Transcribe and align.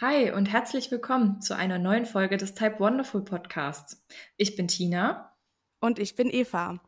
Hi 0.00 0.30
und 0.30 0.46
herzlich 0.46 0.92
willkommen 0.92 1.40
zu 1.40 1.56
einer 1.56 1.80
neuen 1.80 2.06
Folge 2.06 2.36
des 2.36 2.54
Type 2.54 2.78
Wonderful 2.78 3.24
Podcasts. 3.24 4.00
Ich 4.36 4.54
bin 4.54 4.68
Tina. 4.68 5.36
Und 5.80 5.98
ich 5.98 6.14
bin 6.14 6.30
Eva. 6.30 6.78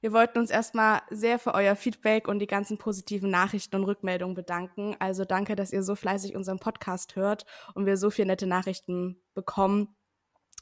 Wir 0.00 0.12
wollten 0.12 0.40
uns 0.40 0.50
erstmal 0.50 1.02
sehr 1.08 1.38
für 1.38 1.54
euer 1.54 1.76
Feedback 1.76 2.26
und 2.26 2.40
die 2.40 2.48
ganzen 2.48 2.76
positiven 2.76 3.30
Nachrichten 3.30 3.76
und 3.76 3.84
Rückmeldungen 3.84 4.34
bedanken. 4.34 4.96
Also 4.98 5.24
danke, 5.24 5.54
dass 5.54 5.72
ihr 5.72 5.84
so 5.84 5.94
fleißig 5.94 6.34
unseren 6.34 6.58
Podcast 6.58 7.14
hört 7.14 7.46
und 7.74 7.86
wir 7.86 7.96
so 7.96 8.10
viele 8.10 8.26
nette 8.26 8.48
Nachrichten 8.48 9.22
bekommen 9.34 9.94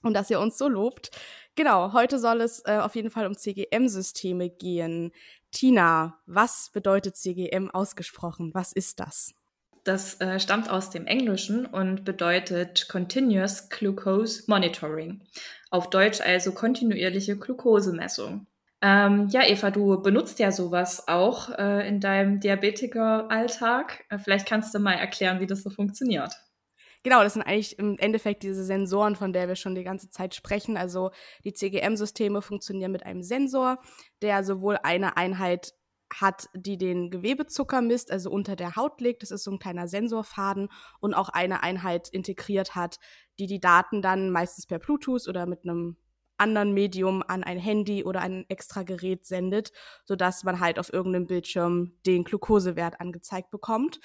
und 0.02 0.12
dass 0.12 0.28
ihr 0.28 0.40
uns 0.40 0.58
so 0.58 0.68
lobt. 0.68 1.10
Genau, 1.54 1.94
heute 1.94 2.18
soll 2.18 2.42
es 2.42 2.60
äh, 2.66 2.80
auf 2.82 2.96
jeden 2.96 3.10
Fall 3.10 3.26
um 3.26 3.34
CGM-Systeme 3.34 4.50
gehen. 4.50 5.10
Tina, 5.52 6.20
was 6.26 6.68
bedeutet 6.70 7.16
CGM 7.16 7.70
ausgesprochen? 7.70 8.52
Was 8.52 8.74
ist 8.74 9.00
das? 9.00 9.34
Das 9.84 10.18
äh, 10.20 10.40
stammt 10.40 10.70
aus 10.70 10.88
dem 10.88 11.06
Englischen 11.06 11.66
und 11.66 12.04
bedeutet 12.04 12.88
Continuous 12.88 13.68
Glucose 13.68 14.44
Monitoring. 14.46 15.22
Auf 15.70 15.90
Deutsch 15.90 16.22
also 16.22 16.52
kontinuierliche 16.52 17.36
Glukosemessung. 17.36 18.46
Ähm, 18.80 19.28
ja, 19.30 19.46
Eva, 19.46 19.70
du 19.70 20.00
benutzt 20.00 20.38
ja 20.38 20.52
sowas 20.52 21.06
auch 21.06 21.50
äh, 21.50 21.86
in 21.86 22.00
deinem 22.00 22.40
Diabetiker-Alltag. 22.40 24.04
Äh, 24.08 24.18
vielleicht 24.18 24.46
kannst 24.46 24.74
du 24.74 24.78
mal 24.78 24.94
erklären, 24.94 25.40
wie 25.40 25.46
das 25.46 25.62
so 25.62 25.70
funktioniert. 25.70 26.32
Genau, 27.02 27.22
das 27.22 27.34
sind 27.34 27.42
eigentlich 27.42 27.78
im 27.78 27.98
Endeffekt 27.98 28.42
diese 28.42 28.64
Sensoren, 28.64 29.14
von 29.14 29.34
der 29.34 29.48
wir 29.48 29.56
schon 29.56 29.74
die 29.74 29.84
ganze 29.84 30.08
Zeit 30.08 30.34
sprechen. 30.34 30.78
Also 30.78 31.10
die 31.44 31.52
CGM-Systeme 31.52 32.40
funktionieren 32.40 32.92
mit 32.92 33.04
einem 33.04 33.22
Sensor, 33.22 33.78
der 34.22 34.42
sowohl 34.44 34.78
eine 34.82 35.18
Einheit 35.18 35.74
hat, 36.12 36.48
die 36.54 36.78
den 36.78 37.10
Gewebezucker 37.10 37.80
misst, 37.80 38.10
also 38.10 38.30
unter 38.30 38.56
der 38.56 38.76
Haut 38.76 39.00
legt. 39.00 39.22
Das 39.22 39.30
ist 39.30 39.44
so 39.44 39.50
ein 39.50 39.58
kleiner 39.58 39.88
Sensorfaden 39.88 40.68
und 41.00 41.14
auch 41.14 41.28
eine 41.28 41.62
Einheit 41.62 42.08
integriert 42.08 42.74
hat, 42.74 42.98
die 43.38 43.46
die 43.46 43.60
Daten 43.60 44.02
dann 44.02 44.30
meistens 44.30 44.66
per 44.66 44.78
Bluetooth 44.78 45.28
oder 45.28 45.46
mit 45.46 45.64
einem 45.64 45.96
anderen 46.36 46.72
Medium 46.72 47.22
an 47.26 47.44
ein 47.44 47.58
Handy 47.58 48.04
oder 48.04 48.20
ein 48.20 48.44
extra 48.48 48.82
Gerät 48.82 49.24
sendet, 49.24 49.72
sodass 50.04 50.44
man 50.44 50.60
halt 50.60 50.78
auf 50.78 50.92
irgendeinem 50.92 51.26
Bildschirm 51.26 51.92
den 52.06 52.24
Glukosewert 52.24 53.00
angezeigt 53.00 53.50
bekommt. 53.50 54.00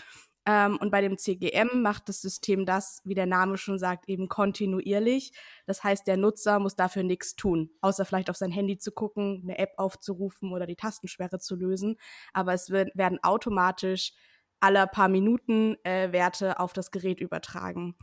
Ähm, 0.45 0.77
und 0.77 0.91
bei 0.91 1.01
dem 1.01 1.17
CGM 1.17 1.81
macht 1.81 2.09
das 2.09 2.21
System 2.21 2.65
das, 2.65 3.01
wie 3.03 3.13
der 3.13 3.25
Name 3.25 3.57
schon 3.57 3.77
sagt, 3.77 4.07
eben 4.07 4.27
kontinuierlich. 4.27 5.33
Das 5.65 5.83
heißt, 5.83 6.07
der 6.07 6.17
Nutzer 6.17 6.59
muss 6.59 6.75
dafür 6.75 7.03
nichts 7.03 7.35
tun, 7.35 7.69
außer 7.81 8.05
vielleicht 8.05 8.29
auf 8.29 8.37
sein 8.37 8.51
Handy 8.51 8.77
zu 8.77 8.91
gucken, 8.91 9.41
eine 9.43 9.57
App 9.57 9.73
aufzurufen 9.77 10.51
oder 10.51 10.65
die 10.65 10.75
Tastensperre 10.75 11.39
zu 11.39 11.55
lösen. 11.55 11.97
Aber 12.33 12.53
es 12.53 12.69
wird, 12.69 12.89
werden 12.95 13.19
automatisch 13.21 14.13
alle 14.59 14.87
paar 14.87 15.09
Minuten 15.09 15.75
äh, 15.83 16.11
Werte 16.11 16.59
auf 16.59 16.73
das 16.73 16.91
Gerät 16.91 17.19
übertragen. 17.19 17.95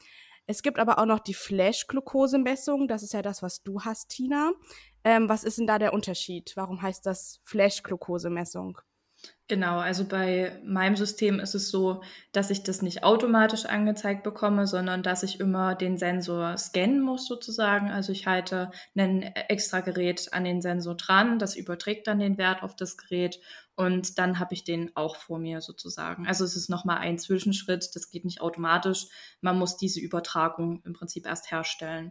Es 0.46 0.62
gibt 0.62 0.78
aber 0.78 0.98
auch 0.98 1.06
noch 1.06 1.18
die 1.18 1.34
Flash-Glukosemessung. 1.34 2.86
Das 2.86 3.02
ist 3.02 3.12
ja 3.12 3.22
das, 3.22 3.42
was 3.42 3.62
du 3.62 3.82
hast, 3.82 4.10
Tina. 4.10 4.52
Ähm, 5.02 5.28
was 5.28 5.42
ist 5.42 5.58
denn 5.58 5.66
da 5.66 5.78
der 5.78 5.92
Unterschied? 5.92 6.52
Warum 6.54 6.80
heißt 6.80 7.04
das 7.04 7.40
Flash-Glukosemessung? 7.44 8.78
Genau, 9.48 9.78
also 9.78 10.04
bei 10.04 10.60
meinem 10.64 10.96
System 10.96 11.38
ist 11.38 11.54
es 11.54 11.70
so, 11.70 12.02
dass 12.32 12.50
ich 12.50 12.64
das 12.64 12.82
nicht 12.82 13.04
automatisch 13.04 13.64
angezeigt 13.64 14.24
bekomme, 14.24 14.66
sondern 14.66 15.04
dass 15.04 15.22
ich 15.22 15.38
immer 15.38 15.76
den 15.76 15.98
Sensor 15.98 16.58
scannen 16.58 17.00
muss 17.00 17.28
sozusagen. 17.28 17.88
Also 17.92 18.10
ich 18.10 18.26
halte 18.26 18.72
ein 18.96 19.22
extra 19.22 19.80
Gerät 19.82 20.32
an 20.32 20.42
den 20.42 20.60
Sensor 20.62 20.96
dran, 20.96 21.38
das 21.38 21.54
überträgt 21.54 22.08
dann 22.08 22.18
den 22.18 22.38
Wert 22.38 22.64
auf 22.64 22.74
das 22.74 22.96
Gerät 22.96 23.38
und 23.76 24.18
dann 24.18 24.40
habe 24.40 24.52
ich 24.52 24.64
den 24.64 24.90
auch 24.96 25.14
vor 25.14 25.38
mir 25.38 25.60
sozusagen. 25.60 26.26
Also 26.26 26.44
es 26.44 26.56
ist 26.56 26.68
nochmal 26.68 26.98
ein 26.98 27.16
Zwischenschritt, 27.16 27.94
das 27.94 28.10
geht 28.10 28.24
nicht 28.24 28.40
automatisch. 28.40 29.06
Man 29.40 29.58
muss 29.58 29.76
diese 29.76 30.00
Übertragung 30.00 30.82
im 30.84 30.92
Prinzip 30.92 31.24
erst 31.24 31.52
herstellen. 31.52 32.10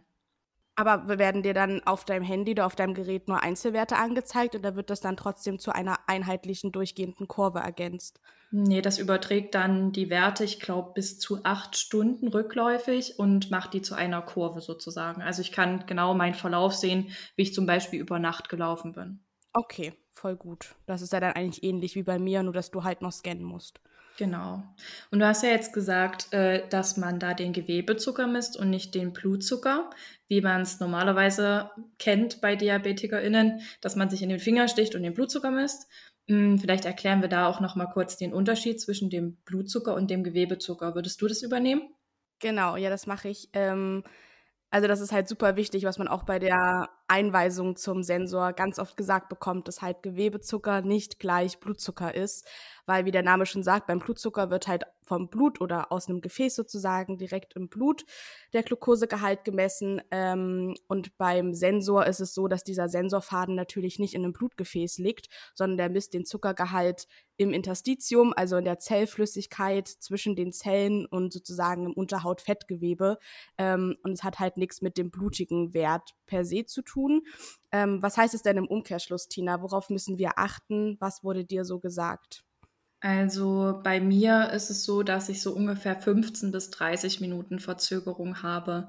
Aber 0.76 1.18
werden 1.18 1.42
dir 1.42 1.52
dann 1.54 1.82
auf 1.86 2.04
deinem 2.06 2.22
Handy 2.24 2.52
oder 2.52 2.64
auf 2.66 2.76
deinem 2.76 2.94
Gerät 2.94 3.28
nur 3.28 3.42
Einzelwerte 3.42 3.96
angezeigt 3.96 4.54
oder 4.54 4.74
wird 4.76 4.88
das 4.90 5.00
dann 5.00 5.16
trotzdem 5.16 5.58
zu 5.58 5.70
einer 5.74 6.08
einheitlichen 6.08 6.72
durchgehenden 6.72 7.28
Kurve 7.28 7.58
ergänzt? 7.60 8.20
Nee, 8.50 8.80
das 8.82 8.98
überträgt 8.98 9.54
dann 9.54 9.92
die 9.92 10.10
Werte, 10.10 10.42
ich 10.44 10.58
glaube, 10.60 10.92
bis 10.94 11.18
zu 11.20 11.44
acht 11.44 11.76
Stunden 11.76 12.26
rückläufig 12.28 13.18
und 13.20 13.50
macht 13.52 13.72
die 13.74 13.82
zu 13.82 13.94
einer 13.94 14.20
Kurve 14.22 14.60
sozusagen. 14.60 15.20
Also 15.22 15.42
ich 15.42 15.52
kann 15.52 15.86
genau 15.86 16.12
meinen 16.14 16.34
Verlauf 16.34 16.74
sehen, 16.74 17.10
wie 17.36 17.42
ich 17.42 17.54
zum 17.54 17.66
Beispiel 17.66 18.00
über 18.00 18.18
Nacht 18.18 18.48
gelaufen 18.48 18.92
bin. 18.92 19.20
Okay, 19.54 19.94
voll 20.12 20.36
gut. 20.36 20.74
Das 20.86 21.02
ist 21.02 21.12
ja 21.12 21.20
dann 21.20 21.32
eigentlich 21.32 21.62
ähnlich 21.64 21.94
wie 21.94 22.02
bei 22.02 22.18
mir, 22.18 22.42
nur 22.42 22.52
dass 22.52 22.70
du 22.70 22.84
halt 22.84 23.00
noch 23.02 23.12
scannen 23.12 23.44
musst. 23.44 23.80
Genau. 24.16 24.62
Und 25.10 25.18
du 25.20 25.26
hast 25.26 25.42
ja 25.42 25.50
jetzt 25.50 25.74
gesagt, 25.74 26.32
äh, 26.32 26.66
dass 26.68 26.96
man 26.96 27.18
da 27.18 27.34
den 27.34 27.52
Gewebezucker 27.52 28.26
misst 28.26 28.56
und 28.56 28.70
nicht 28.70 28.94
den 28.94 29.12
Blutzucker, 29.12 29.90
wie 30.28 30.40
man 30.40 30.62
es 30.62 30.80
normalerweise 30.80 31.70
kennt 31.98 32.40
bei 32.40 32.56
DiabetikerInnen, 32.56 33.60
dass 33.82 33.94
man 33.94 34.08
sich 34.08 34.22
in 34.22 34.30
den 34.30 34.38
Finger 34.38 34.68
sticht 34.68 34.94
und 34.94 35.02
den 35.02 35.12
Blutzucker 35.12 35.50
misst. 35.50 35.86
Hm, 36.28 36.58
vielleicht 36.58 36.86
erklären 36.86 37.20
wir 37.20 37.28
da 37.28 37.46
auch 37.46 37.60
noch 37.60 37.76
mal 37.76 37.86
kurz 37.86 38.16
den 38.16 38.32
Unterschied 38.32 38.80
zwischen 38.80 39.10
dem 39.10 39.36
Blutzucker 39.44 39.94
und 39.94 40.10
dem 40.10 40.24
Gewebezucker. 40.24 40.94
Würdest 40.94 41.20
du 41.20 41.28
das 41.28 41.42
übernehmen? 41.42 41.82
Genau, 42.38 42.76
ja, 42.76 42.88
das 42.90 43.06
mache 43.06 43.28
ich. 43.28 43.50
Ähm, 43.52 44.02
also 44.70 44.88
das 44.88 45.00
ist 45.00 45.12
halt 45.12 45.28
super 45.28 45.56
wichtig, 45.56 45.84
was 45.84 45.98
man 45.98 46.08
auch 46.08 46.24
bei 46.24 46.38
der 46.38 46.88
Einweisung 47.08 47.76
zum 47.76 48.02
Sensor 48.02 48.52
ganz 48.52 48.78
oft 48.78 48.96
gesagt 48.96 49.28
bekommt, 49.28 49.68
dass 49.68 49.82
halt 49.82 50.02
Gewebezucker 50.02 50.82
nicht 50.82 51.18
gleich 51.18 51.60
Blutzucker 51.60 52.14
ist, 52.14 52.46
weil 52.86 53.04
wie 53.04 53.10
der 53.10 53.22
Name 53.22 53.46
schon 53.46 53.62
sagt, 53.62 53.86
beim 53.86 53.98
Blutzucker 53.98 54.50
wird 54.50 54.68
halt 54.68 54.84
vom 55.06 55.28
Blut 55.28 55.60
oder 55.60 55.92
aus 55.92 56.08
einem 56.08 56.20
Gefäß 56.20 56.56
sozusagen 56.56 57.16
direkt 57.16 57.54
im 57.54 57.68
Blut 57.68 58.04
der 58.52 58.62
Glukosegehalt 58.62 59.44
gemessen. 59.44 60.02
Ähm, 60.10 60.74
und 60.88 61.16
beim 61.16 61.54
Sensor 61.54 62.06
ist 62.06 62.20
es 62.20 62.34
so, 62.34 62.48
dass 62.48 62.64
dieser 62.64 62.88
Sensorfaden 62.88 63.54
natürlich 63.54 63.98
nicht 63.98 64.14
in 64.14 64.24
einem 64.24 64.32
Blutgefäß 64.32 64.98
liegt, 64.98 65.28
sondern 65.54 65.78
der 65.78 65.90
misst 65.90 66.12
den 66.12 66.24
Zuckergehalt 66.24 67.06
im 67.38 67.52
Interstitium, 67.52 68.32
also 68.34 68.56
in 68.56 68.64
der 68.64 68.78
Zellflüssigkeit 68.78 69.86
zwischen 69.86 70.36
den 70.36 70.52
Zellen 70.52 71.06
und 71.06 71.32
sozusagen 71.32 71.86
im 71.86 71.92
Unterhautfettgewebe. 71.92 73.18
Ähm, 73.58 73.96
und 74.02 74.12
es 74.12 74.24
hat 74.24 74.38
halt 74.40 74.56
nichts 74.56 74.82
mit 74.82 74.96
dem 74.96 75.10
blutigen 75.10 75.74
Wert 75.74 76.14
per 76.26 76.44
se 76.44 76.64
zu 76.64 76.82
tun. 76.82 76.95
Ähm, 77.72 78.02
was 78.02 78.16
heißt 78.16 78.34
es 78.34 78.42
denn 78.42 78.56
im 78.56 78.66
Umkehrschluss, 78.66 79.28
Tina? 79.28 79.60
Worauf 79.62 79.90
müssen 79.90 80.18
wir 80.18 80.38
achten? 80.38 80.96
Was 81.00 81.22
wurde 81.22 81.44
dir 81.44 81.64
so 81.64 81.78
gesagt? 81.78 82.44
Also 83.00 83.80
bei 83.84 84.00
mir 84.00 84.50
ist 84.52 84.70
es 84.70 84.84
so, 84.84 85.02
dass 85.02 85.28
ich 85.28 85.42
so 85.42 85.54
ungefähr 85.54 85.96
15 86.00 86.50
bis 86.50 86.70
30 86.70 87.20
Minuten 87.20 87.58
Verzögerung 87.58 88.42
habe. 88.42 88.88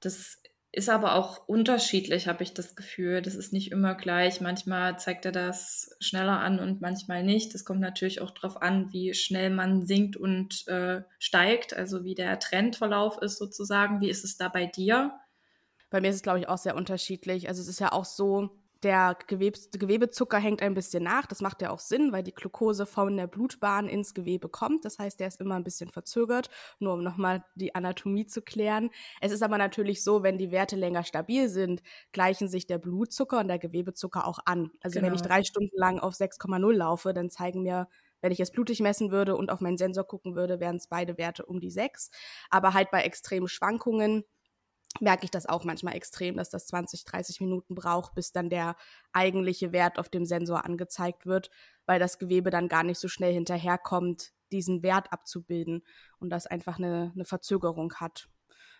Das 0.00 0.38
ist 0.72 0.88
aber 0.88 1.14
auch 1.14 1.46
unterschiedlich, 1.46 2.26
habe 2.26 2.42
ich 2.42 2.52
das 2.52 2.74
Gefühl. 2.74 3.22
Das 3.22 3.36
ist 3.36 3.52
nicht 3.52 3.70
immer 3.70 3.94
gleich. 3.94 4.40
Manchmal 4.40 4.98
zeigt 4.98 5.24
er 5.24 5.30
das 5.30 5.96
schneller 6.00 6.40
an 6.40 6.58
und 6.58 6.80
manchmal 6.80 7.22
nicht. 7.22 7.54
Das 7.54 7.64
kommt 7.64 7.80
natürlich 7.80 8.20
auch 8.20 8.32
darauf 8.32 8.60
an, 8.60 8.92
wie 8.92 9.14
schnell 9.14 9.50
man 9.50 9.86
sinkt 9.86 10.16
und 10.16 10.66
äh, 10.66 11.02
steigt, 11.20 11.74
also 11.74 12.02
wie 12.02 12.16
der 12.16 12.40
Trendverlauf 12.40 13.22
ist 13.22 13.38
sozusagen. 13.38 14.00
Wie 14.00 14.10
ist 14.10 14.24
es 14.24 14.36
da 14.36 14.48
bei 14.48 14.66
dir? 14.66 15.12
Bei 15.94 16.00
mir 16.00 16.08
ist 16.08 16.16
es, 16.16 16.22
glaube 16.22 16.40
ich, 16.40 16.48
auch 16.48 16.58
sehr 16.58 16.74
unterschiedlich. 16.74 17.46
Also 17.46 17.62
es 17.62 17.68
ist 17.68 17.78
ja 17.78 17.92
auch 17.92 18.04
so, 18.04 18.50
der 18.82 19.16
Gewebe, 19.28 19.56
Gewebezucker 19.70 20.38
hängt 20.38 20.60
ein 20.60 20.74
bisschen 20.74 21.04
nach. 21.04 21.24
Das 21.24 21.40
macht 21.40 21.62
ja 21.62 21.70
auch 21.70 21.78
Sinn, 21.78 22.10
weil 22.10 22.24
die 22.24 22.34
Glucose 22.34 22.84
von 22.84 23.16
der 23.16 23.28
Blutbahn 23.28 23.88
ins 23.88 24.12
Gewebe 24.12 24.48
kommt. 24.48 24.84
Das 24.84 24.98
heißt, 24.98 25.20
der 25.20 25.28
ist 25.28 25.40
immer 25.40 25.54
ein 25.54 25.62
bisschen 25.62 25.88
verzögert, 25.88 26.50
nur 26.80 26.94
um 26.94 27.04
nochmal 27.04 27.44
die 27.54 27.76
Anatomie 27.76 28.26
zu 28.26 28.42
klären. 28.42 28.90
Es 29.20 29.30
ist 29.30 29.44
aber 29.44 29.56
natürlich 29.56 30.02
so, 30.02 30.24
wenn 30.24 30.36
die 30.36 30.50
Werte 30.50 30.74
länger 30.74 31.04
stabil 31.04 31.48
sind, 31.48 31.80
gleichen 32.10 32.48
sich 32.48 32.66
der 32.66 32.78
Blutzucker 32.78 33.38
und 33.38 33.46
der 33.46 33.60
Gewebezucker 33.60 34.26
auch 34.26 34.40
an. 34.46 34.72
Also 34.80 34.94
genau. 34.94 35.06
wenn 35.06 35.14
ich 35.14 35.22
genau. 35.22 35.32
drei 35.32 35.44
Stunden 35.44 35.76
lang 35.76 36.00
auf 36.00 36.14
6,0 36.14 36.72
laufe, 36.72 37.14
dann 37.14 37.30
zeigen 37.30 37.62
mir 37.62 37.86
wenn 38.20 38.32
ich 38.32 38.40
es 38.40 38.50
blutig 38.50 38.80
messen 38.80 39.10
würde 39.10 39.36
und 39.36 39.52
auf 39.52 39.60
meinen 39.60 39.76
Sensor 39.76 40.04
gucken 40.04 40.34
würde, 40.34 40.58
wären 40.58 40.76
es 40.76 40.88
beide 40.88 41.18
Werte 41.18 41.44
um 41.44 41.60
die 41.60 41.70
6. 41.70 42.10
Aber 42.48 42.72
halt 42.72 42.90
bei 42.90 43.02
extremen 43.02 43.48
Schwankungen 43.48 44.24
merke 45.00 45.24
ich 45.24 45.30
das 45.30 45.46
auch 45.46 45.64
manchmal 45.64 45.96
extrem, 45.96 46.36
dass 46.36 46.50
das 46.50 46.66
20, 46.66 47.04
30 47.04 47.40
Minuten 47.40 47.74
braucht, 47.74 48.14
bis 48.14 48.32
dann 48.32 48.50
der 48.50 48.76
eigentliche 49.12 49.72
Wert 49.72 49.98
auf 49.98 50.08
dem 50.08 50.24
Sensor 50.24 50.64
angezeigt 50.64 51.26
wird, 51.26 51.50
weil 51.86 51.98
das 51.98 52.18
Gewebe 52.18 52.50
dann 52.50 52.68
gar 52.68 52.82
nicht 52.82 52.98
so 52.98 53.08
schnell 53.08 53.32
hinterherkommt, 53.32 54.32
diesen 54.52 54.82
Wert 54.82 55.12
abzubilden 55.12 55.82
und 56.18 56.30
das 56.30 56.46
einfach 56.46 56.78
eine, 56.78 57.12
eine 57.14 57.24
Verzögerung 57.24 57.94
hat. 57.94 58.28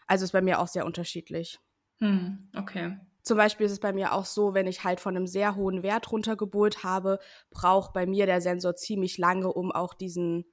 Also 0.07 0.25
ist 0.25 0.33
bei 0.33 0.43
mir 0.43 0.61
auch 0.61 0.69
sehr 0.69 0.87
unterschiedlich. 0.87 1.59
Hm, 1.99 2.51
okay. 2.57 2.99
Zum 3.23 3.39
Beispiel 3.39 3.67
ist 3.67 3.73
es 3.73 3.81
bei 3.81 3.93
mir 3.93 4.13
auch 4.13 4.27
so, 4.27 4.53
wenn 4.53 4.67
ich 4.67 4.85
halt 4.85 5.01
von 5.01 5.17
einem 5.17 5.27
sehr 5.27 5.57
hohen 5.57 5.83
Wert 5.83 6.13
runtergebohrt 6.13 6.85
habe, 6.85 7.19
braucht 7.51 7.95
bei 7.95 8.05
mir 8.05 8.27
der 8.27 8.43
Sensor 8.43 8.77
ziemlich 8.77 9.17
lange, 9.17 9.51
um 9.51 9.73
auch 9.73 9.95
diesen 9.95 10.45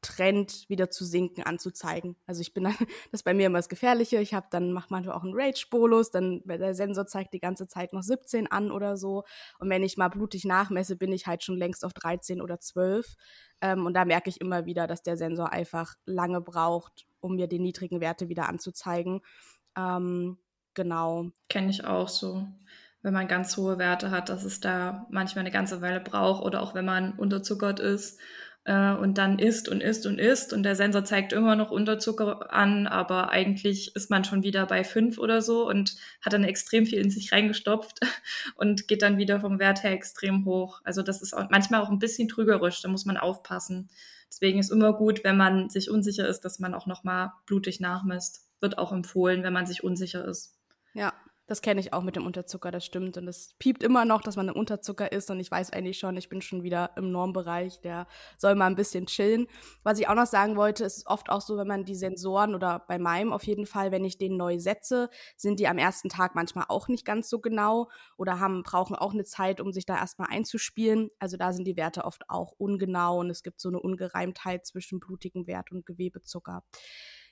Trend 0.00 0.68
wieder 0.68 0.90
zu 0.90 1.04
sinken 1.04 1.42
anzuzeigen. 1.42 2.16
Also 2.26 2.40
ich 2.40 2.54
bin 2.54 2.64
dann, 2.64 2.76
das 3.10 3.20
ist 3.20 3.24
bei 3.24 3.34
mir 3.34 3.46
immer 3.46 3.58
das 3.58 3.68
Gefährliche. 3.68 4.18
Ich 4.20 4.34
habe 4.34 4.46
dann 4.50 4.72
macht 4.72 4.90
manchmal 4.90 5.16
auch 5.16 5.24
einen 5.24 5.34
Rage-Bolus, 5.34 6.10
dann 6.10 6.42
der 6.44 6.74
Sensor 6.74 7.06
zeigt 7.06 7.34
die 7.34 7.40
ganze 7.40 7.66
Zeit 7.66 7.92
noch 7.92 8.02
17 8.02 8.50
an 8.50 8.70
oder 8.70 8.96
so. 8.96 9.24
Und 9.58 9.70
wenn 9.70 9.82
ich 9.82 9.96
mal 9.96 10.08
blutig 10.08 10.44
nachmesse, 10.44 10.96
bin 10.96 11.12
ich 11.12 11.26
halt 11.26 11.42
schon 11.42 11.56
längst 11.56 11.84
auf 11.84 11.92
13 11.92 12.40
oder 12.40 12.60
12. 12.60 13.14
Ähm, 13.60 13.86
und 13.86 13.94
da 13.94 14.04
merke 14.04 14.30
ich 14.30 14.40
immer 14.40 14.66
wieder, 14.66 14.86
dass 14.86 15.02
der 15.02 15.16
Sensor 15.16 15.52
einfach 15.52 15.94
lange 16.04 16.40
braucht, 16.40 17.06
um 17.20 17.34
mir 17.34 17.48
die 17.48 17.58
niedrigen 17.58 18.00
Werte 18.00 18.28
wieder 18.28 18.48
anzuzeigen. 18.48 19.20
Ähm, 19.76 20.38
genau. 20.74 21.30
Kenne 21.48 21.70
ich 21.70 21.84
auch 21.84 22.08
so 22.08 22.46
wenn 23.02 23.14
man 23.14 23.28
ganz 23.28 23.56
hohe 23.56 23.78
Werte 23.78 24.10
hat, 24.10 24.28
dass 24.28 24.44
es 24.44 24.60
da 24.60 25.06
manchmal 25.10 25.42
eine 25.42 25.52
ganze 25.52 25.80
Weile 25.80 26.00
braucht 26.00 26.42
oder 26.42 26.62
auch 26.62 26.74
wenn 26.74 26.84
man 26.84 27.12
unterzuckert 27.12 27.80
ist 27.80 28.18
äh, 28.68 28.92
und 28.92 29.16
dann 29.16 29.38
isst 29.38 29.68
und 29.68 29.80
isst 29.82 30.04
und 30.04 30.18
isst 30.18 30.52
und 30.52 30.62
der 30.62 30.76
Sensor 30.76 31.02
zeigt 31.02 31.32
immer 31.32 31.56
noch 31.56 31.70
Unterzucker 31.70 32.52
an, 32.52 32.86
aber 32.86 33.30
eigentlich 33.30 33.96
ist 33.96 34.10
man 34.10 34.24
schon 34.24 34.42
wieder 34.42 34.66
bei 34.66 34.84
fünf 34.84 35.18
oder 35.18 35.40
so 35.40 35.66
und 35.66 35.96
hat 36.20 36.34
dann 36.34 36.44
extrem 36.44 36.84
viel 36.84 36.98
in 36.98 37.10
sich 37.10 37.32
reingestopft 37.32 38.00
und 38.56 38.86
geht 38.86 39.00
dann 39.00 39.16
wieder 39.16 39.40
vom 39.40 39.58
Wert 39.58 39.82
her 39.82 39.92
extrem 39.92 40.44
hoch. 40.44 40.82
Also 40.84 41.02
das 41.02 41.22
ist 41.22 41.34
auch 41.34 41.48
manchmal 41.48 41.80
auch 41.80 41.88
ein 41.88 41.98
bisschen 41.98 42.28
trügerisch, 42.28 42.82
da 42.82 42.88
muss 42.88 43.06
man 43.06 43.16
aufpassen. 43.16 43.88
Deswegen 44.30 44.58
ist 44.58 44.70
immer 44.70 44.92
gut, 44.92 45.24
wenn 45.24 45.38
man 45.38 45.70
sich 45.70 45.90
unsicher 45.90 46.28
ist, 46.28 46.42
dass 46.42 46.58
man 46.58 46.74
auch 46.74 46.86
nochmal 46.86 47.32
blutig 47.46 47.80
nachmisst. 47.80 48.46
Wird 48.60 48.76
auch 48.76 48.92
empfohlen, 48.92 49.42
wenn 49.42 49.54
man 49.54 49.64
sich 49.64 49.82
unsicher 49.82 50.26
ist. 50.26 50.54
Ja, 50.92 51.14
das 51.48 51.62
kenne 51.62 51.80
ich 51.80 51.94
auch 51.94 52.02
mit 52.02 52.14
dem 52.14 52.26
Unterzucker, 52.26 52.70
das 52.70 52.84
stimmt. 52.84 53.16
Und 53.16 53.26
es 53.26 53.54
piept 53.58 53.82
immer 53.82 54.04
noch, 54.04 54.20
dass 54.20 54.36
man 54.36 54.50
ein 54.50 54.54
Unterzucker 54.54 55.10
ist. 55.10 55.30
Und 55.30 55.40
ich 55.40 55.50
weiß 55.50 55.72
eigentlich 55.72 55.98
schon, 55.98 56.16
ich 56.18 56.28
bin 56.28 56.42
schon 56.42 56.62
wieder 56.62 56.90
im 56.96 57.10
Normbereich. 57.10 57.80
Der 57.80 58.06
soll 58.36 58.54
mal 58.54 58.66
ein 58.66 58.76
bisschen 58.76 59.06
chillen. 59.06 59.46
Was 59.82 59.98
ich 59.98 60.08
auch 60.08 60.14
noch 60.14 60.26
sagen 60.26 60.56
wollte, 60.56 60.84
ist 60.84 61.06
oft 61.06 61.30
auch 61.30 61.40
so, 61.40 61.56
wenn 61.56 61.66
man 61.66 61.86
die 61.86 61.94
Sensoren 61.94 62.54
oder 62.54 62.84
bei 62.86 62.98
meinem 62.98 63.32
auf 63.32 63.44
jeden 63.44 63.64
Fall, 63.64 63.90
wenn 63.90 64.04
ich 64.04 64.18
den 64.18 64.36
neu 64.36 64.58
setze, 64.58 65.08
sind 65.36 65.58
die 65.58 65.68
am 65.68 65.78
ersten 65.78 66.10
Tag 66.10 66.34
manchmal 66.34 66.66
auch 66.68 66.86
nicht 66.88 67.06
ganz 67.06 67.30
so 67.30 67.40
genau 67.40 67.88
oder 68.18 68.40
haben, 68.40 68.62
brauchen 68.62 68.94
auch 68.94 69.14
eine 69.14 69.24
Zeit, 69.24 69.62
um 69.62 69.72
sich 69.72 69.86
da 69.86 69.96
erstmal 69.96 70.28
einzuspielen. 70.30 71.08
Also 71.18 71.38
da 71.38 71.54
sind 71.54 71.64
die 71.66 71.78
Werte 71.78 72.04
oft 72.04 72.28
auch 72.28 72.52
ungenau 72.58 73.20
und 73.20 73.30
es 73.30 73.42
gibt 73.42 73.58
so 73.62 73.70
eine 73.70 73.80
Ungereimtheit 73.80 74.66
zwischen 74.66 75.00
blutigem 75.00 75.46
Wert 75.46 75.72
und 75.72 75.86
Gewebezucker. 75.86 76.62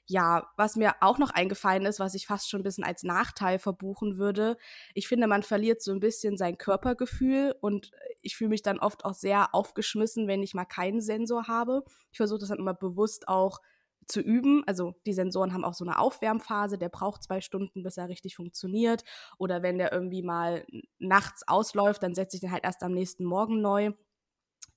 Ja, 0.08 0.48
was 0.56 0.76
mir 0.76 0.94
auch 1.00 1.18
noch 1.18 1.30
eingefallen 1.30 1.84
ist, 1.84 1.98
was 1.98 2.14
ich 2.14 2.26
fast 2.26 2.48
schon 2.48 2.60
ein 2.60 2.64
bisschen 2.64 2.84
als 2.84 3.02
Nachteil 3.02 3.58
verbuchen 3.58 4.18
würde, 4.18 4.56
ich 4.94 5.08
finde, 5.08 5.26
man 5.26 5.42
verliert 5.42 5.82
so 5.82 5.90
ein 5.92 5.98
bisschen 6.00 6.36
sein 6.36 6.58
Körpergefühl 6.58 7.56
und 7.60 7.90
ich 8.22 8.36
fühle 8.36 8.50
mich 8.50 8.62
dann 8.62 8.78
oft 8.78 9.04
auch 9.04 9.14
sehr 9.14 9.52
aufgeschmissen, 9.54 10.28
wenn 10.28 10.42
ich 10.44 10.54
mal 10.54 10.64
keinen 10.64 11.00
Sensor 11.00 11.48
habe. 11.48 11.82
Ich 12.12 12.18
versuche 12.18 12.38
das 12.38 12.50
dann 12.50 12.58
immer 12.58 12.74
bewusst 12.74 13.26
auch 13.26 13.60
zu 14.06 14.20
üben. 14.20 14.62
Also 14.66 14.94
die 15.06 15.12
Sensoren 15.12 15.52
haben 15.52 15.64
auch 15.64 15.74
so 15.74 15.84
eine 15.84 15.98
Aufwärmphase, 15.98 16.78
der 16.78 16.88
braucht 16.88 17.24
zwei 17.24 17.40
Stunden, 17.40 17.82
bis 17.82 17.96
er 17.96 18.08
richtig 18.08 18.36
funktioniert. 18.36 19.02
Oder 19.38 19.62
wenn 19.62 19.78
der 19.78 19.92
irgendwie 19.92 20.22
mal 20.22 20.64
nachts 20.98 21.46
ausläuft, 21.48 22.02
dann 22.02 22.14
setze 22.14 22.36
ich 22.36 22.40
den 22.40 22.52
halt 22.52 22.64
erst 22.64 22.82
am 22.82 22.92
nächsten 22.92 23.24
Morgen 23.24 23.60
neu. 23.60 23.92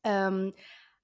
Ähm, 0.03 0.53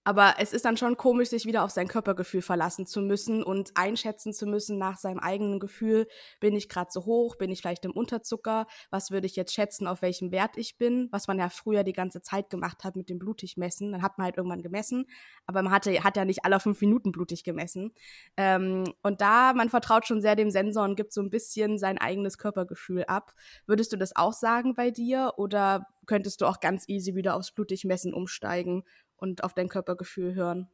aber 0.06 0.36
es 0.38 0.54
ist 0.54 0.66
dann 0.66 0.78
schon 0.78 0.98
komisch, 0.98 1.30
sich 1.30 1.46
wieder 1.46 1.63
auf 1.63 1.72
sein 1.72 1.88
Körpergefühl 1.88 2.44
verlassen 2.44 2.86
zu 2.86 3.02
müssen 3.02 3.44
und 3.44 3.72
einschätzen 3.74 4.34
zu 4.34 4.46
müssen 4.46 4.78
nach 4.78 4.98
seinem 4.98 5.18
eigenen 5.18 5.60
Gefühl, 5.60 6.07
bin 6.40 6.56
ich 6.56 6.69
gerade 6.69 6.92
so 6.92 7.06
hoch, 7.06 7.36
bin 7.38 7.52
ich 7.52 7.62
vielleicht 7.62 7.86
im 7.86 7.92
Unterzucker, 7.92 8.68
was 8.92 9.10
würde 9.10 9.25
ich 9.25 9.36
jetzt 9.36 9.54
schätzen, 9.56 9.88
auf 9.88 10.04
welchem 10.04 10.31
Wert 10.31 10.57
ich 10.57 10.78
bin, 10.78 11.10
was 11.12 11.28
man 11.28 11.40
ja 11.40 11.50
früher 11.50 11.84
die 11.84 11.92
ganze 11.92 12.22
Zeit 12.22 12.52
gemacht 12.52 12.84
hat 12.84 12.96
mit 12.96 13.10
dem 13.10 13.18
Blutigmessen. 13.18 13.92
Dann 13.92 14.04
hat 14.04 14.19
man 14.19 14.25
halt 14.25 14.38
irgendwann 14.38 14.62
gemessen, 14.62 15.07
aber 15.48 15.63
man 15.63 15.74
hatte, 15.74 15.92
hat 16.04 16.18
ja 16.18 16.24
nicht 16.24 16.46
alle 16.46 16.60
fünf 16.60 16.80
Minuten 16.81 17.12
blutig 17.12 17.44
gemessen. 17.44 17.92
Ähm, 18.38 18.84
und 19.01 19.22
da, 19.22 19.54
man 19.54 19.69
vertraut 19.69 20.06
schon 20.06 20.22
sehr 20.22 20.36
dem 20.36 20.51
Sensor 20.51 20.84
und 20.84 20.96
gibt 20.96 21.13
so 21.13 21.22
ein 21.22 21.31
bisschen 21.31 21.80
sein 21.80 21.98
eigenes 21.98 22.38
Körpergefühl 22.38 23.06
ab. 23.06 23.34
Würdest 23.66 23.92
du 23.92 23.98
das 23.98 24.16
auch 24.16 24.34
sagen 24.34 24.75
bei 24.75 24.92
dir 24.92 25.34
oder 25.38 25.88
könntest 26.06 26.42
du 26.42 26.46
auch 26.46 26.60
ganz 26.60 26.88
easy 26.88 27.16
wieder 27.16 27.36
aufs 27.36 27.51
Blutigmessen 27.51 28.13
umsteigen 28.13 28.84
und 29.18 29.44
auf 29.44 29.54
dein 29.54 29.70
Körpergefühl 29.70 30.36
hören? 30.36 30.68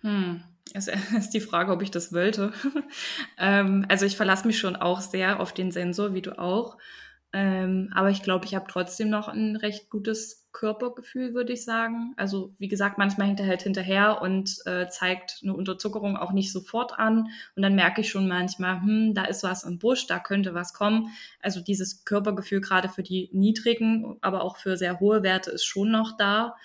Hm, 0.00 0.42
es 0.74 0.88
ist 1.16 1.30
die 1.30 1.40
Frage, 1.40 1.72
ob 1.72 1.82
ich 1.82 1.90
das 1.90 2.12
wollte. 2.12 2.52
ähm, 3.38 3.84
also 3.88 4.06
ich 4.06 4.16
verlasse 4.16 4.46
mich 4.46 4.58
schon 4.58 4.76
auch 4.76 5.00
sehr 5.00 5.40
auf 5.40 5.52
den 5.52 5.70
Sensor, 5.70 6.14
wie 6.14 6.22
du 6.22 6.38
auch. 6.38 6.76
Ähm, 7.32 7.90
aber 7.94 8.08
ich 8.08 8.22
glaube, 8.22 8.46
ich 8.46 8.54
habe 8.54 8.64
trotzdem 8.68 9.10
noch 9.10 9.28
ein 9.28 9.56
recht 9.56 9.90
gutes 9.90 10.48
Körpergefühl, 10.52 11.34
würde 11.34 11.52
ich 11.52 11.62
sagen. 11.62 12.14
Also 12.16 12.54
wie 12.58 12.68
gesagt, 12.68 12.96
manchmal 12.96 13.26
hängt 13.26 13.40
er 13.40 13.46
halt 13.46 13.62
hinterher 13.62 14.22
und 14.22 14.56
äh, 14.64 14.88
zeigt 14.88 15.40
eine 15.42 15.52
Unterzuckerung 15.52 16.16
auch 16.16 16.32
nicht 16.32 16.50
sofort 16.50 16.98
an. 16.98 17.28
Und 17.54 17.62
dann 17.62 17.74
merke 17.74 18.00
ich 18.00 18.08
schon 18.08 18.28
manchmal, 18.28 18.80
hm, 18.80 19.12
da 19.14 19.24
ist 19.24 19.42
was 19.42 19.64
im 19.64 19.78
Busch, 19.78 20.06
da 20.06 20.18
könnte 20.18 20.54
was 20.54 20.72
kommen. 20.72 21.10
Also 21.42 21.60
dieses 21.60 22.06
Körpergefühl 22.06 22.62
gerade 22.62 22.88
für 22.88 23.02
die 23.02 23.28
niedrigen, 23.32 24.16
aber 24.22 24.42
auch 24.42 24.56
für 24.56 24.78
sehr 24.78 24.98
hohe 24.98 25.22
Werte 25.22 25.50
ist 25.50 25.66
schon 25.66 25.90
noch 25.90 26.16
da 26.16 26.56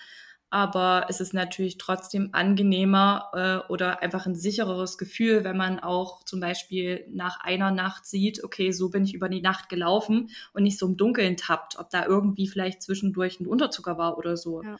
aber 0.54 1.06
es 1.08 1.20
ist 1.20 1.34
natürlich 1.34 1.78
trotzdem 1.78 2.28
angenehmer 2.30 3.28
äh, 3.66 3.72
oder 3.72 4.02
einfach 4.02 4.24
ein 4.26 4.36
sichereres 4.36 4.98
Gefühl, 4.98 5.42
wenn 5.42 5.56
man 5.56 5.80
auch 5.80 6.22
zum 6.22 6.38
Beispiel 6.38 7.08
nach 7.10 7.40
einer 7.40 7.72
Nacht 7.72 8.06
sieht, 8.06 8.44
okay, 8.44 8.70
so 8.70 8.88
bin 8.88 9.02
ich 9.02 9.14
über 9.14 9.28
die 9.28 9.42
Nacht 9.42 9.68
gelaufen 9.68 10.30
und 10.52 10.62
nicht 10.62 10.78
so 10.78 10.86
im 10.86 10.96
Dunkeln 10.96 11.36
tappt, 11.36 11.76
ob 11.80 11.90
da 11.90 12.06
irgendwie 12.06 12.46
vielleicht 12.46 12.82
zwischendurch 12.82 13.40
ein 13.40 13.48
Unterzucker 13.48 13.98
war 13.98 14.16
oder 14.16 14.36
so. 14.36 14.62
Ja. 14.62 14.76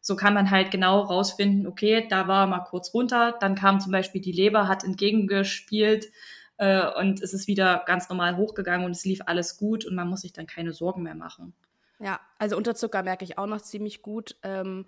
So 0.00 0.16
kann 0.16 0.32
man 0.32 0.50
halt 0.50 0.70
genau 0.70 1.00
rausfinden, 1.00 1.66
okay, 1.66 2.06
da 2.08 2.26
war 2.26 2.46
mal 2.46 2.60
kurz 2.60 2.94
runter, 2.94 3.36
dann 3.38 3.54
kam 3.54 3.80
zum 3.80 3.92
Beispiel 3.92 4.22
die 4.22 4.32
Leber, 4.32 4.66
hat 4.66 4.82
entgegengespielt 4.82 6.06
äh, 6.56 6.90
und 6.98 7.20
es 7.20 7.34
ist 7.34 7.48
wieder 7.48 7.82
ganz 7.84 8.08
normal 8.08 8.38
hochgegangen 8.38 8.86
und 8.86 8.92
es 8.92 9.04
lief 9.04 9.20
alles 9.26 9.58
gut 9.58 9.84
und 9.84 9.94
man 9.94 10.08
muss 10.08 10.22
sich 10.22 10.32
dann 10.32 10.46
keine 10.46 10.72
Sorgen 10.72 11.02
mehr 11.02 11.14
machen. 11.14 11.52
Ja, 12.00 12.18
also 12.38 12.56
Unterzucker 12.56 13.02
merke 13.02 13.26
ich 13.26 13.36
auch 13.36 13.46
noch 13.46 13.60
ziemlich 13.60 14.00
gut. 14.00 14.36
Ähm, 14.42 14.86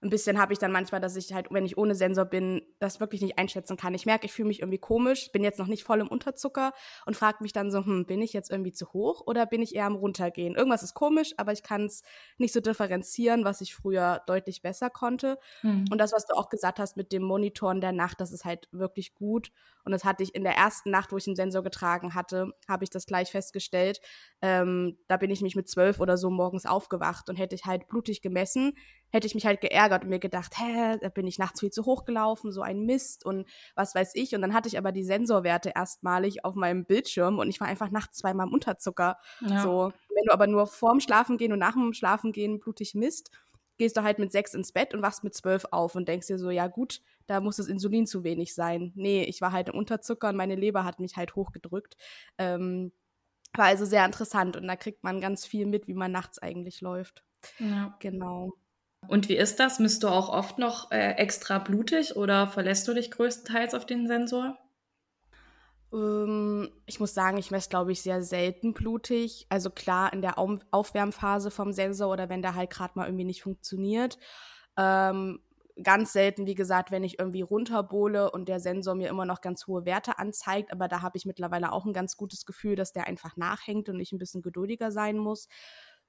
ein 0.00 0.10
bisschen 0.10 0.38
habe 0.38 0.52
ich 0.52 0.60
dann 0.60 0.70
manchmal, 0.70 1.00
dass 1.00 1.16
ich 1.16 1.32
halt, 1.32 1.48
wenn 1.50 1.66
ich 1.66 1.76
ohne 1.76 1.94
Sensor 1.94 2.24
bin, 2.24 2.62
das 2.78 3.00
wirklich 3.00 3.20
nicht 3.20 3.36
einschätzen 3.36 3.76
kann. 3.76 3.94
Ich 3.94 4.06
merke, 4.06 4.26
ich 4.26 4.32
fühle 4.32 4.48
mich 4.48 4.60
irgendwie 4.60 4.78
komisch, 4.78 5.32
bin 5.32 5.42
jetzt 5.42 5.58
noch 5.58 5.66
nicht 5.66 5.82
voll 5.82 6.00
im 6.00 6.08
Unterzucker 6.08 6.72
und 7.04 7.16
frage 7.16 7.38
mich 7.40 7.52
dann 7.52 7.72
so, 7.72 7.84
hm, 7.84 8.06
bin 8.06 8.22
ich 8.22 8.32
jetzt 8.32 8.50
irgendwie 8.50 8.72
zu 8.72 8.92
hoch 8.92 9.22
oder 9.26 9.44
bin 9.44 9.60
ich 9.60 9.74
eher 9.74 9.86
am 9.86 9.96
runtergehen? 9.96 10.54
Irgendwas 10.54 10.84
ist 10.84 10.94
komisch, 10.94 11.34
aber 11.36 11.52
ich 11.52 11.64
kann 11.64 11.86
es 11.86 12.02
nicht 12.36 12.54
so 12.54 12.60
differenzieren, 12.60 13.44
was 13.44 13.60
ich 13.60 13.74
früher 13.74 14.22
deutlich 14.26 14.62
besser 14.62 14.88
konnte. 14.88 15.38
Mhm. 15.62 15.86
Und 15.90 15.98
das, 15.98 16.12
was 16.12 16.26
du 16.26 16.34
auch 16.34 16.48
gesagt 16.48 16.78
hast 16.78 16.96
mit 16.96 17.10
dem 17.10 17.22
Monitoren 17.22 17.80
der 17.80 17.92
Nacht, 17.92 18.20
das 18.20 18.32
ist 18.32 18.44
halt 18.44 18.68
wirklich 18.70 19.14
gut. 19.14 19.50
Und 19.84 19.92
das 19.92 20.04
hatte 20.04 20.22
ich 20.22 20.34
in 20.34 20.44
der 20.44 20.54
ersten 20.54 20.90
Nacht, 20.90 21.10
wo 21.10 21.16
ich 21.16 21.24
den 21.24 21.34
Sensor 21.34 21.62
getragen 21.62 22.14
hatte, 22.14 22.52
habe 22.68 22.84
ich 22.84 22.90
das 22.90 23.06
gleich 23.06 23.30
festgestellt. 23.30 24.00
Ähm, 24.42 24.98
da 25.08 25.16
bin 25.16 25.30
ich 25.30 25.40
mich 25.40 25.56
mit 25.56 25.68
zwölf 25.68 25.98
oder 25.98 26.16
so 26.16 26.30
morgens 26.30 26.66
aufgewacht 26.66 27.28
und 27.28 27.36
hätte 27.36 27.56
ich 27.56 27.64
halt 27.64 27.88
blutig 27.88 28.22
gemessen, 28.22 28.74
hätte 29.10 29.26
ich 29.26 29.34
mich 29.34 29.46
halt 29.46 29.60
geärgert 29.60 30.04
und 30.04 30.10
mir 30.10 30.18
gedacht, 30.18 30.58
hä, 30.58 30.98
da 31.00 31.08
bin 31.08 31.26
ich 31.26 31.38
nachts 31.38 31.60
viel 31.60 31.70
zu 31.70 31.84
hoch 31.86 32.04
gelaufen, 32.04 32.52
so 32.52 32.62
ein 32.62 32.84
Mist 32.84 33.24
und 33.24 33.48
was 33.74 33.94
weiß 33.94 34.12
ich. 34.14 34.34
Und 34.34 34.42
dann 34.42 34.54
hatte 34.54 34.68
ich 34.68 34.78
aber 34.78 34.92
die 34.92 35.04
Sensorwerte 35.04 35.72
erstmalig 35.74 36.44
auf 36.44 36.54
meinem 36.54 36.84
Bildschirm 36.84 37.38
und 37.38 37.48
ich 37.48 37.60
war 37.60 37.68
einfach 37.68 37.90
nachts 37.90 38.18
zweimal 38.18 38.46
im 38.46 38.52
Unterzucker. 38.52 39.18
Ja. 39.40 39.62
So, 39.62 39.92
wenn 40.14 40.24
du 40.26 40.32
aber 40.32 40.46
nur 40.46 40.66
vorm 40.66 41.00
Schlafengehen 41.00 41.52
und 41.52 41.58
nach 41.58 41.74
dem 41.74 41.92
Schlafengehen 41.92 42.58
blutig 42.58 42.94
misst, 42.94 43.30
gehst 43.78 43.96
du 43.96 44.02
halt 44.02 44.18
mit 44.18 44.32
sechs 44.32 44.54
ins 44.54 44.72
Bett 44.72 44.92
und 44.92 45.02
wachst 45.02 45.24
mit 45.24 45.34
zwölf 45.34 45.64
auf 45.70 45.94
und 45.94 46.08
denkst 46.08 46.26
dir 46.26 46.38
so, 46.38 46.50
ja 46.50 46.66
gut, 46.66 47.00
da 47.26 47.40
muss 47.40 47.56
das 47.56 47.68
Insulin 47.68 48.06
zu 48.06 48.24
wenig 48.24 48.54
sein. 48.54 48.92
Nee, 48.96 49.22
ich 49.22 49.40
war 49.40 49.52
halt 49.52 49.68
im 49.68 49.76
Unterzucker 49.76 50.28
und 50.30 50.36
meine 50.36 50.56
Leber 50.56 50.84
hat 50.84 50.98
mich 50.98 51.16
halt 51.16 51.36
hochgedrückt. 51.36 51.96
Ähm, 52.38 52.92
war 53.54 53.66
also 53.66 53.84
sehr 53.84 54.04
interessant 54.04 54.56
und 54.56 54.66
da 54.66 54.76
kriegt 54.76 55.04
man 55.04 55.20
ganz 55.20 55.46
viel 55.46 55.66
mit, 55.66 55.86
wie 55.86 55.94
man 55.94 56.12
nachts 56.12 56.38
eigentlich 56.38 56.80
läuft. 56.80 57.24
Ja. 57.58 57.96
Genau. 58.00 58.52
Und 59.06 59.28
wie 59.28 59.36
ist 59.36 59.60
das? 59.60 59.78
Misst 59.78 60.02
du 60.02 60.08
auch 60.08 60.28
oft 60.28 60.58
noch 60.58 60.90
äh, 60.90 61.12
extra 61.12 61.58
blutig 61.58 62.16
oder 62.16 62.46
verlässt 62.46 62.86
du 62.88 62.94
dich 62.94 63.10
größtenteils 63.10 63.74
auf 63.74 63.86
den 63.86 64.06
Sensor? 64.06 64.58
Ähm, 65.92 66.68
ich 66.86 67.00
muss 67.00 67.14
sagen, 67.14 67.38
ich 67.38 67.50
messe, 67.50 67.70
glaube 67.70 67.92
ich, 67.92 68.02
sehr 68.02 68.22
selten 68.22 68.74
blutig. 68.74 69.46
Also 69.48 69.70
klar, 69.70 70.12
in 70.12 70.22
der 70.22 70.38
Aufwärmphase 70.38 71.50
vom 71.50 71.72
Sensor 71.72 72.12
oder 72.12 72.28
wenn 72.28 72.42
der 72.42 72.54
halt 72.54 72.70
gerade 72.70 72.92
mal 72.96 73.06
irgendwie 73.06 73.24
nicht 73.24 73.42
funktioniert. 73.42 74.18
Ähm, 74.76 75.40
ganz 75.82 76.12
selten, 76.12 76.46
wie 76.46 76.54
gesagt, 76.54 76.90
wenn 76.90 77.04
ich 77.04 77.18
irgendwie 77.18 77.42
runterbole 77.42 78.30
und 78.30 78.48
der 78.48 78.60
Sensor 78.60 78.94
mir 78.94 79.08
immer 79.08 79.24
noch 79.24 79.40
ganz 79.40 79.66
hohe 79.66 79.84
Werte 79.84 80.18
anzeigt. 80.18 80.72
Aber 80.72 80.88
da 80.88 81.02
habe 81.02 81.16
ich 81.16 81.24
mittlerweile 81.24 81.72
auch 81.72 81.86
ein 81.86 81.92
ganz 81.92 82.16
gutes 82.16 82.44
Gefühl, 82.46 82.76
dass 82.76 82.92
der 82.92 83.06
einfach 83.06 83.36
nachhängt 83.36 83.88
und 83.88 84.00
ich 84.00 84.12
ein 84.12 84.18
bisschen 84.18 84.42
geduldiger 84.42 84.90
sein 84.90 85.18
muss. 85.18 85.48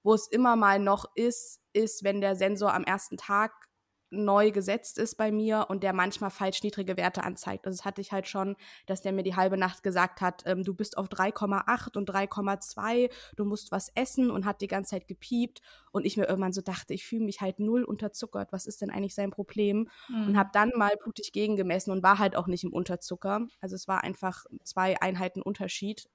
Wo 0.03 0.13
es 0.13 0.27
immer 0.27 0.55
mal 0.55 0.79
noch 0.79 1.05
ist, 1.15 1.61
ist, 1.73 2.03
wenn 2.03 2.21
der 2.21 2.35
Sensor 2.35 2.73
am 2.73 2.83
ersten 2.83 3.17
Tag 3.17 3.69
neu 4.11 4.51
gesetzt 4.51 4.97
ist 4.97 5.15
bei 5.15 5.31
mir 5.31 5.67
und 5.69 5.83
der 5.83 5.93
manchmal 5.93 6.31
falsch 6.31 6.63
niedrige 6.63 6.97
Werte 6.97 7.23
anzeigt. 7.23 7.65
Also 7.65 7.77
das 7.77 7.85
hatte 7.85 8.01
ich 8.01 8.11
halt 8.11 8.27
schon, 8.27 8.55
dass 8.87 9.01
der 9.01 9.11
mir 9.11 9.23
die 9.23 9.35
halbe 9.35 9.57
Nacht 9.57 9.83
gesagt 9.83 10.21
hat, 10.21 10.43
ähm, 10.45 10.63
du 10.63 10.73
bist 10.73 10.97
auf 10.97 11.07
3,8 11.07 11.97
und 11.97 12.09
3,2, 12.09 13.11
du 13.35 13.45
musst 13.45 13.71
was 13.71 13.89
essen 13.95 14.31
und 14.31 14.45
hat 14.45 14.61
die 14.61 14.67
ganze 14.67 14.91
Zeit 14.91 15.07
gepiept 15.07 15.61
und 15.91 16.05
ich 16.05 16.17
mir 16.17 16.27
irgendwann 16.27 16.53
so 16.53 16.61
dachte, 16.61 16.93
ich 16.93 17.05
fühle 17.05 17.25
mich 17.25 17.41
halt 17.41 17.59
null 17.59 17.83
unterzuckert, 17.83 18.51
was 18.51 18.65
ist 18.65 18.81
denn 18.81 18.89
eigentlich 18.89 19.15
sein 19.15 19.31
Problem? 19.31 19.89
Mhm. 20.07 20.29
Und 20.29 20.37
habe 20.37 20.49
dann 20.53 20.71
mal 20.75 20.95
blutig 21.01 21.31
gegengemessen 21.31 21.91
und 21.91 22.03
war 22.03 22.17
halt 22.17 22.35
auch 22.35 22.47
nicht 22.47 22.63
im 22.63 22.73
Unterzucker. 22.73 23.47
Also 23.61 23.75
es 23.75 23.87
war 23.87 24.03
einfach 24.03 24.45
zwei 24.63 24.99
Einheiten 25.01 25.41
Unterschied. 25.41 26.09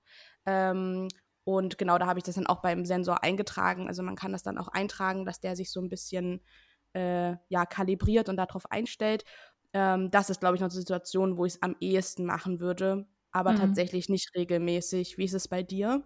Ähm, 0.47 1.09
und 1.45 1.77
genau 1.79 1.99
da 1.99 2.07
habe 2.07 2.19
ich 2.19 2.25
das 2.25 2.37
dann 2.37 2.47
auch 2.47 2.63
beim 2.63 2.85
Sensor 2.87 3.23
eingetragen. 3.23 3.87
Also 3.87 4.03
man 4.03 4.17
kann 4.17 4.33
das 4.33 4.43
dann 4.43 4.59
auch 4.59 4.69
eintragen, 4.69 5.25
dass 5.27 5.41
der 5.41 5.57
sich 5.57 5.71
so 5.71 5.81
ein 5.81 5.91
bisschen 5.91 6.41
äh, 6.95 7.37
ja, 7.49 7.67
kalibriert 7.67 8.29
und 8.29 8.37
darauf 8.37 8.71
einstellt. 8.71 9.25
Ähm, 9.75 10.11
das 10.11 10.31
ist, 10.31 10.41
glaube 10.41 10.57
ich, 10.57 10.61
noch 10.61 10.69
eine 10.69 10.79
Situation, 10.79 11.37
wo 11.37 11.45
ich 11.45 11.55
es 11.55 11.63
am 11.63 11.77
ehesten 11.81 12.25
machen 12.25 12.61
würde, 12.61 13.07
aber 13.31 13.53
mhm. 13.53 13.57
tatsächlich 13.59 14.09
nicht 14.09 14.35
regelmäßig. 14.35 15.19
Wie 15.19 15.25
ist 15.25 15.35
es 15.35 15.49
bei 15.49 15.63
dir? 15.63 16.03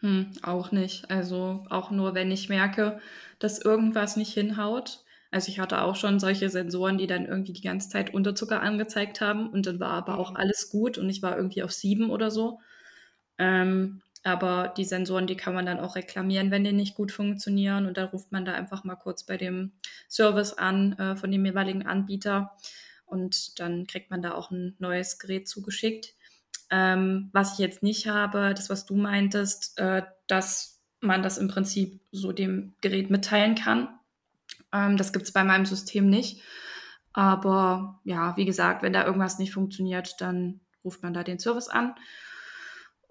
Hm, 0.00 0.32
auch 0.42 0.72
nicht. 0.72 1.10
Also 1.10 1.64
auch 1.70 1.90
nur, 1.90 2.14
wenn 2.14 2.30
ich 2.30 2.50
merke, 2.50 3.00
dass 3.38 3.58
irgendwas 3.58 4.16
nicht 4.16 4.34
hinhaut. 4.34 5.04
Also 5.30 5.48
ich 5.48 5.58
hatte 5.58 5.82
auch 5.82 5.96
schon 5.96 6.20
solche 6.20 6.50
Sensoren, 6.50 6.98
die 6.98 7.06
dann 7.06 7.24
irgendwie 7.24 7.54
die 7.54 7.62
ganze 7.62 7.88
Zeit 7.88 8.12
Unterzucker 8.12 8.60
angezeigt 8.60 9.20
haben 9.20 9.48
und 9.48 9.66
dann 9.66 9.80
war 9.80 9.92
aber 9.92 10.18
auch 10.18 10.32
mhm. 10.32 10.36
alles 10.36 10.68
gut 10.68 10.98
und 10.98 11.08
ich 11.08 11.22
war 11.22 11.36
irgendwie 11.36 11.62
auf 11.62 11.72
sieben 11.72 12.10
oder 12.10 12.30
so. 12.30 12.60
Ähm, 13.38 14.02
aber 14.24 14.72
die 14.76 14.86
Sensoren, 14.86 15.26
die 15.26 15.36
kann 15.36 15.54
man 15.54 15.66
dann 15.66 15.78
auch 15.78 15.96
reklamieren, 15.96 16.50
wenn 16.50 16.64
die 16.64 16.72
nicht 16.72 16.94
gut 16.94 17.12
funktionieren. 17.12 17.86
Und 17.86 17.98
da 17.98 18.06
ruft 18.06 18.32
man 18.32 18.44
da 18.44 18.54
einfach 18.54 18.82
mal 18.82 18.96
kurz 18.96 19.24
bei 19.24 19.36
dem 19.36 19.72
Service 20.08 20.54
an 20.54 20.94
äh, 20.98 21.14
von 21.14 21.30
dem 21.30 21.44
jeweiligen 21.44 21.86
Anbieter. 21.86 22.56
Und 23.04 23.60
dann 23.60 23.86
kriegt 23.86 24.10
man 24.10 24.22
da 24.22 24.32
auch 24.32 24.50
ein 24.50 24.76
neues 24.78 25.18
Gerät 25.18 25.46
zugeschickt. 25.46 26.14
Ähm, 26.70 27.28
was 27.32 27.52
ich 27.52 27.58
jetzt 27.58 27.82
nicht 27.82 28.08
habe, 28.08 28.54
das, 28.54 28.70
was 28.70 28.86
du 28.86 28.96
meintest, 28.96 29.78
äh, 29.78 30.02
dass 30.26 30.80
man 31.00 31.22
das 31.22 31.36
im 31.36 31.48
Prinzip 31.48 32.00
so 32.10 32.32
dem 32.32 32.74
Gerät 32.80 33.10
mitteilen 33.10 33.54
kann. 33.54 33.88
Ähm, 34.72 34.96
das 34.96 35.12
gibt 35.12 35.26
es 35.26 35.32
bei 35.32 35.44
meinem 35.44 35.66
System 35.66 36.08
nicht. 36.08 36.42
Aber 37.12 38.00
ja, 38.04 38.36
wie 38.38 38.46
gesagt, 38.46 38.82
wenn 38.82 38.94
da 38.94 39.04
irgendwas 39.04 39.38
nicht 39.38 39.52
funktioniert, 39.52 40.20
dann 40.20 40.60
ruft 40.82 41.02
man 41.02 41.12
da 41.12 41.22
den 41.22 41.38
Service 41.38 41.68
an. 41.68 41.94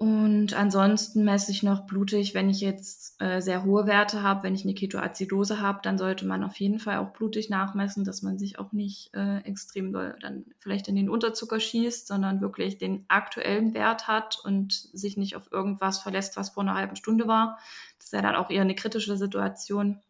Und 0.03 0.53
ansonsten 0.53 1.23
messe 1.23 1.49
ich 1.53 1.63
noch 1.63 1.85
blutig, 1.85 2.33
wenn 2.33 2.49
ich 2.49 2.59
jetzt 2.59 3.21
äh, 3.21 3.39
sehr 3.39 3.63
hohe 3.63 3.87
Werte 3.87 4.21
habe, 4.21 4.43
wenn 4.43 4.53
ich 4.53 4.65
eine 4.65 4.73
Ketoazidose 4.73 5.61
habe, 5.61 5.79
dann 5.81 5.97
sollte 5.97 6.27
man 6.27 6.43
auf 6.43 6.57
jeden 6.57 6.79
Fall 6.79 6.97
auch 6.97 7.13
blutig 7.13 7.49
nachmessen, 7.49 8.03
dass 8.03 8.21
man 8.21 8.37
sich 8.37 8.59
auch 8.59 8.73
nicht 8.73 9.13
äh, 9.13 9.37
extrem 9.45 9.93
doll 9.93 10.17
dann 10.19 10.43
vielleicht 10.59 10.89
in 10.89 10.97
den 10.97 11.09
Unterzucker 11.09 11.57
schießt, 11.57 12.05
sondern 12.05 12.41
wirklich 12.41 12.77
den 12.77 13.05
aktuellen 13.07 13.73
Wert 13.73 14.09
hat 14.09 14.37
und 14.43 14.73
sich 14.73 15.15
nicht 15.15 15.37
auf 15.37 15.49
irgendwas 15.53 15.99
verlässt, 15.99 16.35
was 16.35 16.49
vor 16.49 16.63
einer 16.63 16.75
halben 16.75 16.97
Stunde 16.97 17.25
war. 17.25 17.57
Das 17.97 18.07
ist 18.07 18.13
ja 18.13 18.21
dann 18.21 18.35
auch 18.35 18.49
eher 18.49 18.63
eine 18.63 18.75
kritische 18.75 19.15
Situation. 19.15 20.01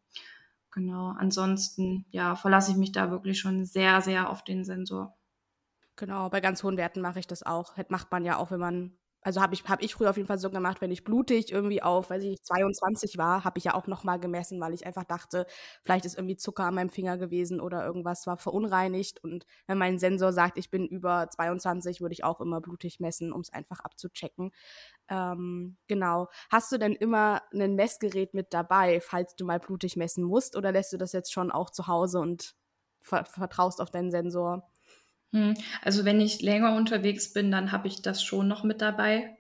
Genau, 0.72 1.14
ansonsten 1.20 2.06
ja, 2.10 2.36
verlasse 2.36 2.72
ich 2.72 2.78
mich 2.78 2.94
da 2.94 3.12
wirklich 3.12 3.38
schon 3.38 3.64
sehr, 3.66 4.02
sehr 4.02 4.32
auf 4.32 4.44
den 4.44 4.66
Sensor. 4.66 5.16
Genau, 5.98 6.32
bei 6.32 6.42
ganz 6.42 6.64
hohen 6.64 6.78
Werten 6.78 7.02
mache 7.02 7.20
ich 7.20 7.28
das 7.28 7.44
auch. 7.44 7.76
Macht 7.90 8.12
man 8.12 8.26
ja 8.26 8.38
auch, 8.38 8.50
wenn 8.50 8.60
man 8.60 8.98
also 9.24 9.42
habe 9.42 9.53
ich, 9.53 9.63
hab 9.65 9.82
ich 9.82 9.94
früher 9.96 10.10
auf 10.10 10.18
jeden 10.18 10.27
Fall 10.27 10.38
so 10.38 10.50
gemacht, 10.50 10.82
wenn 10.82 10.92
ich 10.92 11.03
blutig 11.03 11.51
irgendwie 11.51 11.82
auf, 11.82 12.10
weiß 12.10 12.24
ich 12.24 12.42
22 12.44 13.18
war, 13.18 13.44
habe 13.44 13.58
ich 13.58 13.65
ja 13.65 13.74
auch 13.74 13.88
nochmal 13.88 14.20
gemessen, 14.20 14.60
weil 14.62 14.74
ich 14.74 14.86
einfach 14.86 15.03
dachte, 15.06 15.46
vielleicht 15.84 16.06
ist 16.06 16.18
irgendwie 16.18 16.38
Zucker 16.38 16.65
an 16.65 16.75
meinem 16.75 16.89
Finger 16.89 17.18
gewesen 17.18 17.60
oder 17.62 17.86
irgendwas 17.86 18.27
war 18.27 18.38
verunreinigt. 18.38 19.24
Und 19.24 19.46
wenn 19.68 19.77
mein 19.77 20.00
Sensor 20.00 20.34
sagt, 20.34 20.58
ich 20.58 20.70
bin 20.70 20.88
über 20.88 21.27
22, 21.30 22.01
würde 22.01 22.13
ich 22.13 22.24
auch 22.24 22.42
immer 22.42 22.62
blutig 22.62 23.00
messen, 23.00 23.32
um 23.32 23.42
es 23.42 23.53
einfach 23.53 23.80
abzuchecken. 23.80 24.51
Ähm, 25.10 25.77
genau. 25.88 26.27
Hast 26.51 26.72
du 26.72 26.77
denn 26.77 26.94
immer 26.94 27.42
ein 27.53 27.75
Messgerät 27.75 28.34
mit 28.34 28.53
dabei, 28.53 29.00
falls 29.01 29.36
du 29.36 29.46
mal 29.46 29.60
blutig 29.60 29.96
messen 29.98 30.24
musst, 30.24 30.56
oder 30.56 30.72
lässt 30.72 30.94
du 30.94 30.98
das 30.98 31.13
jetzt 31.13 31.32
schon 31.34 31.51
auch 31.51 31.70
zu 31.70 31.88
Hause 31.88 32.20
und 32.20 32.56
ver 33.01 33.25
vertraust 33.25 33.82
auf 33.82 33.92
deinen 33.92 34.12
Sensor? 34.12 34.73
Hm, 35.34 35.56
also 35.82 36.06
wenn 36.06 36.22
ich 36.22 36.42
länger 36.42 36.75
unterwegs 36.75 37.34
bin, 37.34 37.52
dann 37.52 37.72
habe 37.72 37.88
ich 37.88 38.02
das 38.02 38.24
schon 38.24 38.48
noch 38.48 38.63
mit 38.63 38.82
dabei. 38.82 39.38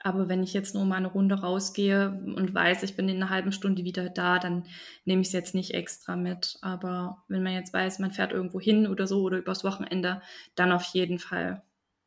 Aber 0.00 0.28
wenn 0.28 0.42
ich 0.44 0.54
jetzt 0.54 0.74
nur 0.74 0.84
mal 0.84 0.96
eine 0.96 1.08
Runde 1.08 1.40
rausgehe 1.40 2.10
und 2.36 2.54
weiß, 2.54 2.84
ich 2.84 2.96
bin 2.96 3.08
in 3.08 3.16
einer 3.16 3.30
halben 3.30 3.52
Stunde 3.52 3.84
wieder 3.84 4.10
da, 4.10 4.38
dann 4.38 4.64
nehme 5.04 5.22
ich 5.22 5.28
es 5.28 5.32
jetzt 5.32 5.54
nicht 5.54 5.74
extra 5.74 6.16
mit. 6.16 6.58
Aber 6.62 7.24
wenn 7.28 7.42
man 7.42 7.54
jetzt 7.54 7.72
weiß, 7.74 7.98
man 8.00 8.12
fährt 8.12 8.32
irgendwo 8.32 8.60
hin 8.60 8.86
oder 8.86 9.06
so 9.06 9.22
oder 9.22 9.38
übers 9.38 9.64
Wochenende, 9.64 10.22
dann 10.56 10.72
auf 10.72 10.84
jeden 10.84 11.18
Fall. 11.18 11.62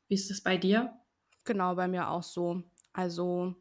Wie 0.10 0.16
ist 0.16 0.30
das 0.30 0.42
bei 0.42 0.58
dir? 0.58 0.94
Genau, 1.46 1.76
bei 1.76 1.88
mir 1.88 2.10
auch 2.10 2.24
so. 2.24 2.64
Also 2.94 3.56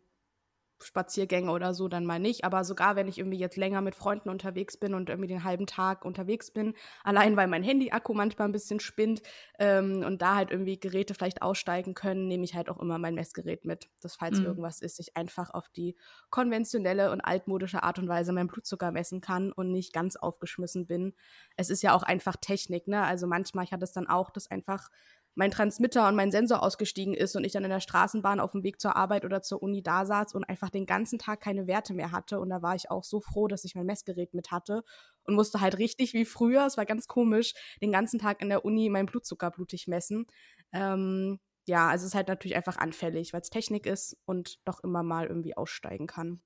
Spaziergänge 0.83 1.51
oder 1.51 1.75
so 1.75 1.89
dann 1.89 2.07
mal 2.07 2.19
nicht. 2.19 2.45
Aber 2.45 2.65
sogar 2.65 2.97
wenn 2.97 3.09
ich 3.09 3.19
irgendwie 3.19 3.39
jetzt 3.39 3.57
länger 3.57 3.81
mit 3.81 3.95
Freunden 3.95 4.29
unterwegs 4.29 4.77
bin 4.77 4.95
und 4.95 5.09
irgendwie 5.09 5.29
den 5.29 5.45
halben 5.45 5.67
Tag 5.67 6.05
unterwegs 6.05 6.51
bin, 6.51 6.75
allein 7.05 7.37
weil 7.37 7.49
mein 7.49 7.63
Handy-Akku 7.63 8.15
manchmal 8.15 8.49
ein 8.49 8.53
bisschen 8.53 8.81
spinnt 8.81 9.23
ähm, 9.59 10.03
und 10.05 10.23
da 10.23 10.37
halt 10.37 10.51
irgendwie 10.51 10.79
Geräte 10.79 11.15
vielleicht 11.15 11.43
aussteigen 11.43 11.95
können, 11.95 12.29
nehme 12.29 12.45
ich 12.45 12.55
halt 12.55 12.69
auch 12.69 12.81
immer 12.81 12.99
mein 12.99 13.15
Messgerät 13.15 13.65
mit, 13.65 13.89
dass 14.01 14.17
falls 14.17 14.39
mhm. 14.39 14.47
irgendwas 14.47 14.81
ist, 14.81 15.01
ich 15.01 15.17
einfach 15.17 15.51
auf 15.51 15.69
die 15.69 15.97
konventionelle 16.31 17.11
und 17.11 17.21
altmodische 17.21 17.83
Art 17.83 17.99
und 17.99 18.09
Weise 18.09 18.33
meinen 18.33 18.49
Blutzucker 18.49 18.91
messen 18.91 19.21
kann 19.21 19.53
und 19.53 19.73
nicht 19.73 19.93
ganz 19.93 20.17
aufgeschmissen 20.17 20.87
bin. 20.87 21.15
Es 21.57 21.71
ist 21.71 21.83
ja 21.83 21.95
auch 21.95 22.03
einfach 22.03 22.37
Technik, 22.37 22.89
ne? 22.89 23.03
Also 23.03 23.27
manchmal, 23.27 23.65
ich 23.65 23.73
hatte 23.73 23.85
es 23.85 23.93
dann 23.93 24.09
auch, 24.09 24.31
dass 24.31 24.51
einfach 24.51 24.91
mein 25.35 25.51
Transmitter 25.51 26.09
und 26.09 26.17
mein 26.17 26.31
Sensor 26.31 26.63
ausgestiegen 26.63 27.15
ist 27.15 27.37
und 27.37 27.45
ich 27.45 27.53
dann 27.53 27.65
in 27.65 27.71
der 27.71 27.81
Straßenbahn 27.81 28.41
auf 28.41 28.53
dem 28.53 28.63
Weg 28.63 28.81
zur 28.81 28.97
Arbeit 28.97 29.25
oder 29.25 29.43
zur 29.43 29.63
Uni 29.63 29.83
da 29.83 30.05
saß 30.05 30.35
und 30.35 30.45
einfach 30.45 30.71
den 30.71 30.87
ganzen 30.87 31.19
Tag 31.19 31.41
keine 31.41 31.67
Werte 31.67 31.95
mehr 31.95 32.13
hatte. 32.13 32.41
Und 32.41 32.51
da 32.51 32.63
war 32.63 32.75
ich 32.75 32.91
auch 32.91 33.05
so 33.05 33.21
froh, 33.21 33.49
dass 33.49 33.65
ich 33.65 33.75
mein 33.75 33.87
Messgerät 33.87 34.35
mit 34.35 34.51
hatte 34.51 34.83
und 35.25 35.35
musste 35.35 35.61
halt 35.61 35.79
richtig 35.79 36.13
wie 36.15 36.25
früher, 36.25 36.67
es 36.67 36.77
war 36.77 36.87
ganz 36.87 37.07
komisch, 37.07 37.55
den 37.81 37.93
ganzen 37.93 38.19
Tag 38.19 38.43
in 38.43 38.49
der 38.49 38.65
Uni 38.65 38.89
meinen 38.89 39.07
Blutzucker 39.07 39.51
blutig 39.51 39.87
messen. 39.87 40.27
Ähm, 40.73 41.39
ja, 41.67 41.89
also 41.89 42.03
es 42.03 42.09
ist 42.09 42.15
halt 42.15 42.29
natürlich 42.29 42.57
einfach 42.57 42.77
anfällig, 42.79 43.33
weil 43.33 43.43
es 43.43 43.51
Technik 43.51 43.87
ist 43.87 44.17
und 44.25 44.59
doch 44.65 44.83
immer 44.83 45.03
mal 45.03 45.27
irgendwie 45.27 45.57
aussteigen 45.57 46.07
kann. 46.07 46.43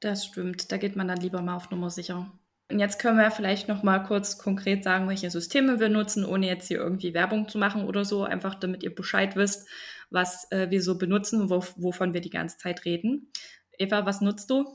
Das 0.00 0.26
stimmt. 0.26 0.70
Da 0.70 0.76
geht 0.76 0.94
man 0.94 1.08
dann 1.08 1.18
lieber 1.18 1.42
mal 1.42 1.56
auf 1.56 1.70
Nummer 1.70 1.90
sicher. 1.90 2.30
Und 2.70 2.78
jetzt 2.80 2.98
können 2.98 3.16
wir 3.16 3.30
vielleicht 3.30 3.66
noch 3.68 3.82
mal 3.82 4.00
kurz 4.00 4.36
konkret 4.36 4.84
sagen, 4.84 5.08
welche 5.08 5.30
Systeme 5.30 5.80
wir 5.80 5.88
nutzen, 5.88 6.24
ohne 6.24 6.46
jetzt 6.46 6.68
hier 6.68 6.78
irgendwie 6.78 7.14
Werbung 7.14 7.48
zu 7.48 7.56
machen 7.56 7.84
oder 7.84 8.04
so, 8.04 8.24
einfach 8.24 8.54
damit 8.54 8.82
ihr 8.82 8.94
Bescheid 8.94 9.36
wisst, 9.36 9.66
was 10.10 10.50
äh, 10.52 10.70
wir 10.70 10.82
so 10.82 10.98
benutzen, 10.98 11.48
wo, 11.48 11.64
wovon 11.76 12.12
wir 12.12 12.20
die 12.20 12.30
ganze 12.30 12.58
Zeit 12.58 12.84
reden. 12.84 13.30
Eva, 13.78 14.04
was 14.04 14.20
nutzt 14.20 14.50
du? 14.50 14.66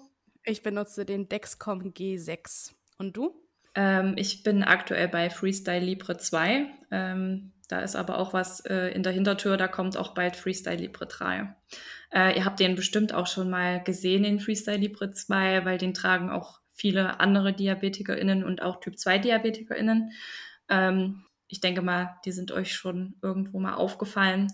Ich 0.43 0.63
benutze 0.63 1.05
den 1.05 1.29
Dexcom 1.29 1.93
G6. 1.93 2.71
Und 2.97 3.15
du? 3.15 3.35
Ähm, 3.75 4.13
ich 4.17 4.43
bin 4.43 4.63
aktuell 4.63 5.07
bei 5.07 5.29
Freestyle 5.29 5.83
Libre 5.83 6.17
2. 6.17 6.65
Ähm, 6.91 7.51
da 7.67 7.79
ist 7.81 7.95
aber 7.95 8.17
auch 8.17 8.33
was 8.33 8.59
äh, 8.61 8.87
in 8.89 9.03
der 9.03 9.13
Hintertür, 9.13 9.57
da 9.57 9.67
kommt 9.67 9.97
auch 9.97 10.13
bald 10.13 10.35
Freestyle 10.35 10.77
Libre 10.77 11.07
3. 11.07 11.55
Äh, 12.11 12.37
ihr 12.37 12.45
habt 12.45 12.59
den 12.59 12.75
bestimmt 12.75 13.13
auch 13.13 13.27
schon 13.27 13.49
mal 13.49 13.83
gesehen, 13.83 14.23
den 14.23 14.39
Freestyle 14.39 14.77
Libre 14.77 15.11
2, 15.11 15.65
weil 15.65 15.77
den 15.77 15.93
tragen 15.93 16.29
auch 16.29 16.62
viele 16.73 17.19
andere 17.19 17.53
DiabetikerInnen 17.53 18.43
und 18.43 18.61
auch 18.61 18.79
Typ-2-DiabetikerInnen. 18.79 20.11
Ähm, 20.69 21.25
ich 21.47 21.61
denke 21.61 21.81
mal, 21.81 22.17
die 22.25 22.31
sind 22.31 22.51
euch 22.51 22.73
schon 22.73 23.15
irgendwo 23.21 23.59
mal 23.59 23.75
aufgefallen. 23.75 24.51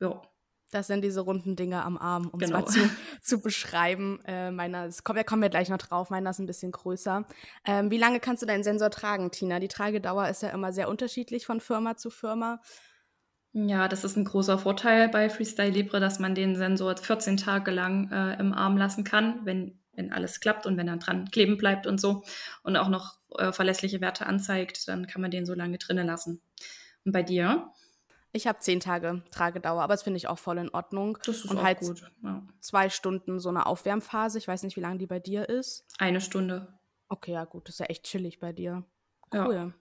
Ja. 0.00 0.22
Das 0.70 0.86
sind 0.86 1.02
diese 1.02 1.20
runden 1.20 1.56
Dinge 1.56 1.82
am 1.82 1.96
Arm, 1.96 2.28
um 2.28 2.38
genau. 2.38 2.58
es 2.58 2.76
mal 2.76 2.82
zu, 2.82 2.90
zu 3.22 3.40
beschreiben. 3.40 4.20
Äh, 4.26 4.50
meiner 4.50 4.86
ist, 4.86 5.02
komm, 5.02 5.16
da 5.16 5.24
kommen 5.24 5.40
wir 5.42 5.48
gleich 5.48 5.70
noch 5.70 5.78
drauf, 5.78 6.10
meiner 6.10 6.30
ist 6.30 6.38
ein 6.38 6.46
bisschen 6.46 6.72
größer. 6.72 7.24
Ähm, 7.64 7.90
wie 7.90 7.96
lange 7.96 8.20
kannst 8.20 8.42
du 8.42 8.46
deinen 8.46 8.62
Sensor 8.62 8.90
tragen, 8.90 9.30
Tina? 9.30 9.60
Die 9.60 9.68
Tragedauer 9.68 10.28
ist 10.28 10.42
ja 10.42 10.50
immer 10.50 10.72
sehr 10.72 10.88
unterschiedlich 10.88 11.46
von 11.46 11.60
Firma 11.60 11.96
zu 11.96 12.10
Firma. 12.10 12.60
Ja, 13.52 13.88
das 13.88 14.04
ist 14.04 14.16
ein 14.16 14.24
großer 14.24 14.58
Vorteil 14.58 15.08
bei 15.08 15.30
Freestyle 15.30 15.70
Libre, 15.70 16.00
dass 16.00 16.18
man 16.18 16.34
den 16.34 16.54
Sensor 16.54 16.96
14 16.96 17.38
Tage 17.38 17.70
lang 17.70 18.12
äh, 18.12 18.38
im 18.38 18.52
Arm 18.52 18.76
lassen 18.76 19.04
kann, 19.04 19.40
wenn 19.44 19.80
wenn 19.98 20.12
alles 20.12 20.40
klappt 20.40 20.64
und 20.64 20.76
wenn 20.76 20.88
er 20.88 20.96
dran 20.96 21.30
kleben 21.30 21.58
bleibt 21.58 21.86
und 21.86 22.00
so 22.00 22.22
und 22.62 22.76
auch 22.76 22.88
noch 22.88 23.18
äh, 23.36 23.52
verlässliche 23.52 24.00
Werte 24.00 24.26
anzeigt, 24.26 24.88
dann 24.88 25.06
kann 25.06 25.20
man 25.20 25.30
den 25.30 25.44
so 25.44 25.54
lange 25.54 25.76
drinnen 25.76 26.06
lassen. 26.06 26.40
Und 27.04 27.12
bei 27.12 27.22
dir? 27.22 27.70
Ich 28.32 28.46
habe 28.46 28.60
zehn 28.60 28.78
Tage 28.78 29.22
Tragedauer, 29.30 29.82
aber 29.82 29.94
das 29.94 30.04
finde 30.04 30.18
ich 30.18 30.28
auch 30.28 30.38
voll 30.38 30.58
in 30.58 30.68
Ordnung. 30.70 31.18
Das 31.24 31.38
ist 31.38 31.46
und 31.46 31.58
auch 31.58 31.62
halt 31.62 31.80
gut. 31.80 32.10
Ja. 32.22 32.42
zwei 32.60 32.88
Stunden 32.88 33.40
so 33.40 33.48
eine 33.48 33.66
Aufwärmphase. 33.66 34.38
Ich 34.38 34.46
weiß 34.46 34.62
nicht, 34.62 34.76
wie 34.76 34.80
lange 34.80 34.98
die 34.98 35.06
bei 35.06 35.18
dir 35.18 35.48
ist. 35.48 35.84
Eine 35.98 36.20
Stunde. 36.20 36.78
Okay, 37.08 37.32
ja 37.32 37.44
gut, 37.44 37.66
das 37.66 37.76
ist 37.76 37.80
ja 37.80 37.86
echt 37.86 38.04
chillig 38.04 38.38
bei 38.38 38.52
dir. 38.52 38.84
Cool. 39.34 39.54
Ja, 39.54 39.72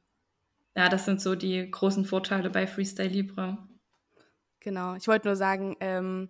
ja 0.76 0.90
das 0.90 1.06
sind 1.06 1.22
so 1.22 1.36
die 1.36 1.70
großen 1.70 2.06
Vorteile 2.06 2.50
bei 2.50 2.66
Freestyle 2.66 3.10
Libre. 3.10 3.58
Genau. 4.62 4.96
Ich 4.96 5.08
wollte 5.08 5.28
nur 5.28 5.36
sagen, 5.36 5.76
ähm, 5.80 6.30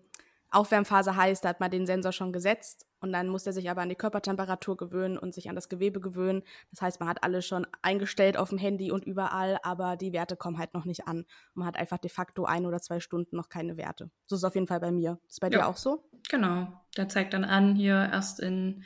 Aufwärmphase 0.57 1.15
heißt, 1.15 1.45
da 1.45 1.49
hat 1.49 1.59
man 1.59 1.69
den 1.69 1.85
Sensor 1.85 2.11
schon 2.11 2.33
gesetzt 2.33 2.87
und 2.99 3.13
dann 3.13 3.27
muss 3.27 3.45
er 3.45 3.53
sich 3.53 3.69
aber 3.69 3.81
an 3.83 3.89
die 3.89 3.95
Körpertemperatur 3.95 4.75
gewöhnen 4.75 5.15
und 5.15 5.35
sich 5.35 5.49
an 5.49 5.55
das 5.55 5.69
Gewebe 5.69 6.01
gewöhnen. 6.01 6.41
Das 6.71 6.81
heißt, 6.81 6.99
man 6.99 7.07
hat 7.07 7.23
alles 7.23 7.45
schon 7.45 7.67
eingestellt 7.83 8.37
auf 8.37 8.49
dem 8.49 8.57
Handy 8.57 8.91
und 8.91 9.05
überall, 9.05 9.59
aber 9.61 9.97
die 9.97 10.13
Werte 10.13 10.35
kommen 10.35 10.57
halt 10.57 10.73
noch 10.73 10.85
nicht 10.85 11.07
an. 11.07 11.25
Man 11.53 11.67
hat 11.67 11.77
einfach 11.77 11.99
de 11.99 12.09
facto 12.09 12.45
ein 12.45 12.65
oder 12.65 12.81
zwei 12.81 12.99
Stunden 12.99 13.35
noch 13.35 13.49
keine 13.49 13.77
Werte. 13.77 14.09
So 14.25 14.35
ist 14.35 14.41
es 14.41 14.43
auf 14.45 14.55
jeden 14.55 14.65
Fall 14.65 14.79
bei 14.79 14.91
mir. 14.91 15.19
Ist 15.27 15.41
bei 15.41 15.47
ja, 15.47 15.59
dir 15.59 15.67
auch 15.67 15.77
so? 15.77 16.09
Genau. 16.27 16.67
Der 16.97 17.07
zeigt 17.07 17.33
dann 17.35 17.43
an, 17.45 17.75
hier 17.75 18.09
erst 18.11 18.39
in 18.39 18.83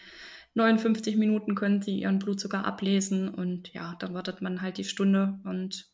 59 0.55 1.15
Minuten 1.15 1.55
können 1.55 1.81
Sie 1.81 2.01
Ihren 2.01 2.19
Blutzucker 2.19 2.65
ablesen 2.65 3.29
und 3.33 3.71
ja, 3.71 3.95
dann 3.99 4.13
wartet 4.13 4.41
man 4.41 4.61
halt 4.61 4.77
die 4.77 4.83
Stunde 4.83 5.39
und 5.45 5.89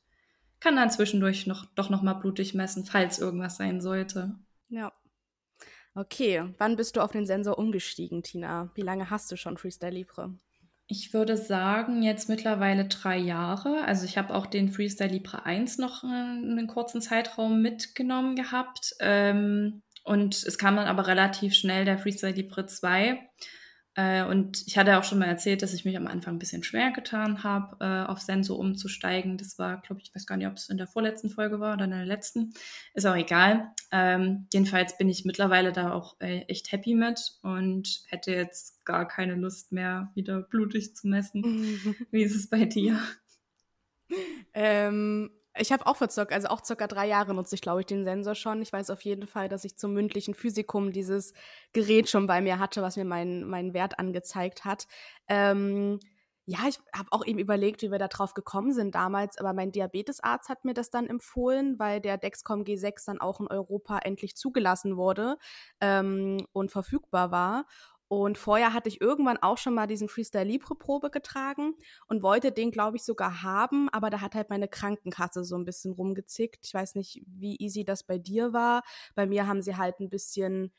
kann 0.60 0.76
dann 0.76 0.90
zwischendurch 0.90 1.46
noch, 1.46 1.66
doch 1.76 1.92
nochmal 1.92 2.16
blutig 2.16 2.56
messen, 2.56 2.84
falls 2.84 3.20
irgendwas 3.20 3.58
sein 3.58 3.80
sollte. 3.80 4.34
Ja, 4.70 4.92
Okay, 5.98 6.44
wann 6.60 6.76
bist 6.76 6.96
du 6.96 7.02
auf 7.02 7.12
den 7.12 7.26
Sensor 7.26 7.58
umgestiegen, 7.58 8.22
Tina? 8.22 8.70
Wie 8.76 8.84
lange 8.84 9.10
hast 9.10 9.32
du 9.32 9.36
schon 9.36 9.58
Freestyle 9.58 9.92
Libre? 9.92 10.32
Ich 10.86 11.12
würde 11.12 11.36
sagen, 11.38 12.04
jetzt 12.04 12.30
mittlerweile 12.30 12.86
drei 12.86 13.18
Jahre. 13.18 13.84
Also 13.84 14.06
ich 14.06 14.16
habe 14.16 14.36
auch 14.36 14.46
den 14.46 14.70
Freestyle 14.70 15.10
Libre 15.10 15.48
1 15.48 15.80
noch 15.80 16.04
einen, 16.04 16.52
einen 16.52 16.68
kurzen 16.68 17.02
Zeitraum 17.02 17.64
mitgenommen 17.64 18.36
gehabt. 18.36 18.94
Ähm, 19.00 19.82
und 20.04 20.36
es 20.36 20.60
kam 20.60 20.76
dann 20.76 20.86
aber 20.86 21.08
relativ 21.08 21.56
schnell 21.56 21.84
der 21.84 21.98
Freestyle 21.98 22.34
Libre 22.34 22.68
2. 22.68 23.20
Äh, 23.98 24.24
und 24.24 24.64
ich 24.68 24.78
hatte 24.78 25.00
auch 25.00 25.04
schon 25.04 25.18
mal 25.18 25.26
erzählt, 25.26 25.64
dass 25.64 25.74
ich 25.74 25.84
mich 25.84 25.98
am 25.98 26.06
Anfang 26.06 26.36
ein 26.36 26.40
bisschen 26.40 26.64
schwer 26.64 26.92
getan 26.92 27.44
habe, 27.44 27.78
äh, 27.84 28.08
auf 28.08 28.20
Senso 28.20 28.56
umzusteigen. 28.56 29.40
Das 29.40 29.58
war, 29.58 29.82
glaube 29.82 30.00
ich, 30.02 30.10
ich 30.10 30.16
weiß 30.16 30.28
gar 30.28 30.38
nicht, 30.38 30.46
ob 30.46 30.54
es 30.54 30.70
in 30.70 30.78
der 30.78 30.86
vorletzten 30.86 31.32
Folge 31.32 31.60
war 31.60 31.74
oder 31.74 31.86
in 31.86 31.92
der 31.92 32.06
letzten. 32.06 32.54
Ist 32.94 33.08
auch 33.08 33.16
egal. 33.16 33.72
Ähm, 33.92 34.46
jedenfalls 34.54 35.00
bin 35.00 35.10
ich 35.10 35.26
mittlerweile 35.26 35.72
da 35.72 35.94
auch 35.94 36.16
äh, 36.20 36.42
echt 36.42 36.72
happy 36.72 36.94
mit 36.94 37.40
und 37.42 38.04
hätte 38.08 38.32
jetzt 38.32 38.86
gar 38.86 39.08
keine 39.08 39.34
Lust 39.34 39.72
mehr, 39.72 40.12
wieder 40.14 40.42
blutig 40.42 40.96
zu 40.96 41.08
messen. 41.08 41.98
Wie 42.12 42.22
ist 42.22 42.36
es 42.36 42.48
bei 42.48 42.66
dir? 42.66 43.00
Ähm, 44.54 45.30
ich 45.60 45.72
habe 45.72 45.86
auch 45.86 45.96
vor 45.96 46.10
circa, 46.10 46.36
also 46.36 46.48
auch 46.48 46.64
circa 46.64 46.88
drei 46.88 47.08
Jahre 47.08 47.34
nutze 47.34 47.56
ich, 47.56 47.62
glaube 47.62 47.82
ich, 47.82 47.86
den 47.86 48.04
Sensor 48.04 48.36
schon. 48.36 48.62
Ich 48.62 48.74
weiß 48.74 48.90
auf 48.90 49.02
jeden 49.02 49.28
Fall, 49.28 49.50
dass 49.50 49.66
ich 49.66 49.78
zum 49.78 49.94
mündlichen 49.94 50.34
Physikum 50.34 50.92
dieses 50.92 51.34
Gerät 51.74 52.10
schon 52.10 52.28
bei 52.28 52.42
mir 52.42 52.60
hatte, 52.60 52.82
was 52.82 52.98
mir 52.98 53.06
meinen 53.06 53.48
mein 53.48 53.74
Wert 53.74 54.00
angezeigt 54.00 54.66
hat. 54.66 54.88
Ähm, 55.28 56.00
ja, 56.50 56.60
ich 56.70 56.80
habe 56.96 57.12
auch 57.12 57.26
eben 57.26 57.40
überlegt, 57.40 57.82
wie 57.82 57.92
wir 57.92 58.00
da 58.00 58.08
drauf 58.08 58.34
gekommen 58.34 58.72
sind 58.72 58.96
damals, 58.96 59.38
aber 59.38 59.52
mein 59.52 59.74
Diabetesarzt 59.74 60.48
hat 60.48 60.64
mir 60.64 60.74
das 60.74 60.90
dann 60.90 61.06
empfohlen, 61.06 61.78
weil 61.78 62.00
der 62.00 62.18
Dexcom 62.18 62.64
G6 62.64 63.06
dann 63.06 63.20
auch 63.20 63.42
in 63.42 63.48
Europa 63.48 64.00
endlich 64.00 64.38
zugelassen 64.38 64.96
wurde 64.96 65.38
ähm, 65.82 66.48
und 66.54 66.72
verfügbar 66.72 67.32
war. 67.32 67.66
Und 68.10 68.38
vorher 68.38 68.74
hatte 68.74 68.88
ich 68.88 69.02
irgendwann 69.02 69.38
auch 69.38 69.58
schon 69.58 69.74
mal 69.74 69.86
diesen 69.88 70.08
Freestyle 70.08 70.46
Libre 70.46 70.76
Probe 70.76 71.10
getragen 71.10 71.74
und 72.08 72.24
wollte 72.24 72.52
den, 72.54 72.72
glaube 72.72 72.98
ich, 72.98 73.04
sogar 73.04 73.44
haben, 73.44 73.90
aber 73.90 74.10
da 74.10 74.22
hat 74.22 74.34
halt 74.34 74.50
meine 74.50 74.70
Krankenkasse 74.70 75.44
so 75.44 75.58
ein 75.58 75.66
bisschen 75.66 75.92
rumgezickt. 75.92 76.66
Ich 76.66 76.74
weiß 76.74 76.96
nicht, 76.96 77.22
wie 77.28 77.58
easy 77.58 77.84
das 77.84 78.04
bei 78.04 78.18
dir 78.18 78.54
war. 78.54 78.84
Bei 79.16 79.26
mir 79.28 79.46
haben 79.48 79.62
sie 79.62 79.76
halt 79.76 80.00
ein 80.00 80.10
bisschen, 80.10 80.72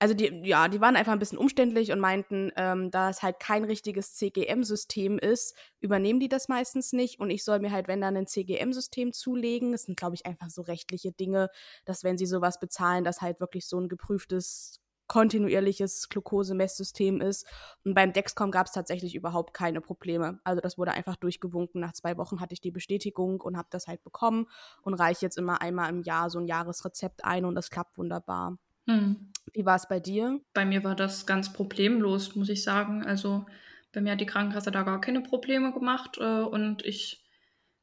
also 0.00 0.14
die, 0.14 0.42
ja, 0.44 0.68
die 0.68 0.80
waren 0.82 0.96
einfach 0.96 1.12
ein 1.12 1.18
bisschen 1.18 1.38
umständlich 1.38 1.92
und 1.92 2.00
meinten, 2.00 2.52
ähm, 2.56 2.90
da 2.90 3.10
es 3.10 3.22
halt 3.22 3.40
kein 3.40 3.64
richtiges 3.64 4.14
CGM-System 4.16 5.18
ist, 5.18 5.56
übernehmen 5.80 6.20
die 6.20 6.28
das 6.28 6.48
meistens 6.48 6.92
nicht 6.92 7.20
und 7.20 7.30
ich 7.30 7.44
soll 7.44 7.60
mir 7.60 7.72
halt, 7.72 7.88
wenn 7.88 8.02
dann 8.02 8.16
ein 8.16 8.26
CGM-System 8.26 9.12
zulegen. 9.14 9.72
Das 9.72 9.84
sind, 9.84 9.98
glaube 9.98 10.14
ich, 10.14 10.26
einfach 10.26 10.50
so 10.50 10.62
rechtliche 10.62 11.12
Dinge, 11.12 11.48
dass 11.86 12.04
wenn 12.04 12.18
sie 12.18 12.26
sowas 12.26 12.60
bezahlen, 12.60 13.04
dass 13.04 13.22
halt 13.22 13.40
wirklich 13.40 13.66
so 13.66 13.78
ein 13.80 13.88
geprüftes 13.88 14.80
kontinuierliches 15.10 16.08
Glukosemesssystem 16.08 17.20
ist. 17.20 17.44
Und 17.84 17.94
beim 17.94 18.12
Dexcom 18.12 18.52
gab 18.52 18.68
es 18.68 18.72
tatsächlich 18.72 19.16
überhaupt 19.16 19.52
keine 19.52 19.80
Probleme. 19.80 20.38
Also 20.44 20.60
das 20.60 20.78
wurde 20.78 20.92
einfach 20.92 21.16
durchgewunken. 21.16 21.80
Nach 21.80 21.92
zwei 21.92 22.16
Wochen 22.16 22.38
hatte 22.38 22.52
ich 22.52 22.60
die 22.60 22.70
Bestätigung 22.70 23.40
und 23.40 23.56
habe 23.56 23.66
das 23.72 23.88
halt 23.88 24.04
bekommen 24.04 24.46
und 24.82 24.94
reiche 24.94 25.26
jetzt 25.26 25.36
immer 25.36 25.60
einmal 25.62 25.90
im 25.90 26.02
Jahr 26.02 26.30
so 26.30 26.38
ein 26.38 26.46
Jahresrezept 26.46 27.24
ein 27.24 27.44
und 27.44 27.56
das 27.56 27.70
klappt 27.70 27.98
wunderbar. 27.98 28.56
Hm. 28.86 29.32
Wie 29.52 29.66
war 29.66 29.74
es 29.74 29.88
bei 29.88 29.98
dir? 29.98 30.40
Bei 30.54 30.64
mir 30.64 30.84
war 30.84 30.94
das 30.94 31.26
ganz 31.26 31.52
problemlos, 31.52 32.36
muss 32.36 32.48
ich 32.48 32.62
sagen. 32.62 33.04
Also 33.04 33.46
bei 33.90 34.00
mir 34.00 34.12
hat 34.12 34.20
die 34.20 34.26
Krankenkasse 34.26 34.70
da 34.70 34.84
gar 34.84 35.00
keine 35.00 35.22
Probleme 35.22 35.72
gemacht 35.72 36.18
äh, 36.20 36.42
und 36.42 36.84
ich 36.84 37.24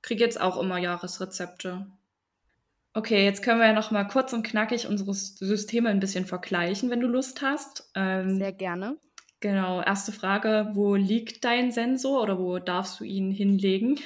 kriege 0.01 0.23
jetzt 0.23 0.39
auch 0.39 0.57
immer 0.57 0.77
Jahresrezepte. 0.77 1.87
Okay, 2.97 3.23
jetzt 3.23 3.43
können 3.43 3.59
wir 3.59 3.67
ja 3.67 3.73
noch 3.73 3.91
mal 3.91 4.05
kurz 4.05 4.33
und 4.33 4.41
knackig 4.41 4.87
unsere 4.87 5.13
Systeme 5.13 5.89
ein 5.89 5.99
bisschen 5.99 6.25
vergleichen, 6.25 6.89
wenn 6.89 6.99
du 6.99 7.05
Lust 7.05 7.43
hast. 7.43 7.91
Ähm, 7.93 8.39
Sehr 8.39 8.51
gerne. 8.51 8.97
Genau, 9.39 9.83
erste 9.83 10.11
Frage, 10.11 10.71
wo 10.73 10.95
liegt 10.95 11.45
dein 11.45 11.71
Sensor 11.71 12.23
oder 12.23 12.39
wo 12.39 12.57
darfst 12.57 12.99
du 12.99 13.03
ihn 13.03 13.29
hinlegen? 13.29 13.99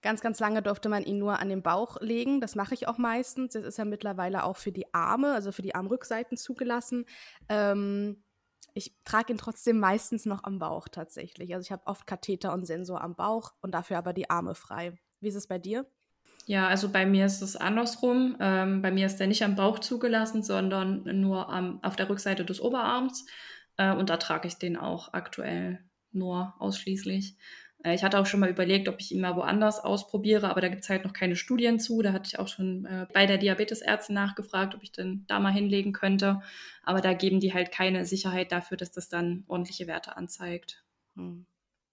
Ganz, 0.00 0.22
ganz 0.22 0.40
lange 0.40 0.62
durfte 0.62 0.88
man 0.88 1.04
ihn 1.04 1.18
nur 1.18 1.40
an 1.40 1.50
den 1.50 1.62
Bauch 1.62 2.00
legen. 2.00 2.40
Das 2.40 2.54
mache 2.54 2.72
ich 2.72 2.88
auch 2.88 2.96
meistens. 2.96 3.52
Das 3.52 3.66
ist 3.66 3.76
ja 3.76 3.84
mittlerweile 3.84 4.44
auch 4.44 4.56
für 4.56 4.72
die 4.72 4.94
Arme, 4.94 5.34
also 5.34 5.52
für 5.52 5.60
die 5.60 5.74
Armrückseiten 5.74 6.38
zugelassen. 6.38 7.04
Ähm, 7.50 8.24
ich 8.72 8.94
trage 9.04 9.34
ihn 9.34 9.38
trotzdem 9.38 9.78
meistens 9.78 10.24
noch 10.24 10.44
am 10.44 10.58
Bauch 10.58 10.88
tatsächlich. 10.88 11.52
Also 11.52 11.66
ich 11.66 11.70
habe 11.70 11.86
oft 11.86 12.06
Katheter 12.06 12.54
und 12.54 12.64
Sensor 12.64 13.02
am 13.02 13.14
Bauch 13.14 13.52
und 13.60 13.72
dafür 13.74 13.98
aber 13.98 14.14
die 14.14 14.30
Arme 14.30 14.54
frei. 14.54 14.98
Wie 15.20 15.28
ist 15.28 15.34
es 15.34 15.46
bei 15.46 15.58
dir? 15.58 15.84
Ja, 16.50 16.66
also 16.66 16.88
bei 16.88 17.06
mir 17.06 17.26
ist 17.26 17.42
es 17.42 17.54
andersrum. 17.54 18.36
Ähm, 18.40 18.82
bei 18.82 18.90
mir 18.90 19.06
ist 19.06 19.18
der 19.18 19.28
nicht 19.28 19.44
am 19.44 19.54
Bauch 19.54 19.78
zugelassen, 19.78 20.42
sondern 20.42 21.04
nur 21.20 21.48
am, 21.48 21.78
auf 21.84 21.94
der 21.94 22.08
Rückseite 22.08 22.44
des 22.44 22.60
Oberarms. 22.60 23.24
Äh, 23.76 23.92
und 23.92 24.10
da 24.10 24.16
trage 24.16 24.48
ich 24.48 24.56
den 24.56 24.76
auch 24.76 25.12
aktuell 25.12 25.78
nur 26.10 26.54
ausschließlich. 26.58 27.36
Äh, 27.84 27.94
ich 27.94 28.02
hatte 28.02 28.18
auch 28.18 28.26
schon 28.26 28.40
mal 28.40 28.50
überlegt, 28.50 28.88
ob 28.88 28.98
ich 28.98 29.12
ihn 29.12 29.20
mal 29.20 29.36
woanders 29.36 29.78
ausprobiere, 29.78 30.50
aber 30.50 30.60
da 30.60 30.66
gibt 30.66 30.82
es 30.82 30.88
halt 30.88 31.04
noch 31.04 31.12
keine 31.12 31.36
Studien 31.36 31.78
zu. 31.78 32.02
Da 32.02 32.12
hatte 32.12 32.26
ich 32.26 32.40
auch 32.40 32.48
schon 32.48 32.84
äh, 32.84 33.06
bei 33.14 33.26
der 33.26 33.38
Diabetesärztin 33.38 34.16
nachgefragt, 34.16 34.74
ob 34.74 34.82
ich 34.82 34.90
den 34.90 35.24
da 35.28 35.38
mal 35.38 35.52
hinlegen 35.52 35.92
könnte. 35.92 36.42
Aber 36.82 37.00
da 37.00 37.12
geben 37.12 37.38
die 37.38 37.54
halt 37.54 37.70
keine 37.70 38.04
Sicherheit 38.06 38.50
dafür, 38.50 38.76
dass 38.76 38.90
das 38.90 39.08
dann 39.08 39.44
ordentliche 39.46 39.86
Werte 39.86 40.16
anzeigt. 40.16 40.82
Hm. 41.14 41.46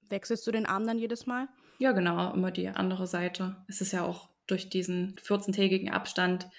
Wechselst 0.09 0.47
du 0.47 0.51
den 0.51 0.65
Arm 0.65 0.87
dann 0.87 0.97
jedes 0.97 1.27
Mal? 1.27 1.47
Ja, 1.77 1.91
genau, 1.91 2.33
immer 2.33 2.49
die 2.49 2.69
andere 2.69 3.05
Seite. 3.05 3.57
Es 3.67 3.81
ist 3.81 3.91
ja 3.91 4.03
auch 4.03 4.29
durch 4.47 4.69
diesen 4.69 5.15
14-tägigen 5.17 5.91
Abstand, 5.91 6.49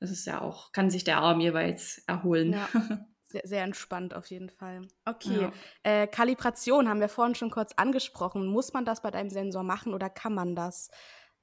das 0.00 0.10
ist 0.10 0.26
ja 0.26 0.40
auch, 0.40 0.72
kann 0.72 0.90
sich 0.90 1.04
der 1.04 1.18
Arm 1.18 1.40
jeweils 1.40 2.02
erholen. 2.06 2.52
Ja. 2.52 2.68
Sehr, 3.32 3.46
sehr 3.46 3.64
entspannt 3.64 4.12
auf 4.12 4.26
jeden 4.26 4.50
Fall. 4.50 4.86
Okay. 5.06 5.40
Ja. 5.40 5.52
Äh, 5.84 6.06
Kalibration 6.06 6.86
haben 6.86 7.00
wir 7.00 7.08
vorhin 7.08 7.34
schon 7.34 7.50
kurz 7.50 7.72
angesprochen. 7.78 8.46
Muss 8.46 8.74
man 8.74 8.84
das 8.84 9.00
bei 9.00 9.10
deinem 9.10 9.30
Sensor 9.30 9.62
machen 9.62 9.94
oder 9.94 10.10
kann 10.10 10.34
man 10.34 10.54
das? 10.54 10.90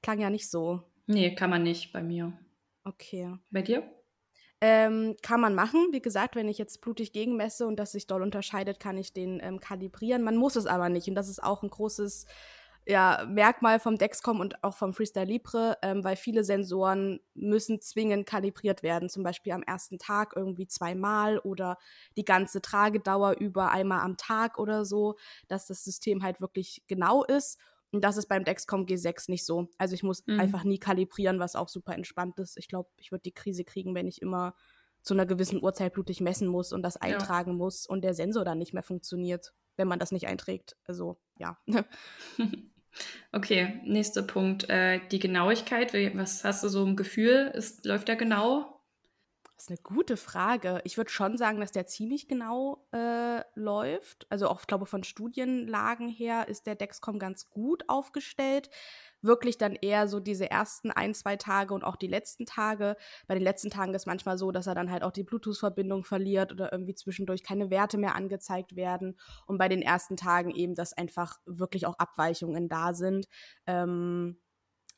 Klang 0.03 0.19
ja 0.19 0.29
nicht 0.29 0.51
so. 0.51 0.83
Nee, 1.07 1.33
kann 1.33 1.49
man 1.49 1.63
nicht 1.63 1.91
bei 1.91 2.03
mir. 2.03 2.37
Okay. 2.83 3.35
Bei 3.49 3.63
dir? 3.63 3.91
Ähm, 4.61 5.15
kann 5.23 5.41
man 5.41 5.55
machen. 5.55 5.87
Wie 5.91 6.01
gesagt, 6.01 6.35
wenn 6.35 6.47
ich 6.47 6.59
jetzt 6.59 6.81
blutig 6.81 7.11
gegenmesse 7.11 7.65
und 7.65 7.77
das 7.77 7.93
sich 7.93 8.05
doll 8.05 8.21
unterscheidet, 8.21 8.79
kann 8.79 8.97
ich 8.97 9.13
den 9.13 9.39
ähm, 9.41 9.59
kalibrieren. 9.59 10.21
Man 10.21 10.35
muss 10.35 10.55
es 10.55 10.67
aber 10.67 10.89
nicht. 10.89 11.07
Und 11.07 11.15
das 11.15 11.29
ist 11.29 11.41
auch 11.41 11.63
ein 11.63 11.69
großes 11.69 12.25
ja, 12.89 13.23
Merkmal 13.29 13.79
vom 13.79 13.99
Dexcom 13.99 14.39
und 14.39 14.63
auch 14.63 14.75
vom 14.75 14.95
Freestyle 14.95 15.27
Libre, 15.27 15.77
ähm, 15.83 16.03
weil 16.03 16.15
viele 16.15 16.43
Sensoren 16.43 17.19
müssen 17.35 17.79
zwingend 17.81 18.25
kalibriert 18.25 18.81
werden, 18.81 19.09
zum 19.09 19.21
Beispiel 19.21 19.53
am 19.53 19.61
ersten 19.61 19.99
Tag 19.99 20.33
irgendwie 20.35 20.65
zweimal 20.65 21.37
oder 21.37 21.77
die 22.17 22.25
ganze 22.25 22.63
Tragedauer 22.63 23.33
über 23.33 23.69
einmal 23.69 23.99
am 23.99 24.17
Tag 24.17 24.57
oder 24.57 24.85
so, 24.85 25.17
dass 25.47 25.67
das 25.67 25.83
System 25.83 26.23
halt 26.23 26.41
wirklich 26.41 26.81
genau 26.87 27.23
ist. 27.23 27.59
Und 27.91 28.03
das 28.03 28.17
ist 28.17 28.27
beim 28.27 28.43
Dexcom 28.43 28.87
G6 28.87 29.29
nicht 29.29 29.45
so. 29.45 29.69
Also 29.77 29.93
ich 29.93 30.01
muss 30.01 30.25
mhm. 30.25 30.39
einfach 30.39 30.63
nie 30.63 30.79
kalibrieren, 30.79 31.39
was 31.39 31.55
auch 31.55 31.69
super 31.69 31.93
entspannt 31.93 32.39
ist. 32.39 32.57
Ich 32.57 32.67
glaube, 32.67 32.89
ich 32.97 33.11
würde 33.11 33.21
die 33.21 33.33
Krise 33.33 33.65
kriegen, 33.65 33.93
wenn 33.93 34.07
ich 34.07 34.19
immer 34.19 34.55
zu 35.03 35.13
einer 35.13 35.27
gewissen 35.27 35.63
Uhrzeit 35.63 35.93
blutig 35.93 36.21
messen 36.21 36.47
muss 36.47 36.73
und 36.73 36.81
das 36.81 36.97
eintragen 36.97 37.51
ja. 37.51 37.57
muss 37.57 37.85
und 37.85 38.01
der 38.01 38.15
Sensor 38.15 38.45
dann 38.45 38.57
nicht 38.57 38.73
mehr 38.73 38.83
funktioniert, 38.83 39.53
wenn 39.77 39.87
man 39.87 39.99
das 39.99 40.11
nicht 40.11 40.25
einträgt. 40.27 40.75
Also 40.85 41.19
ja. 41.37 41.55
Okay, 43.31 43.81
nächster 43.83 44.23
Punkt. 44.23 44.69
Äh, 44.69 44.99
die 45.11 45.19
Genauigkeit. 45.19 45.93
Was 46.15 46.43
hast 46.43 46.63
du 46.63 46.69
so 46.69 46.83
im 46.83 46.95
Gefühl? 46.95 47.51
Ist, 47.53 47.85
läuft 47.85 48.07
der 48.07 48.15
genau? 48.15 48.79
Das 49.59 49.65
ist 49.65 49.71
eine 49.71 49.79
gute 49.83 50.15
Frage. 50.15 50.79
Ich 50.85 50.95
würde 50.95 51.09
schon 51.09 51.37
sagen, 51.37 51.59
dass 51.59 51.73
der 51.73 51.85
ziemlich 51.85 52.29
genau 52.29 52.87
äh, 52.93 53.41
läuft. 53.55 54.25
Also 54.29 54.47
auch, 54.47 54.61
ich 54.61 54.67
glaube, 54.67 54.85
von 54.85 55.03
Studienlagen 55.03 56.07
her 56.07 56.47
ist 56.47 56.65
der 56.65 56.75
Dexcom 56.75 57.19
ganz 57.19 57.49
gut 57.49 57.83
aufgestellt 57.89 58.69
wirklich 59.21 59.57
dann 59.57 59.75
eher 59.75 60.07
so 60.07 60.19
diese 60.19 60.49
ersten 60.49 60.91
ein, 60.91 61.13
zwei 61.13 61.35
Tage 61.35 61.73
und 61.73 61.83
auch 61.83 61.95
die 61.95 62.07
letzten 62.07 62.45
Tage. 62.45 62.95
Bei 63.27 63.33
den 63.33 63.43
letzten 63.43 63.69
Tagen 63.69 63.93
ist 63.93 64.07
manchmal 64.07 64.37
so, 64.37 64.51
dass 64.51 64.67
er 64.67 64.75
dann 64.75 64.91
halt 64.91 65.03
auch 65.03 65.11
die 65.11 65.23
Bluetooth-Verbindung 65.23 66.03
verliert 66.03 66.51
oder 66.51 66.71
irgendwie 66.71 66.95
zwischendurch 66.95 67.43
keine 67.43 67.69
Werte 67.69 67.97
mehr 67.97 68.15
angezeigt 68.15 68.75
werden. 68.75 69.19
Und 69.45 69.57
bei 69.57 69.67
den 69.67 69.81
ersten 69.81 70.17
Tagen 70.17 70.51
eben, 70.51 70.75
dass 70.75 70.93
einfach 70.93 71.39
wirklich 71.45 71.85
auch 71.85 71.97
Abweichungen 71.97 72.69
da 72.69 72.93
sind. 72.93 73.27
Ähm, 73.65 74.39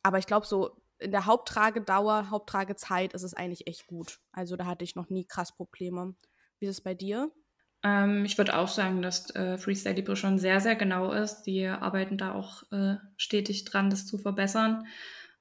aber 0.04 0.18
ich 0.18 0.28
glaube, 0.28 0.46
so 0.46 0.82
in 1.00 1.12
der 1.12 1.26
Haupttragedauer, 1.26 2.30
Haupttragezeit 2.30 3.14
ist 3.14 3.24
es 3.24 3.34
eigentlich 3.34 3.68
echt 3.68 3.88
gut. 3.88 4.20
Also 4.32 4.56
da 4.56 4.66
hatte 4.66 4.84
ich 4.84 4.96
noch 4.96 5.10
nie 5.10 5.26
krass 5.26 5.56
Probleme. 5.56 6.16
Wie 6.60 6.68
ist 6.68 6.78
es 6.78 6.82
bei 6.82 6.94
dir? 6.94 7.32
Ähm, 7.84 8.26
ich 8.26 8.38
würde 8.38 8.58
auch 8.58 8.68
sagen, 8.68 9.02
dass 9.02 9.34
äh, 9.36 9.58
Freestyle 9.58 9.96
Libre 9.96 10.16
schon 10.16 10.40
sehr, 10.40 10.60
sehr 10.60 10.76
genau 10.76 11.12
ist. 11.12 11.44
Die 11.44 11.66
arbeiten 11.66 12.18
da 12.18 12.34
auch 12.34 12.64
äh, 12.72 12.96
stetig 13.18 13.66
dran, 13.66 13.90
das 13.90 14.06
zu 14.06 14.18
verbessern. 14.18 14.86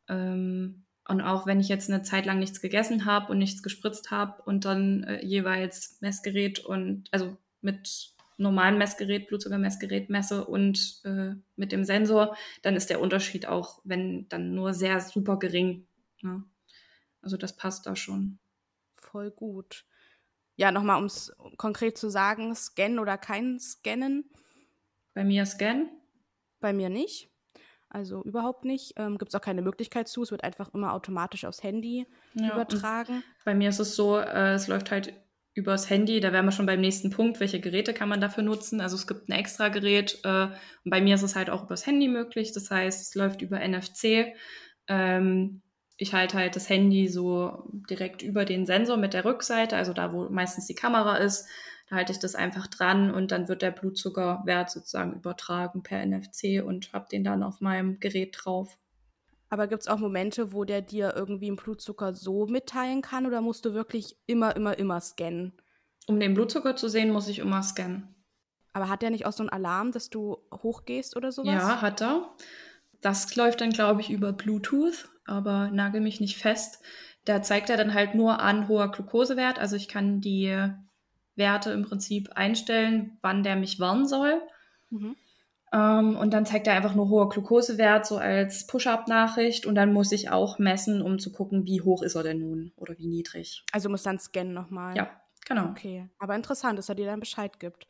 Ähm, 0.08 0.84
und 1.08 1.20
auch 1.22 1.46
wenn 1.46 1.60
ich 1.60 1.68
jetzt 1.68 1.90
eine 1.90 2.02
Zeit 2.02 2.24
lang 2.26 2.38
nichts 2.38 2.60
gegessen 2.60 3.04
habe 3.04 3.32
und 3.32 3.38
nichts 3.38 3.62
gespritzt 3.62 4.10
habe 4.10 4.42
und 4.42 4.64
dann 4.64 5.04
äh, 5.04 5.24
jeweils 5.24 5.98
Messgerät 6.00 6.60
und 6.60 7.08
also 7.10 7.36
mit 7.60 8.14
normalen 8.38 8.78
Messgerät, 8.78 9.28
Blutzuckermessgerät 9.28 10.08
messe 10.08 10.44
und 10.44 11.00
äh, 11.04 11.34
mit 11.56 11.72
dem 11.72 11.84
Sensor, 11.84 12.36
dann 12.62 12.74
ist 12.74 12.88
der 12.90 13.00
Unterschied 13.00 13.46
auch, 13.46 13.80
wenn 13.84 14.28
dann 14.28 14.54
nur 14.54 14.72
sehr 14.72 15.00
super 15.00 15.38
gering. 15.38 15.86
Ne? 16.22 16.42
Also 17.22 17.36
das 17.36 17.54
passt 17.54 17.86
da 17.86 17.96
schon. 17.96 18.38
Voll 18.96 19.30
gut. 19.30 19.84
Ja, 20.60 20.70
nochmal, 20.72 20.98
um 20.98 21.06
es 21.06 21.32
konkret 21.56 21.96
zu 21.96 22.10
sagen, 22.10 22.54
Scan 22.54 22.98
oder 22.98 23.16
kein 23.16 23.58
Scannen? 23.58 24.30
Bei 25.14 25.24
mir 25.24 25.46
Scan. 25.46 25.88
Bei 26.60 26.74
mir 26.74 26.90
nicht. 26.90 27.30
Also 27.88 28.22
überhaupt 28.24 28.66
nicht. 28.66 28.92
Ähm, 28.96 29.16
Gibt 29.16 29.30
es 29.30 29.34
auch 29.34 29.40
keine 29.42 29.62
Möglichkeit 29.62 30.06
zu. 30.06 30.22
Es 30.22 30.30
wird 30.30 30.44
einfach 30.44 30.74
immer 30.74 30.92
automatisch 30.92 31.46
aufs 31.46 31.62
Handy 31.62 32.06
ja, 32.34 32.52
übertragen. 32.52 33.24
Bei 33.46 33.54
mir 33.54 33.70
ist 33.70 33.78
es 33.78 33.96
so, 33.96 34.18
äh, 34.18 34.52
es 34.52 34.68
läuft 34.68 34.90
halt 34.90 35.14
übers 35.54 35.88
Handy. 35.88 36.20
Da 36.20 36.30
wären 36.30 36.44
wir 36.44 36.52
schon 36.52 36.66
beim 36.66 36.82
nächsten 36.82 37.08
Punkt. 37.08 37.40
Welche 37.40 37.60
Geräte 37.60 37.94
kann 37.94 38.10
man 38.10 38.20
dafür 38.20 38.42
nutzen? 38.42 38.82
Also 38.82 38.96
es 38.96 39.06
gibt 39.06 39.30
ein 39.30 39.32
extra 39.32 39.68
Gerät. 39.68 40.20
Äh, 40.24 40.48
und 40.48 40.90
bei 40.90 41.00
mir 41.00 41.14
ist 41.14 41.22
es 41.22 41.36
halt 41.36 41.48
auch 41.48 41.62
übers 41.62 41.86
Handy 41.86 42.06
möglich. 42.06 42.52
Das 42.52 42.70
heißt, 42.70 43.00
es 43.00 43.14
läuft 43.14 43.40
über 43.40 43.66
NFC. 43.66 44.34
Ähm, 44.88 45.62
ich 46.00 46.14
halte 46.14 46.38
halt 46.38 46.56
das 46.56 46.70
Handy 46.70 47.08
so 47.08 47.62
direkt 47.90 48.22
über 48.22 48.46
den 48.46 48.64
Sensor 48.64 48.96
mit 48.96 49.12
der 49.12 49.26
Rückseite, 49.26 49.76
also 49.76 49.92
da, 49.92 50.14
wo 50.14 50.30
meistens 50.30 50.66
die 50.66 50.74
Kamera 50.74 51.16
ist. 51.16 51.46
Da 51.90 51.96
halte 51.96 52.12
ich 52.12 52.18
das 52.18 52.34
einfach 52.34 52.68
dran 52.68 53.12
und 53.12 53.32
dann 53.32 53.48
wird 53.48 53.60
der 53.60 53.70
Blutzuckerwert 53.70 54.70
sozusagen 54.70 55.12
übertragen 55.12 55.82
per 55.82 56.04
NFC 56.06 56.64
und 56.64 56.94
habe 56.94 57.06
den 57.12 57.22
dann 57.22 57.42
auf 57.42 57.60
meinem 57.60 58.00
Gerät 58.00 58.34
drauf. 58.38 58.78
Aber 59.50 59.66
gibt 59.66 59.82
es 59.82 59.88
auch 59.88 59.98
Momente, 59.98 60.54
wo 60.54 60.64
der 60.64 60.80
dir 60.80 61.12
irgendwie 61.14 61.48
einen 61.48 61.56
Blutzucker 61.56 62.14
so 62.14 62.46
mitteilen 62.46 63.02
kann 63.02 63.26
oder 63.26 63.42
musst 63.42 63.66
du 63.66 63.74
wirklich 63.74 64.16
immer, 64.24 64.56
immer, 64.56 64.78
immer 64.78 65.02
scannen? 65.02 65.52
Um 66.06 66.18
den 66.18 66.32
Blutzucker 66.32 66.76
zu 66.76 66.88
sehen, 66.88 67.12
muss 67.12 67.28
ich 67.28 67.40
immer 67.40 67.62
scannen. 67.62 68.14
Aber 68.72 68.88
hat 68.88 69.02
der 69.02 69.10
nicht 69.10 69.26
auch 69.26 69.32
so 69.32 69.42
einen 69.42 69.50
Alarm, 69.50 69.92
dass 69.92 70.08
du 70.08 70.38
hochgehst 70.50 71.14
oder 71.14 71.30
sowas? 71.30 71.52
Ja, 71.52 71.82
hat 71.82 72.00
er. 72.00 72.30
Das 73.02 73.36
läuft 73.36 73.60
dann, 73.60 73.70
glaube 73.70 74.00
ich, 74.00 74.10
über 74.10 74.32
Bluetooth, 74.32 75.10
aber 75.30 75.70
nagel 75.70 76.00
mich 76.00 76.20
nicht 76.20 76.36
fest. 76.36 76.82
Da 77.24 77.42
zeigt 77.42 77.70
er 77.70 77.76
dann 77.76 77.94
halt 77.94 78.14
nur 78.14 78.40
an 78.40 78.68
hoher 78.68 78.90
Glukosewert. 78.90 79.58
Also 79.58 79.76
ich 79.76 79.88
kann 79.88 80.20
die 80.20 80.56
Werte 81.36 81.70
im 81.70 81.82
Prinzip 81.82 82.30
einstellen, 82.34 83.18
wann 83.22 83.42
der 83.42 83.56
mich 83.56 83.78
warnen 83.80 84.06
soll. 84.06 84.42
Mhm. 84.90 85.16
Ähm, 85.72 86.16
und 86.16 86.32
dann 86.32 86.46
zeigt 86.46 86.66
er 86.66 86.74
einfach 86.74 86.94
nur 86.94 87.08
hoher 87.08 87.28
Glukosewert, 87.28 88.04
so 88.06 88.18
als 88.18 88.66
Push-Up-Nachricht. 88.66 89.66
Und 89.66 89.74
dann 89.76 89.92
muss 89.92 90.12
ich 90.12 90.30
auch 90.30 90.58
messen, 90.58 91.00
um 91.00 91.18
zu 91.18 91.30
gucken, 91.30 91.66
wie 91.66 91.80
hoch 91.80 92.02
ist 92.02 92.16
er 92.16 92.22
denn 92.22 92.40
nun 92.40 92.72
oder 92.76 92.98
wie 92.98 93.06
niedrig. 93.06 93.64
Also 93.72 93.88
muss 93.88 94.02
dann 94.02 94.18
scannen 94.18 94.52
nochmal. 94.52 94.96
Ja, 94.96 95.10
genau. 95.46 95.70
Okay. 95.70 96.08
Aber 96.18 96.34
interessant, 96.34 96.78
dass 96.78 96.88
er 96.88 96.96
dir 96.96 97.06
dann 97.06 97.20
Bescheid 97.20 97.60
gibt. 97.60 97.86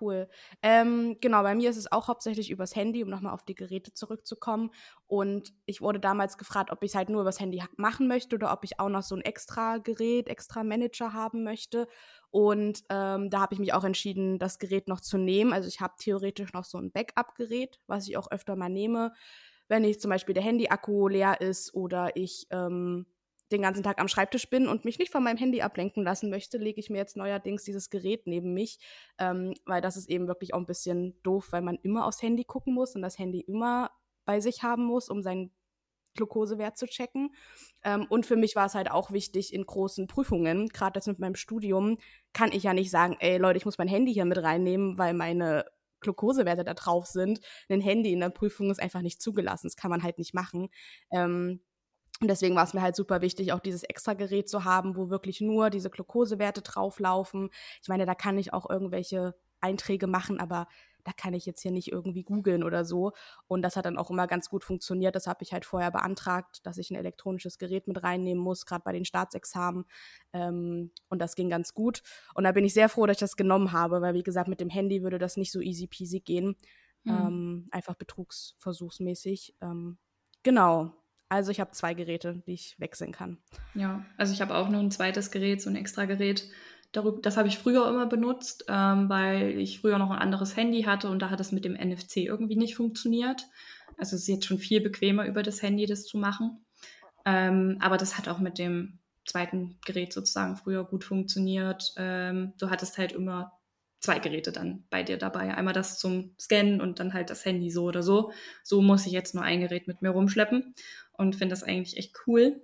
Cool. 0.00 0.28
Ähm, 0.62 1.16
genau, 1.20 1.42
bei 1.42 1.54
mir 1.54 1.70
ist 1.70 1.76
es 1.76 1.90
auch 1.90 2.08
hauptsächlich 2.08 2.50
übers 2.50 2.76
Handy, 2.76 3.02
um 3.02 3.08
nochmal 3.10 3.32
auf 3.32 3.42
die 3.44 3.54
Geräte 3.54 3.92
zurückzukommen. 3.92 4.70
Und 5.06 5.52
ich 5.66 5.80
wurde 5.80 5.98
damals 5.98 6.38
gefragt, 6.38 6.70
ob 6.70 6.82
ich 6.84 6.90
es 6.92 6.94
halt 6.94 7.08
nur 7.08 7.22
übers 7.22 7.40
Handy 7.40 7.62
machen 7.76 8.06
möchte 8.06 8.36
oder 8.36 8.52
ob 8.52 8.64
ich 8.64 8.78
auch 8.78 8.88
noch 8.90 9.02
so 9.02 9.14
ein 9.16 9.22
extra 9.22 9.78
Gerät, 9.78 10.28
extra 10.28 10.62
Manager 10.62 11.12
haben 11.14 11.42
möchte. 11.42 11.88
Und 12.30 12.84
ähm, 12.90 13.30
da 13.30 13.40
habe 13.40 13.54
ich 13.54 13.60
mich 13.60 13.72
auch 13.74 13.84
entschieden, 13.84 14.38
das 14.38 14.58
Gerät 14.58 14.88
noch 14.88 15.00
zu 15.00 15.18
nehmen. 15.18 15.52
Also 15.52 15.68
ich 15.68 15.80
habe 15.80 15.94
theoretisch 15.98 16.52
noch 16.52 16.64
so 16.64 16.78
ein 16.78 16.92
Backup-Gerät, 16.92 17.80
was 17.86 18.06
ich 18.08 18.16
auch 18.16 18.30
öfter 18.30 18.54
mal 18.56 18.68
nehme, 18.68 19.12
wenn 19.68 19.84
ich 19.84 20.00
zum 20.00 20.10
Beispiel 20.10 20.34
der 20.34 20.44
Handy-Akku 20.44 21.08
leer 21.08 21.40
ist 21.40 21.74
oder 21.74 22.16
ich 22.16 22.46
ähm, 22.50 23.06
den 23.52 23.62
ganzen 23.62 23.82
Tag 23.82 24.00
am 24.00 24.08
Schreibtisch 24.08 24.48
bin 24.50 24.68
und 24.68 24.84
mich 24.84 24.98
nicht 24.98 25.12
von 25.12 25.22
meinem 25.22 25.38
Handy 25.38 25.62
ablenken 25.62 26.04
lassen 26.04 26.30
möchte, 26.30 26.58
lege 26.58 26.80
ich 26.80 26.90
mir 26.90 26.98
jetzt 26.98 27.16
neuerdings 27.16 27.64
dieses 27.64 27.90
Gerät 27.90 28.26
neben 28.26 28.52
mich, 28.52 28.78
ähm, 29.18 29.54
weil 29.64 29.80
das 29.80 29.96
ist 29.96 30.08
eben 30.08 30.28
wirklich 30.28 30.54
auch 30.54 30.58
ein 30.58 30.66
bisschen 30.66 31.20
doof, 31.22 31.48
weil 31.50 31.62
man 31.62 31.78
immer 31.82 32.06
aufs 32.06 32.22
Handy 32.22 32.44
gucken 32.44 32.74
muss 32.74 32.94
und 32.94 33.02
das 33.02 33.18
Handy 33.18 33.40
immer 33.40 33.90
bei 34.24 34.40
sich 34.40 34.62
haben 34.62 34.84
muss, 34.84 35.08
um 35.08 35.22
seinen 35.22 35.52
Glukosewert 36.14 36.76
zu 36.76 36.86
checken. 36.86 37.34
Ähm, 37.82 38.06
und 38.08 38.26
für 38.26 38.36
mich 38.36 38.56
war 38.56 38.66
es 38.66 38.74
halt 38.74 38.90
auch 38.90 39.12
wichtig 39.12 39.54
in 39.54 39.64
großen 39.64 40.06
Prüfungen, 40.06 40.68
gerade 40.68 40.98
jetzt 40.98 41.06
mit 41.06 41.18
meinem 41.18 41.36
Studium, 41.36 41.96
kann 42.32 42.52
ich 42.52 42.64
ja 42.64 42.74
nicht 42.74 42.90
sagen, 42.90 43.16
ey 43.20 43.38
Leute, 43.38 43.58
ich 43.58 43.64
muss 43.64 43.78
mein 43.78 43.88
Handy 43.88 44.12
hier 44.12 44.24
mit 44.24 44.42
reinnehmen, 44.42 44.98
weil 44.98 45.14
meine 45.14 45.64
Glukosewerte 46.00 46.64
da 46.64 46.74
drauf 46.74 47.06
sind. 47.06 47.40
Ein 47.68 47.80
Handy 47.80 48.12
in 48.12 48.20
der 48.20 48.30
Prüfung 48.30 48.70
ist 48.70 48.80
einfach 48.80 49.02
nicht 49.02 49.20
zugelassen. 49.20 49.66
Das 49.66 49.76
kann 49.76 49.90
man 49.90 50.02
halt 50.02 50.18
nicht 50.18 50.34
machen. 50.34 50.68
Ähm, 51.10 51.60
und 52.20 52.28
deswegen 52.28 52.56
war 52.56 52.64
es 52.64 52.74
mir 52.74 52.82
halt 52.82 52.96
super 52.96 53.20
wichtig, 53.20 53.52
auch 53.52 53.60
dieses 53.60 53.84
extra 53.84 54.14
Gerät 54.14 54.48
zu 54.48 54.64
haben, 54.64 54.96
wo 54.96 55.08
wirklich 55.08 55.40
nur 55.40 55.70
diese 55.70 55.90
Glukosewerte 55.90 56.62
drauflaufen. 56.62 57.50
Ich 57.80 57.88
meine, 57.88 58.06
da 58.06 58.14
kann 58.14 58.38
ich 58.38 58.52
auch 58.52 58.68
irgendwelche 58.68 59.36
Einträge 59.60 60.06
machen, 60.06 60.40
aber 60.40 60.66
da 61.04 61.12
kann 61.12 61.32
ich 61.32 61.46
jetzt 61.46 61.62
hier 61.62 61.70
nicht 61.70 61.90
irgendwie 61.90 62.24
googeln 62.24 62.62
oder 62.62 62.84
so. 62.84 63.12
Und 63.46 63.62
das 63.62 63.76
hat 63.76 63.86
dann 63.86 63.96
auch 63.96 64.10
immer 64.10 64.26
ganz 64.26 64.50
gut 64.50 64.64
funktioniert. 64.64 65.14
Das 65.14 65.26
habe 65.26 65.42
ich 65.42 65.52
halt 65.52 65.64
vorher 65.64 65.90
beantragt, 65.90 66.66
dass 66.66 66.76
ich 66.76 66.90
ein 66.90 66.96
elektronisches 66.96 67.56
Gerät 67.56 67.86
mit 67.86 68.02
reinnehmen 68.02 68.42
muss, 68.42 68.66
gerade 68.66 68.82
bei 68.84 68.92
den 68.92 69.04
Staatsexamen. 69.04 69.86
Ähm, 70.32 70.90
und 71.08 71.20
das 71.20 71.34
ging 71.34 71.48
ganz 71.48 71.72
gut. 71.72 72.02
Und 72.34 72.44
da 72.44 72.52
bin 72.52 72.64
ich 72.64 72.74
sehr 72.74 72.88
froh, 72.88 73.06
dass 73.06 73.16
ich 73.16 73.20
das 73.20 73.36
genommen 73.36 73.72
habe, 73.72 74.02
weil 74.02 74.14
wie 74.14 74.22
gesagt, 74.22 74.48
mit 74.48 74.60
dem 74.60 74.68
Handy 74.68 75.02
würde 75.02 75.18
das 75.18 75.36
nicht 75.36 75.52
so 75.52 75.60
easy 75.60 75.86
peasy 75.86 76.20
gehen. 76.20 76.56
Mhm. 77.04 77.12
Ähm, 77.12 77.68
einfach 77.70 77.94
betrugsversuchsmäßig. 77.94 79.54
Ähm, 79.62 79.98
genau. 80.42 80.92
Also 81.28 81.50
ich 81.50 81.60
habe 81.60 81.72
zwei 81.72 81.94
Geräte, 81.94 82.42
die 82.46 82.54
ich 82.54 82.74
wechseln 82.78 83.12
kann. 83.12 83.38
Ja, 83.74 84.04
also 84.16 84.32
ich 84.32 84.40
habe 84.40 84.54
auch 84.54 84.68
noch 84.68 84.80
ein 84.80 84.90
zweites 84.90 85.30
Gerät, 85.30 85.60
so 85.60 85.68
ein 85.68 85.76
extra 85.76 86.06
Gerät. 86.06 86.48
Das 86.92 87.36
habe 87.36 87.48
ich 87.48 87.58
früher 87.58 87.86
immer 87.86 88.06
benutzt, 88.06 88.64
ähm, 88.68 89.10
weil 89.10 89.58
ich 89.58 89.80
früher 89.80 89.98
noch 89.98 90.10
ein 90.10 90.18
anderes 90.18 90.56
Handy 90.56 90.84
hatte 90.84 91.10
und 91.10 91.20
da 91.20 91.28
hat 91.28 91.38
es 91.38 91.52
mit 91.52 91.66
dem 91.66 91.74
NFC 91.74 92.18
irgendwie 92.18 92.56
nicht 92.56 92.76
funktioniert. 92.76 93.46
Also 93.98 94.16
es 94.16 94.22
ist 94.22 94.28
jetzt 94.28 94.46
schon 94.46 94.58
viel 94.58 94.80
bequemer 94.80 95.26
über 95.26 95.42
das 95.42 95.60
Handy 95.60 95.84
das 95.84 96.06
zu 96.06 96.16
machen. 96.16 96.64
Ähm, 97.26 97.76
aber 97.80 97.98
das 97.98 98.16
hat 98.16 98.28
auch 98.28 98.38
mit 98.38 98.58
dem 98.58 98.98
zweiten 99.26 99.78
Gerät 99.84 100.14
sozusagen 100.14 100.56
früher 100.56 100.84
gut 100.84 101.04
funktioniert. 101.04 101.92
Ähm, 101.98 102.54
du 102.58 102.70
hattest 102.70 102.96
halt 102.96 103.12
immer 103.12 103.52
zwei 104.00 104.18
Geräte 104.18 104.52
dann 104.52 104.84
bei 104.88 105.02
dir 105.02 105.18
dabei. 105.18 105.54
Einmal 105.54 105.74
das 105.74 105.98
zum 105.98 106.34
Scannen 106.38 106.80
und 106.80 107.00
dann 107.00 107.12
halt 107.12 107.28
das 107.28 107.44
Handy 107.44 107.70
so 107.70 107.84
oder 107.84 108.02
so. 108.02 108.32
So 108.62 108.80
muss 108.80 109.04
ich 109.06 109.12
jetzt 109.12 109.34
nur 109.34 109.44
ein 109.44 109.60
Gerät 109.60 109.88
mit 109.88 110.00
mir 110.00 110.10
rumschleppen 110.10 110.74
und 111.18 111.36
finde 111.36 111.52
das 111.52 111.62
eigentlich 111.62 111.98
echt 111.98 112.16
cool. 112.26 112.62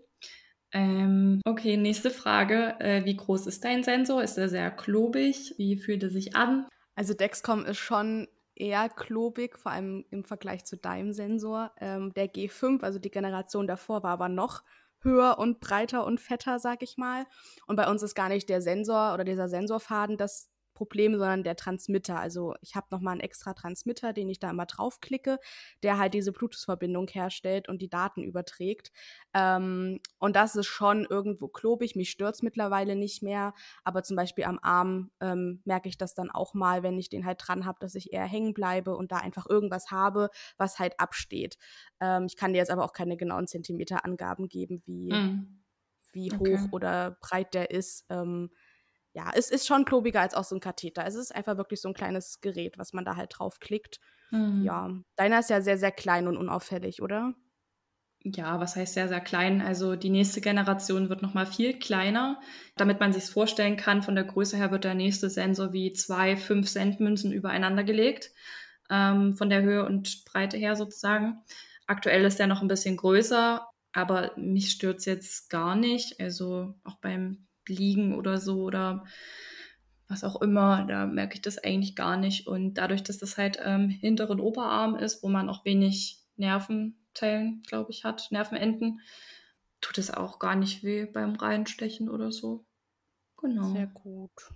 Ähm, 0.73 1.41
okay, 1.45 1.77
nächste 1.77 2.11
Frage. 2.11 2.75
Äh, 2.81 3.05
wie 3.05 3.17
groß 3.17 3.47
ist 3.47 3.65
dein 3.65 3.85
Sensor? 3.85 4.23
Ist 4.23 4.39
er 4.39 4.49
sehr 4.49 4.71
klobig? 4.71 5.55
Wie 5.57 5.77
fühlt 5.77 6.03
er 6.03 6.11
sich 6.11 6.35
an? 6.35 6.67
Also 6.97 7.15
Dexcom 7.15 7.65
ist 7.65 7.79
schon 7.79 8.29
eher 8.57 8.89
klobig, 8.89 9.59
vor 9.59 9.73
allem 9.73 10.05
im 10.11 10.25
Vergleich 10.25 10.65
zu 10.65 10.77
deinem 10.77 11.13
Sensor. 11.13 11.73
Ähm, 11.81 12.13
der 12.15 12.33
G5, 12.33 12.83
also 12.83 12.99
die 12.99 13.11
Generation 13.11 13.67
davor, 13.67 14.03
war 14.03 14.13
aber 14.13 14.29
noch 14.29 14.63
höher 15.01 15.39
und 15.39 15.61
breiter 15.61 16.05
und 16.05 16.21
fetter, 16.21 16.59
sag 16.59 16.83
ich 16.83 16.97
mal. 16.97 17.27
Und 17.67 17.77
bei 17.77 17.89
uns 17.89 18.03
ist 18.03 18.15
gar 18.15 18.29
nicht 18.29 18.49
der 18.49 18.63
Sensor 18.63 19.15
oder 19.15 19.25
dieser 19.25 19.49
Sensorfaden 19.49 20.17
das 20.17 20.51
Problem, 20.75 21.13
sondern 21.13 21.45
der 21.45 21.57
Transmitter. 21.57 22.19
Also 22.19 22.55
ich 22.61 22.77
habe 22.77 22.89
nochmal 22.91 23.13
einen 23.13 23.21
extra 23.21 23.55
Transmitter, 23.55 24.13
den 24.13 24.29
ich 24.29 24.41
da 24.41 24.51
immer 24.51 24.67
draufklicke, 24.67 25.39
der 25.83 25.99
halt 25.99 26.15
diese 26.15 26.33
Bluetooth-Verbindung 26.33 27.09
herstellt 27.09 27.69
und 27.69 27.81
die 27.81 27.89
Daten 27.89 28.23
überträgt. 28.23 28.93
Ähm, 29.33 30.01
und 30.19 30.37
das 30.37 30.57
ist 30.57 30.67
schon 30.67 31.07
irgendwo 31.09 31.49
klobig. 31.49 31.97
Mich 31.97 32.11
stört 32.11 32.35
es 32.35 32.43
mittlerweile 32.43 32.97
nicht 32.97 33.23
mehr. 33.23 33.55
Aber 33.85 34.03
zum 34.03 34.17
Beispiel 34.17 34.45
am 34.45 34.59
Arm 34.61 35.11
ähm, 35.21 35.63
merke 35.65 35.89
ich 35.89 35.97
das 35.97 36.15
dann 36.15 36.31
auch 36.31 36.55
mal, 36.55 36.83
wenn 36.83 36.99
ich 36.99 37.09
den 37.09 37.25
halt 37.25 37.41
dran 37.43 37.65
habe, 37.65 37.79
dass 37.81 37.95
ich 37.95 38.13
eher 38.13 38.27
hängen 38.27 38.53
bleibe 38.53 38.97
und 38.97 39.13
da 39.13 39.19
einfach 39.19 39.47
irgendwas 39.49 39.91
habe, 39.91 40.29
was 40.59 40.79
halt 40.79 40.99
absteht. 40.99 41.57
Ähm, 42.01 42.27
ich 42.27 42.37
kann 42.37 42.53
dir 42.53 42.59
jetzt 42.59 42.71
aber 42.71 42.85
auch 42.85 42.93
keine 42.93 43.17
genauen 43.17 43.47
Zentimeterangaben 43.47 44.49
geben, 44.49 44.83
wie, 44.87 45.13
mm. 45.13 45.63
wie 46.13 46.33
okay. 46.33 46.59
hoch 46.59 46.73
oder 46.73 47.17
breit 47.21 47.55
der 47.55 47.71
ist. 47.71 48.05
Ähm, 48.09 48.51
ja, 49.15 49.31
es 49.35 49.51
ist 49.51 49.67
schon 49.67 49.85
klobiger 49.85 50.21
als 50.21 50.35
auch 50.35 50.45
so 50.45 50.57
ein 50.57 50.61
Katheter. 50.61 51.07
Es 51.07 51.15
ist 51.15 51.35
einfach 51.35 51.57
wirklich 51.57 51.81
so 51.81 51.89
ein 51.89 51.95
kleines 51.95 52.41
Gerät, 52.41 52.79
was 52.79 52.93
man 52.93 53.05
da 53.05 53.17
halt 53.17 53.33
draufklickt. 53.39 54.01
Mhm. 54.31 54.63
Ja, 54.63 54.91
deiner 55.17 55.41
ist 55.41 55.51
ja 55.51 55.61
sehr, 55.63 55.79
sehr 55.79 55.93
klein 55.93 56.29
und 56.29 56.37
unauffällig, 56.37 57.03
oder? 57.03 57.35
Ja, 58.27 58.59
was 58.59 58.75
heißt 58.75 58.95
sehr, 58.95 59.09
sehr 59.09 59.21
klein? 59.21 59.61
Also 59.61 59.97
die 59.97 60.09
nächste 60.09 60.41
Generation 60.41 61.11
wird 61.11 61.21
noch 61.21 61.35
mal 61.35 61.45
viel 61.47 61.79
kleiner. 61.79 62.41
Damit 62.77 62.99
man 62.99 63.13
sich 63.13 63.25
vorstellen 63.25 63.77
kann, 63.77 64.03
von 64.03 64.15
der 64.15 64.25
Größe 64.25 64.57
her 64.57 64.71
wird 64.71 64.85
der 64.85 64.95
nächste 64.95 65.29
Sensor 65.29 65.73
wie 65.75 65.93
zwei 65.93 66.37
5 66.37 66.71
Cent 66.71 67.01
Münzen 67.01 67.33
übereinander 67.33 67.85
gelegt, 67.85 68.33
ähm, 68.91 69.37
von 69.37 69.51
der 69.51 69.63
Höhe 69.63 69.85
und 69.85 70.25
Breite 70.25 70.57
her 70.57 70.75
sozusagen. 70.75 71.43
Aktuell 71.87 72.25
ist 72.25 72.39
der 72.39 72.47
noch 72.47 72.63
ein 72.63 72.69
bisschen 72.69 72.97
größer. 72.97 73.67
aber 73.93 74.33
mich 74.37 74.73
stört 74.73 74.99
es 74.99 75.05
jetzt 75.05 75.51
gar 75.51 75.77
nicht. 75.77 76.19
Also 76.21 76.75
auch 76.85 76.97
beim 77.01 77.47
Liegen 77.69 78.15
oder 78.15 78.39
so 78.39 78.63
oder 78.63 79.05
was 80.09 80.25
auch 80.25 80.41
immer, 80.43 80.85
da 80.85 81.07
merke 81.07 81.35
ich 81.35 81.43
das 81.43 81.59
eigentlich 81.59 81.97
gar 81.97 82.17
nicht. 82.17 82.47
Und 82.47 82.75
dadurch, 82.75 83.03
dass 83.03 83.19
das 83.19 83.39
halt 83.39 83.59
ähm, 83.63 83.89
hinteren 83.89 84.41
Oberarm 84.41 84.97
ist, 84.97 85.23
wo 85.23 85.29
man 85.29 85.49
auch 85.49 85.65
wenig 85.65 86.21
Nervenzellen, 86.37 87.63
glaube 87.67 87.91
ich, 87.91 88.05
hat, 88.05 88.29
Nervenenden, 88.31 89.01
tut 89.81 89.99
es 89.99 90.11
auch 90.11 90.39
gar 90.39 90.57
nicht 90.57 90.83
weh 90.83 91.07
beim 91.07 91.37
Reinstechen 91.37 92.09
oder 92.09 92.33
so. 92.33 92.65
Genau. 93.39 93.73
Sehr 93.73 93.87
gut. 93.87 94.53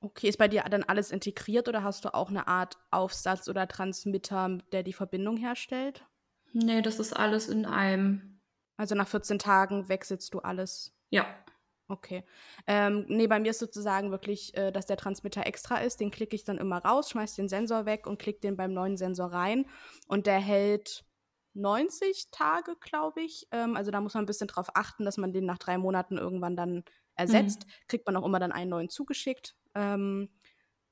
Okay, 0.00 0.28
ist 0.28 0.38
bei 0.38 0.48
dir 0.48 0.62
dann 0.70 0.84
alles 0.84 1.10
integriert 1.10 1.68
oder 1.68 1.82
hast 1.82 2.04
du 2.04 2.14
auch 2.14 2.28
eine 2.28 2.46
Art 2.46 2.76
Aufsatz 2.90 3.48
oder 3.48 3.66
Transmitter, 3.66 4.58
der 4.72 4.82
die 4.82 4.92
Verbindung 4.92 5.36
herstellt? 5.36 6.04
Nee, 6.52 6.82
das 6.82 7.00
ist 7.00 7.12
alles 7.12 7.48
in 7.48 7.66
einem. 7.66 8.40
Also 8.76 8.94
nach 8.94 9.08
14 9.08 9.38
Tagen 9.38 9.88
wechselst 9.88 10.32
du 10.34 10.40
alles? 10.40 10.94
Ja. 11.10 11.26
Okay. 11.88 12.24
Ähm, 12.66 13.04
nee, 13.08 13.28
bei 13.28 13.38
mir 13.38 13.50
ist 13.50 13.60
sozusagen 13.60 14.10
wirklich, 14.10 14.56
äh, 14.56 14.72
dass 14.72 14.86
der 14.86 14.96
Transmitter 14.96 15.46
extra 15.46 15.78
ist. 15.78 16.00
Den 16.00 16.10
klicke 16.10 16.34
ich 16.34 16.44
dann 16.44 16.58
immer 16.58 16.78
raus, 16.78 17.10
schmeiß 17.10 17.36
den 17.36 17.48
Sensor 17.48 17.86
weg 17.86 18.06
und 18.06 18.18
klicke 18.18 18.40
den 18.40 18.56
beim 18.56 18.72
neuen 18.72 18.96
Sensor 18.96 19.32
rein. 19.32 19.66
Und 20.08 20.26
der 20.26 20.40
hält 20.40 21.04
90 21.54 22.30
Tage, 22.32 22.74
glaube 22.80 23.22
ich. 23.22 23.46
Ähm, 23.52 23.76
also 23.76 23.90
da 23.90 24.00
muss 24.00 24.14
man 24.14 24.24
ein 24.24 24.26
bisschen 24.26 24.48
drauf 24.48 24.68
achten, 24.74 25.04
dass 25.04 25.16
man 25.16 25.32
den 25.32 25.46
nach 25.46 25.58
drei 25.58 25.78
Monaten 25.78 26.18
irgendwann 26.18 26.56
dann 26.56 26.84
ersetzt. 27.14 27.66
Mhm. 27.66 27.70
Kriegt 27.88 28.06
man 28.06 28.16
auch 28.16 28.26
immer 28.26 28.40
dann 28.40 28.52
einen 28.52 28.70
neuen 28.70 28.88
zugeschickt. 28.88 29.54
Ähm, 29.74 30.28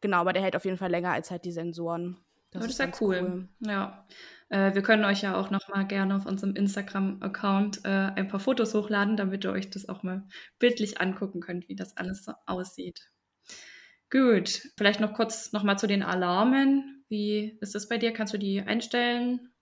genau, 0.01 0.19
aber 0.19 0.33
der 0.33 0.43
hält 0.43 0.55
auf 0.55 0.65
jeden 0.65 0.79
Fall 0.79 0.91
länger 0.91 1.11
als 1.11 1.31
halt 1.31 1.45
die 1.45 1.53
Sensoren. 1.53 2.25
Das, 2.55 2.63
das 2.63 2.73
ist 2.73 2.79
ja 2.79 2.87
cool. 3.01 3.21
cool. 3.21 3.49
Ja. 3.61 4.07
Äh, 4.49 4.75
wir 4.75 4.83
können 4.83 5.05
euch 5.05 5.23
ja 5.23 5.37
auch 5.37 5.51
noch 5.51 5.69
mal 5.69 5.85
gerne 5.85 6.15
auf 6.15 6.25
unserem 6.25 6.55
Instagram-Account 6.55 7.85
äh, 7.85 7.89
ein 7.89 8.29
paar 8.29 8.39
Fotos 8.39 8.75
hochladen, 8.75 9.17
damit 9.17 9.45
ihr 9.45 9.51
euch 9.51 9.71
das 9.71 9.89
auch 9.89 10.05
mal 10.05 10.27
bildlich 10.61 11.01
angucken 11.01 11.41
könnt, 11.41 11.69
wie 11.69 11.75
das 11.75 11.97
alles 11.97 12.25
so 12.25 12.33
aussieht. 12.47 13.11
Gut, 14.11 14.69
vielleicht 14.77 15.01
noch 15.01 15.15
kurz 15.15 15.53
noch 15.53 15.65
mal 15.65 15.77
zu 15.77 15.89
den 15.89 16.05
Alarmen. 16.05 17.05
Wie 17.09 17.59
ist 17.61 17.75
das 17.75 17.89
bei 17.89 17.99
dir? 17.99 18.13
Kannst 18.13 18.33
du 18.33 18.39
die 18.39 18.61
einstellen? 18.61 19.53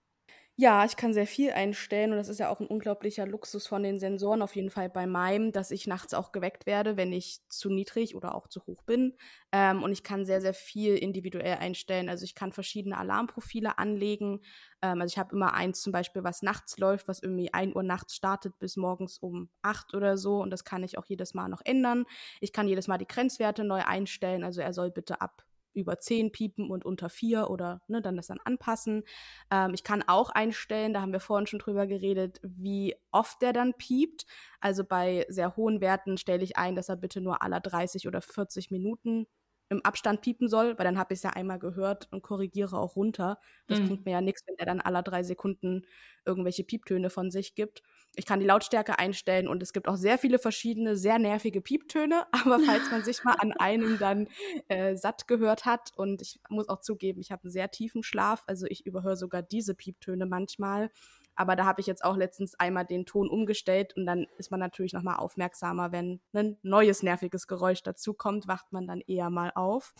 Ja, 0.55 0.85
ich 0.85 0.95
kann 0.97 1.13
sehr 1.15 1.25
viel 1.25 1.51
einstellen 1.51 2.11
und 2.11 2.17
das 2.17 2.29
ist 2.29 2.39
ja 2.39 2.49
auch 2.49 2.59
ein 2.59 2.67
unglaublicher 2.67 3.25
Luxus 3.25 3.65
von 3.65 3.81
den 3.81 3.99
Sensoren, 3.99 4.43
auf 4.43 4.55
jeden 4.55 4.69
Fall 4.69 4.87
bei 4.87 5.07
meinem, 5.07 5.51
dass 5.51 5.71
ich 5.71 5.87
nachts 5.87 6.13
auch 6.13 6.31
geweckt 6.31 6.67
werde, 6.67 6.95
wenn 6.95 7.11
ich 7.11 7.39
zu 7.49 7.69
niedrig 7.71 8.13
oder 8.13 8.35
auch 8.35 8.47
zu 8.47 8.63
hoch 8.67 8.83
bin. 8.83 9.17
Ähm, 9.51 9.81
und 9.81 9.91
ich 9.91 10.03
kann 10.03 10.25
sehr, 10.25 10.41
sehr 10.41 10.53
viel 10.53 10.95
individuell 10.95 11.57
einstellen. 11.57 12.07
Also 12.07 12.23
ich 12.23 12.35
kann 12.35 12.51
verschiedene 12.51 12.97
Alarmprofile 12.99 13.79
anlegen. 13.79 14.41
Ähm, 14.83 15.01
also 15.01 15.11
ich 15.11 15.17
habe 15.17 15.35
immer 15.35 15.55
eins 15.55 15.81
zum 15.81 15.91
Beispiel, 15.91 16.23
was 16.23 16.43
nachts 16.43 16.77
läuft, 16.77 17.07
was 17.07 17.23
irgendwie 17.23 17.51
1 17.51 17.73
Uhr 17.75 17.81
nachts 17.81 18.13
startet 18.15 18.59
bis 18.59 18.77
morgens 18.77 19.17
um 19.17 19.49
8 19.63 19.95
oder 19.95 20.17
so. 20.17 20.39
Und 20.39 20.51
das 20.51 20.63
kann 20.63 20.83
ich 20.83 20.99
auch 20.99 21.05
jedes 21.07 21.33
Mal 21.33 21.47
noch 21.49 21.61
ändern. 21.65 22.05
Ich 22.41 22.53
kann 22.53 22.67
jedes 22.67 22.87
Mal 22.87 22.99
die 22.99 23.07
Grenzwerte 23.07 23.63
neu 23.63 23.81
einstellen. 23.83 24.43
Also 24.43 24.61
er 24.61 24.73
soll 24.73 24.91
bitte 24.91 25.19
ab 25.19 25.43
über 25.73 25.99
10 25.99 26.31
piepen 26.31 26.69
und 26.69 26.85
unter 26.85 27.09
4 27.09 27.49
oder 27.49 27.81
ne, 27.87 28.01
dann 28.01 28.15
das 28.15 28.27
dann 28.27 28.39
anpassen. 28.43 29.03
Ähm, 29.51 29.73
ich 29.73 29.83
kann 29.83 30.03
auch 30.07 30.29
einstellen, 30.29 30.93
da 30.93 31.01
haben 31.01 31.13
wir 31.13 31.19
vorhin 31.19 31.47
schon 31.47 31.59
drüber 31.59 31.87
geredet, 31.87 32.39
wie 32.43 32.95
oft 33.11 33.41
der 33.41 33.53
dann 33.53 33.73
piept. 33.75 34.25
Also 34.59 34.83
bei 34.83 35.25
sehr 35.29 35.55
hohen 35.55 35.81
Werten 35.81 36.17
stelle 36.17 36.43
ich 36.43 36.57
ein, 36.57 36.75
dass 36.75 36.89
er 36.89 36.97
bitte 36.97 37.21
nur 37.21 37.41
aller 37.41 37.59
30 37.59 38.07
oder 38.07 38.21
40 38.21 38.71
Minuten 38.71 39.27
im 39.69 39.83
Abstand 39.83 40.21
piepen 40.21 40.47
soll, 40.47 40.77
weil 40.77 40.85
dann 40.85 40.97
habe 40.97 41.13
ich 41.13 41.19
es 41.19 41.23
ja 41.23 41.31
einmal 41.31 41.59
gehört 41.59 42.07
und 42.11 42.21
korrigiere 42.21 42.77
auch 42.77 42.95
runter. 42.95 43.39
Das 43.67 43.79
mhm. 43.79 43.87
bringt 43.87 44.05
mir 44.05 44.11
ja 44.11 44.21
nichts, 44.21 44.43
wenn 44.47 44.55
er 44.57 44.65
dann 44.65 44.81
aller 44.81 45.03
drei 45.03 45.23
Sekunden 45.23 45.83
irgendwelche 46.25 46.63
Pieptöne 46.63 47.09
von 47.09 47.31
sich 47.31 47.55
gibt. 47.55 47.81
Ich 48.15 48.25
kann 48.25 48.39
die 48.39 48.45
Lautstärke 48.45 48.99
einstellen 48.99 49.47
und 49.47 49.63
es 49.63 49.73
gibt 49.73 49.87
auch 49.87 49.95
sehr 49.95 50.17
viele 50.17 50.37
verschiedene, 50.37 50.95
sehr 50.95 51.17
nervige 51.17 51.61
Pieptöne. 51.61 52.25
Aber 52.31 52.59
falls 52.59 52.91
man 52.91 53.03
sich 53.03 53.23
mal 53.23 53.35
an 53.39 53.51
einem 53.53 53.97
dann 53.97 54.27
äh, 54.67 54.95
satt 54.95 55.27
gehört 55.27 55.65
hat 55.65 55.91
und 55.95 56.21
ich 56.21 56.39
muss 56.49 56.69
auch 56.69 56.79
zugeben, 56.79 57.21
ich 57.21 57.31
habe 57.31 57.43
einen 57.43 57.51
sehr 57.51 57.71
tiefen 57.71 58.03
Schlaf, 58.03 58.43
also 58.45 58.67
ich 58.67 58.85
überhöre 58.85 59.17
sogar 59.17 59.41
diese 59.41 59.73
Pieptöne 59.73 60.25
manchmal. 60.25 60.91
Aber 61.35 61.55
da 61.55 61.65
habe 61.65 61.81
ich 61.81 61.87
jetzt 61.87 62.03
auch 62.03 62.15
letztens 62.15 62.53
einmal 62.59 62.85
den 62.85 63.05
Ton 63.05 63.27
umgestellt 63.27 63.95
und 63.97 64.05
dann 64.05 64.27
ist 64.37 64.51
man 64.51 64.59
natürlich 64.59 64.93
nochmal 64.93 65.15
aufmerksamer, 65.15 65.91
wenn 65.91 66.21
ein 66.33 66.57
neues 66.61 67.01
nerviges 67.01 67.47
Geräusch 67.47 67.81
dazukommt, 67.81 68.47
wacht 68.47 68.71
man 68.71 68.87
dann 68.87 69.01
eher 69.01 69.31
mal 69.31 69.51
auf. 69.55 69.93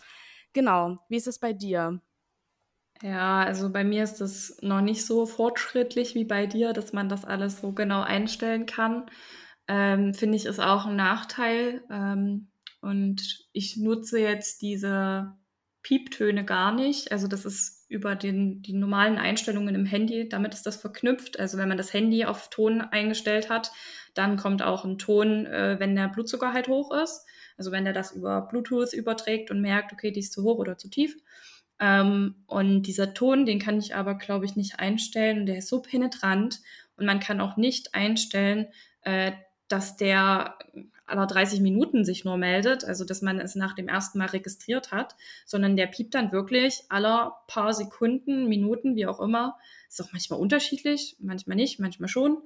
Genau. 0.54 1.00
Wie 1.10 1.18
ist 1.18 1.28
es 1.28 1.40
bei 1.40 1.54
dir? 1.54 2.00
Ja, 3.02 3.42
also 3.44 3.70
bei 3.72 3.84
mir 3.84 4.04
ist 4.04 4.22
es 4.22 4.58
noch 4.62 4.82
nicht 4.82 5.06
so 5.06 5.26
fortschrittlich 5.26 6.16
wie 6.16 6.24
bei 6.26 6.46
dir, 6.48 6.72
dass 6.74 6.94
man 6.94 7.10
das 7.10 7.26
alles 7.26 7.60
so 7.60 7.74
genau 7.74 8.02
einstellen 8.02 8.66
kann. 8.66 9.08
Ähm, 9.68 10.14
Finde 10.14 10.38
ich 10.38 10.46
ist 10.46 10.60
auch 10.60 10.86
ein 10.86 10.96
Nachteil. 10.96 11.84
Ähm, 11.92 12.50
und 12.82 13.48
ich 13.54 13.78
nutze 13.78 14.20
jetzt 14.20 14.62
diese 14.62 15.34
Pieptöne 15.84 16.46
gar 16.46 16.74
nicht. 16.74 17.12
Also 17.12 17.28
das 17.28 17.46
ist 17.46 17.86
über 17.90 18.16
den, 18.16 18.62
die 18.62 18.74
normalen 18.74 19.18
Einstellungen 19.18 19.76
im 19.76 19.86
Handy, 19.86 20.30
damit 20.30 20.54
ist 20.54 20.66
das 20.66 20.78
verknüpft. 20.78 21.40
Also 21.40 21.58
wenn 21.58 21.68
man 21.70 21.78
das 21.78 21.94
Handy 21.94 22.26
auf 22.26 22.50
Ton 22.50 22.82
eingestellt 22.82 23.50
hat, 23.50 23.72
dann 24.14 24.38
kommt 24.38 24.62
auch 24.64 24.86
ein 24.86 24.98
Ton, 24.98 25.46
äh, 25.46 25.78
wenn 25.80 25.96
der 25.96 26.08
Blutzucker 26.10 26.54
halt 26.54 26.68
hoch 26.70 26.92
ist. 27.04 27.26
Also 27.58 27.72
wenn 27.72 27.84
der 27.84 27.94
das 27.94 28.12
über 28.14 28.42
Bluetooth 28.44 28.94
überträgt 28.94 29.52
und 29.52 29.62
merkt, 29.62 29.92
okay, 29.94 30.12
die 30.12 30.22
ist 30.22 30.34
zu 30.34 30.44
hoch 30.44 30.58
oder 30.60 30.78
zu 30.78 30.90
tief. 30.90 31.16
Ähm, 31.80 32.36
und 32.48 32.84
dieser 32.84 33.14
Ton, 33.14 33.46
den 33.46 33.60
kann 33.60 33.80
ich 33.80 33.96
aber, 33.96 34.16
glaube 34.16 34.46
ich, 34.46 34.56
nicht 34.56 34.80
einstellen. 34.80 35.46
Der 35.46 35.58
ist 35.58 35.70
so 35.70 35.82
penetrant 35.82 36.62
und 36.98 37.06
man 37.06 37.20
kann 37.20 37.42
auch 37.42 37.58
nicht 37.58 37.96
einstellen, 37.96 38.68
äh, 39.02 39.32
dass 39.68 39.98
der 39.98 40.58
aller 41.06 41.28
30 41.28 41.60
Minuten 41.62 42.06
sich 42.06 42.26
nur 42.26 42.38
meldet, 42.38 42.86
also 42.86 43.06
dass 43.06 43.22
man 43.22 43.40
es 43.40 43.56
nach 43.56 43.74
dem 43.74 43.88
ersten 43.88 44.18
Mal 44.18 44.28
registriert 44.28 44.92
hat, 44.92 45.16
sondern 45.46 45.76
der 45.76 45.88
piept 45.88 46.14
dann 46.16 46.32
wirklich 46.32 46.84
aller 46.90 47.38
paar 47.48 47.74
Sekunden, 47.74 48.48
Minuten, 48.48 48.96
wie 48.96 49.08
auch 49.08 49.20
immer. 49.20 49.58
Ist 49.90 50.02
auch 50.02 50.12
manchmal 50.12 50.40
unterschiedlich, 50.40 51.18
manchmal 51.20 51.56
nicht, 51.56 51.80
manchmal 51.80 52.10
schon. 52.10 52.38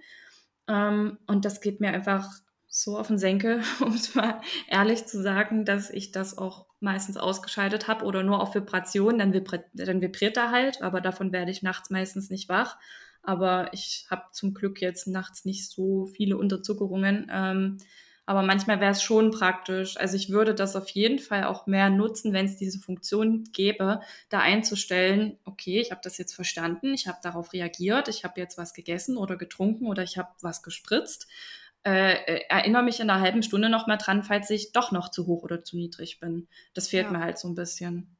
Ähm, 0.67 1.17
und 1.27 1.45
das 1.45 1.61
geht 1.61 1.79
mir 1.79 1.89
einfach 1.89 2.29
so 2.67 2.97
auf 2.97 3.07
den 3.07 3.17
Senkel, 3.17 3.61
um 3.79 3.93
es 3.93 4.15
mal 4.15 4.41
ehrlich 4.67 5.05
zu 5.05 5.21
sagen, 5.21 5.65
dass 5.65 5.89
ich 5.89 6.11
das 6.11 6.37
auch 6.37 6.66
meistens 6.79 7.17
ausgeschaltet 7.17 7.87
habe 7.87 8.05
oder 8.05 8.23
nur 8.23 8.41
auf 8.41 8.53
Vibration, 8.55 9.17
dann, 9.19 9.33
vibri 9.33 9.59
dann 9.73 10.01
vibriert 10.01 10.37
er 10.37 10.51
halt, 10.51 10.81
aber 10.81 11.01
davon 11.01 11.31
werde 11.31 11.51
ich 11.51 11.63
nachts 11.63 11.89
meistens 11.89 12.29
nicht 12.29 12.49
wach. 12.49 12.77
Aber 13.23 13.73
ich 13.73 14.07
habe 14.09 14.23
zum 14.31 14.53
Glück 14.53 14.81
jetzt 14.81 15.07
nachts 15.07 15.43
nicht 15.43 15.69
so 15.69 16.05
viele 16.05 16.37
Unterzuckerungen. 16.37 17.29
Ähm, 17.29 17.77
aber 18.25 18.41
manchmal 18.41 18.81
wäre 18.81 18.91
es 18.91 19.01
schon 19.01 19.31
praktisch. 19.31 19.97
Also 19.97 20.17
ich 20.17 20.29
würde 20.29 20.53
das 20.53 20.75
auf 20.75 20.89
jeden 20.89 21.17
Fall 21.17 21.45
auch 21.45 21.65
mehr 21.65 21.89
nutzen, 21.89 22.33
wenn 22.33 22.45
es 22.45 22.57
diese 22.57 22.77
Funktion 22.77 23.45
gäbe, 23.53 24.01
da 24.27 24.39
einzustellen, 24.39 25.37
okay, 25.45 25.79
ich 25.79 25.91
habe 25.91 26.01
das 26.03 26.17
jetzt 26.17 26.33
verstanden, 26.33 26.93
ich 26.93 27.07
habe 27.07 27.19
darauf 27.23 27.53
reagiert, 27.53 28.09
ich 28.09 28.25
habe 28.25 28.39
jetzt 28.39 28.57
was 28.57 28.73
gegessen 28.73 29.15
oder 29.17 29.37
getrunken 29.37 29.87
oder 29.87 30.03
ich 30.03 30.17
habe 30.17 30.29
was 30.41 30.61
gespritzt 30.61 31.27
äh, 31.87 32.15
äh, 32.25 32.41
erinnere 32.49 32.83
mich 32.83 32.99
in 32.99 33.09
einer 33.09 33.21
halben 33.21 33.41
Stunde 33.41 33.69
noch 33.69 33.87
mal 33.87 33.95
dran, 33.95 34.21
falls 34.21 34.49
ich 34.49 34.73
doch 34.73 34.91
noch 34.91 35.09
zu 35.09 35.25
hoch 35.25 35.43
oder 35.43 35.63
zu 35.63 35.77
niedrig 35.77 36.19
bin. 36.19 36.49
Das 36.73 36.89
fehlt 36.89 37.05
ja. 37.05 37.11
mir 37.11 37.19
halt 37.21 37.39
so 37.39 37.47
ein 37.47 37.55
bisschen. 37.55 38.17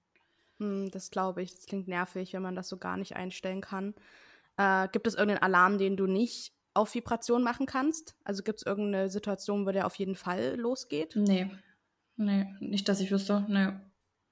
Hm, 0.59 0.89
das 0.91 1.11
glaube 1.11 1.41
ich. 1.41 1.53
Das 1.53 1.65
klingt 1.65 1.89
nervig, 1.89 2.31
wenn 2.31 2.41
man 2.41 2.55
das 2.55 2.69
so 2.69 2.77
gar 2.77 2.95
nicht 2.95 3.17
einstellen 3.17 3.59
kann. 3.59 3.93
Äh, 4.55 4.87
gibt 4.93 5.05
es 5.05 5.15
irgendeinen 5.15 5.43
Alarm, 5.43 5.77
den 5.79 5.97
du 5.97 6.07
nicht 6.07 6.53
auf 6.73 6.95
Vibration 6.95 7.43
machen 7.43 7.65
kannst? 7.65 8.15
Also 8.23 8.41
gibt 8.41 8.59
es 8.59 8.65
irgendeine 8.65 9.09
Situation, 9.09 9.65
wo 9.65 9.71
der 9.71 9.85
auf 9.85 9.95
jeden 9.95 10.15
Fall 10.15 10.55
losgeht? 10.55 11.17
Nee. 11.17 11.51
Nee, 12.15 12.47
nicht, 12.61 12.87
dass 12.87 13.01
ich 13.01 13.11
wüsste. 13.11 13.45
Nee. 13.49 13.73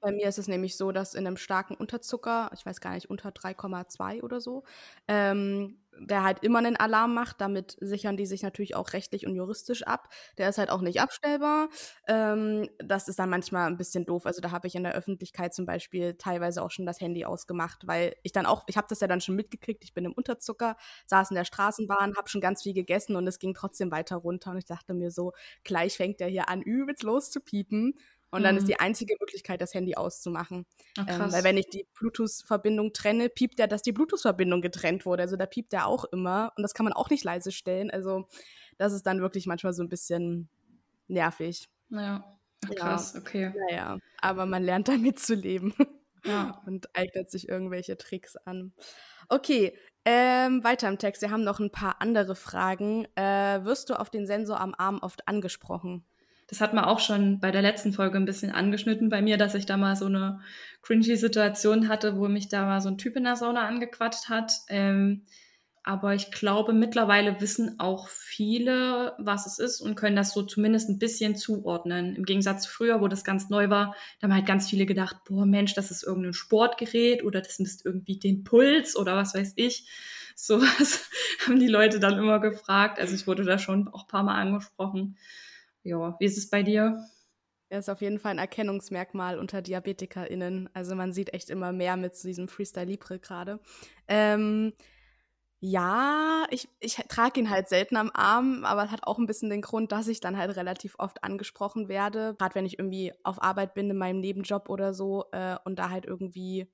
Bei 0.05 0.11
mir 0.11 0.27
ist 0.29 0.37
es 0.37 0.47
nämlich 0.47 0.77
so, 0.77 0.91
dass 0.91 1.15
in 1.15 1.25
einem 1.25 1.35
starken 1.35 1.73
Unterzucker, 1.73 2.51
ich 2.53 2.63
weiß 2.63 2.79
gar 2.79 2.93
nicht, 2.93 3.09
unter 3.09 3.31
3,2 3.31 4.21
oder 4.21 4.39
so, 4.39 4.63
ähm, 5.07 5.79
der 5.97 6.23
halt 6.23 6.43
immer 6.43 6.59
einen 6.59 6.75
Alarm 6.75 7.15
macht. 7.15 7.41
Damit 7.41 7.75
sichern 7.79 8.15
die 8.15 8.27
sich 8.27 8.43
natürlich 8.43 8.75
auch 8.75 8.93
rechtlich 8.93 9.25
und 9.25 9.33
juristisch 9.35 9.81
ab. 9.81 10.09
Der 10.37 10.47
ist 10.49 10.59
halt 10.59 10.69
auch 10.69 10.81
nicht 10.81 11.01
abstellbar. 11.01 11.69
Ähm, 12.07 12.69
das 12.77 13.07
ist 13.07 13.17
dann 13.17 13.31
manchmal 13.31 13.65
ein 13.65 13.77
bisschen 13.77 14.05
doof. 14.05 14.27
Also 14.27 14.41
da 14.41 14.51
habe 14.51 14.67
ich 14.67 14.75
in 14.75 14.83
der 14.83 14.93
Öffentlichkeit 14.93 15.55
zum 15.55 15.65
Beispiel 15.65 16.13
teilweise 16.19 16.61
auch 16.61 16.69
schon 16.69 16.85
das 16.85 17.01
Handy 17.01 17.25
ausgemacht, 17.25 17.87
weil 17.87 18.15
ich 18.21 18.31
dann 18.31 18.45
auch, 18.45 18.63
ich 18.67 18.77
habe 18.77 18.87
das 18.87 18.99
ja 18.99 19.07
dann 19.07 19.21
schon 19.21 19.35
mitgekriegt, 19.35 19.83
ich 19.83 19.93
bin 19.95 20.05
im 20.05 20.13
Unterzucker, 20.13 20.75
saß 21.07 21.31
in 21.31 21.35
der 21.35 21.45
Straßenbahn, 21.45 22.15
habe 22.15 22.29
schon 22.29 22.41
ganz 22.41 22.61
viel 22.61 22.73
gegessen 22.73 23.15
und 23.15 23.25
es 23.27 23.39
ging 23.39 23.55
trotzdem 23.55 23.89
weiter 23.91 24.17
runter. 24.17 24.51
Und 24.51 24.57
ich 24.59 24.65
dachte 24.65 24.93
mir 24.93 25.09
so, 25.09 25.31
gleich 25.63 25.97
fängt 25.97 26.19
der 26.19 26.27
hier 26.27 26.47
an, 26.49 26.61
übelst 26.61 27.01
los 27.03 27.31
zu 27.31 27.39
piepen. 27.41 27.93
Und 28.35 28.43
dann 28.43 28.55
mhm. 28.55 28.59
ist 28.59 28.67
die 28.67 28.79
einzige 28.79 29.15
Möglichkeit, 29.19 29.61
das 29.61 29.73
Handy 29.73 29.95
auszumachen. 29.95 30.65
Ach, 30.97 31.05
ähm, 31.07 31.31
weil 31.31 31.43
wenn 31.45 31.57
ich 31.57 31.67
die 31.69 31.87
Bluetooth-Verbindung 31.97 32.91
trenne, 32.91 33.29
piept 33.29 33.59
ja, 33.59 33.67
dass 33.67 33.81
die 33.81 33.93
Bluetooth-Verbindung 33.93 34.61
getrennt 34.61 35.05
wurde. 35.05 35.23
Also 35.23 35.37
da 35.37 35.45
piept 35.45 35.71
der 35.71 35.87
auch 35.87 36.03
immer. 36.05 36.51
Und 36.57 36.63
das 36.63 36.73
kann 36.73 36.83
man 36.83 36.91
auch 36.91 37.09
nicht 37.09 37.23
leise 37.23 37.53
stellen. 37.53 37.89
Also 37.91 38.27
das 38.77 38.91
ist 38.91 39.03
dann 39.03 39.21
wirklich 39.21 39.47
manchmal 39.47 39.71
so 39.73 39.83
ein 39.83 39.89
bisschen 39.89 40.49
nervig. 41.07 41.69
Ja, 41.89 42.25
krass, 42.75 43.13
ja. 43.13 43.21
okay. 43.21 43.53
Naja, 43.69 43.99
aber 44.19 44.45
man 44.45 44.63
lernt 44.63 44.87
damit 44.89 45.17
zu 45.19 45.33
leben. 45.33 45.73
Ja. 46.25 46.61
Und 46.65 46.93
eignet 46.93 47.31
sich 47.31 47.47
irgendwelche 47.47 47.97
Tricks 47.97 48.35
an. 48.35 48.73
Okay, 49.29 49.77
Ähm, 50.07 50.63
weiter 50.63 50.87
im 50.87 50.99
Text, 50.99 51.23
wir 51.23 51.31
haben 51.31 51.43
noch 51.43 51.59
ein 51.59 51.71
paar 51.71 51.99
andere 51.99 52.35
Fragen. 52.35 53.07
Äh, 53.15 53.63
wirst 53.63 53.89
du 53.89 53.99
auf 53.99 54.11
den 54.11 54.27
Sensor 54.27 54.59
am 54.59 54.75
Arm 54.77 54.99
oft 54.99 55.27
angesprochen? 55.27 56.05
Das 56.47 56.61
hat 56.61 56.73
man 56.73 56.85
auch 56.85 56.99
schon 56.99 57.39
bei 57.39 57.51
der 57.51 57.61
letzten 57.61 57.93
Folge 57.93 58.17
ein 58.17 58.25
bisschen 58.25 58.51
angeschnitten 58.51 59.09
bei 59.09 59.21
mir, 59.21 59.37
dass 59.37 59.55
ich 59.55 59.65
da 59.65 59.77
mal 59.77 59.95
so 59.95 60.05
eine 60.05 60.39
cringy 60.81 61.15
Situation 61.15 61.89
hatte, 61.89 62.17
wo 62.17 62.27
mich 62.27 62.49
da 62.49 62.65
mal 62.65 62.81
so 62.81 62.89
ein 62.89 62.97
Typ 62.97 63.15
in 63.15 63.23
der 63.23 63.35
Sauna 63.35 63.67
angequatscht 63.67 64.29
hat. 64.29 64.51
Ähm, 64.69 65.25
aber 65.87 66.15
ich 66.15 66.31
glaube, 66.31 66.73
mittlerweile 66.73 67.39
wissen 67.41 67.79
auch 67.79 68.07
viele, 68.09 69.13
was 69.19 69.45
es 69.45 69.59
ist 69.59 69.81
und 69.81 69.93
können 69.93 70.15
das 70.15 70.33
so 70.33 70.41
zumindest 70.41 70.89
ein 70.89 70.97
bisschen 70.97 71.35
zuordnen. 71.35 72.15
Im 72.15 72.25
Gegensatz 72.25 72.63
zu 72.63 72.71
früher, 72.71 73.01
wo 73.01 73.07
das 73.07 73.23
ganz 73.23 73.49
neu 73.49 73.69
war, 73.69 73.95
da 74.19 74.25
haben 74.25 74.33
halt 74.33 74.47
ganz 74.47 74.67
viele 74.67 74.87
gedacht, 74.87 75.17
boah 75.27 75.45
Mensch, 75.45 75.75
das 75.75 75.91
ist 75.91 76.03
irgendein 76.03 76.33
Sportgerät 76.33 77.23
oder 77.23 77.39
das 77.39 77.59
misst 77.59 77.85
irgendwie 77.85 78.17
den 78.17 78.43
Puls 78.43 78.95
oder 78.95 79.15
was 79.15 79.35
weiß 79.35 79.53
ich. 79.57 79.87
Sowas 80.35 81.07
haben 81.45 81.59
die 81.59 81.67
Leute 81.67 81.99
dann 81.99 82.17
immer 82.17 82.39
gefragt. 82.39 82.99
Also 82.99 83.13
ich 83.13 83.27
wurde 83.27 83.43
da 83.43 83.59
schon 83.59 83.87
auch 83.87 84.05
ein 84.05 84.09
paar 84.09 84.23
Mal 84.23 84.41
angesprochen. 84.41 85.17
Ja, 85.85 86.15
wie 86.19 86.25
ist 86.25 86.37
es 86.37 86.49
bei 86.49 86.63
dir? 86.63 87.05
Er 87.69 87.79
ist 87.79 87.89
auf 87.89 88.01
jeden 88.01 88.19
Fall 88.19 88.31
ein 88.31 88.39
Erkennungsmerkmal 88.39 89.37
unter 89.37 89.61
DiabetikerInnen. 89.61 90.67
Also 90.73 90.95
man 90.95 91.13
sieht 91.13 91.33
echt 91.33 91.51
immer 91.51 91.71
mehr 91.71 91.95
mit 91.95 92.21
diesem 92.23 92.47
Freestyle 92.47 92.87
Libre 92.87 93.19
gerade. 93.19 93.59
Ähm, 94.07 94.73
ja, 95.59 96.45
ich, 96.49 96.67
ich 96.79 96.95
trage 97.07 97.39
ihn 97.39 97.51
halt 97.51 97.69
selten 97.69 97.97
am 97.97 98.09
Arm, 98.13 98.65
aber 98.65 98.89
hat 98.89 99.05
auch 99.05 99.19
ein 99.19 99.27
bisschen 99.27 99.51
den 99.51 99.61
Grund, 99.61 99.91
dass 99.91 100.07
ich 100.07 100.19
dann 100.19 100.37
halt 100.37 100.55
relativ 100.55 100.95
oft 100.97 101.23
angesprochen 101.23 101.87
werde. 101.87 102.35
Gerade 102.39 102.55
wenn 102.55 102.65
ich 102.65 102.79
irgendwie 102.79 103.13
auf 103.23 103.41
Arbeit 103.41 103.75
bin 103.75 103.89
in 103.89 103.97
meinem 103.97 104.19
Nebenjob 104.19 104.69
oder 104.69 104.93
so 104.93 105.25
äh, 105.33 105.55
und 105.65 105.77
da 105.77 105.91
halt 105.91 106.05
irgendwie 106.05 106.67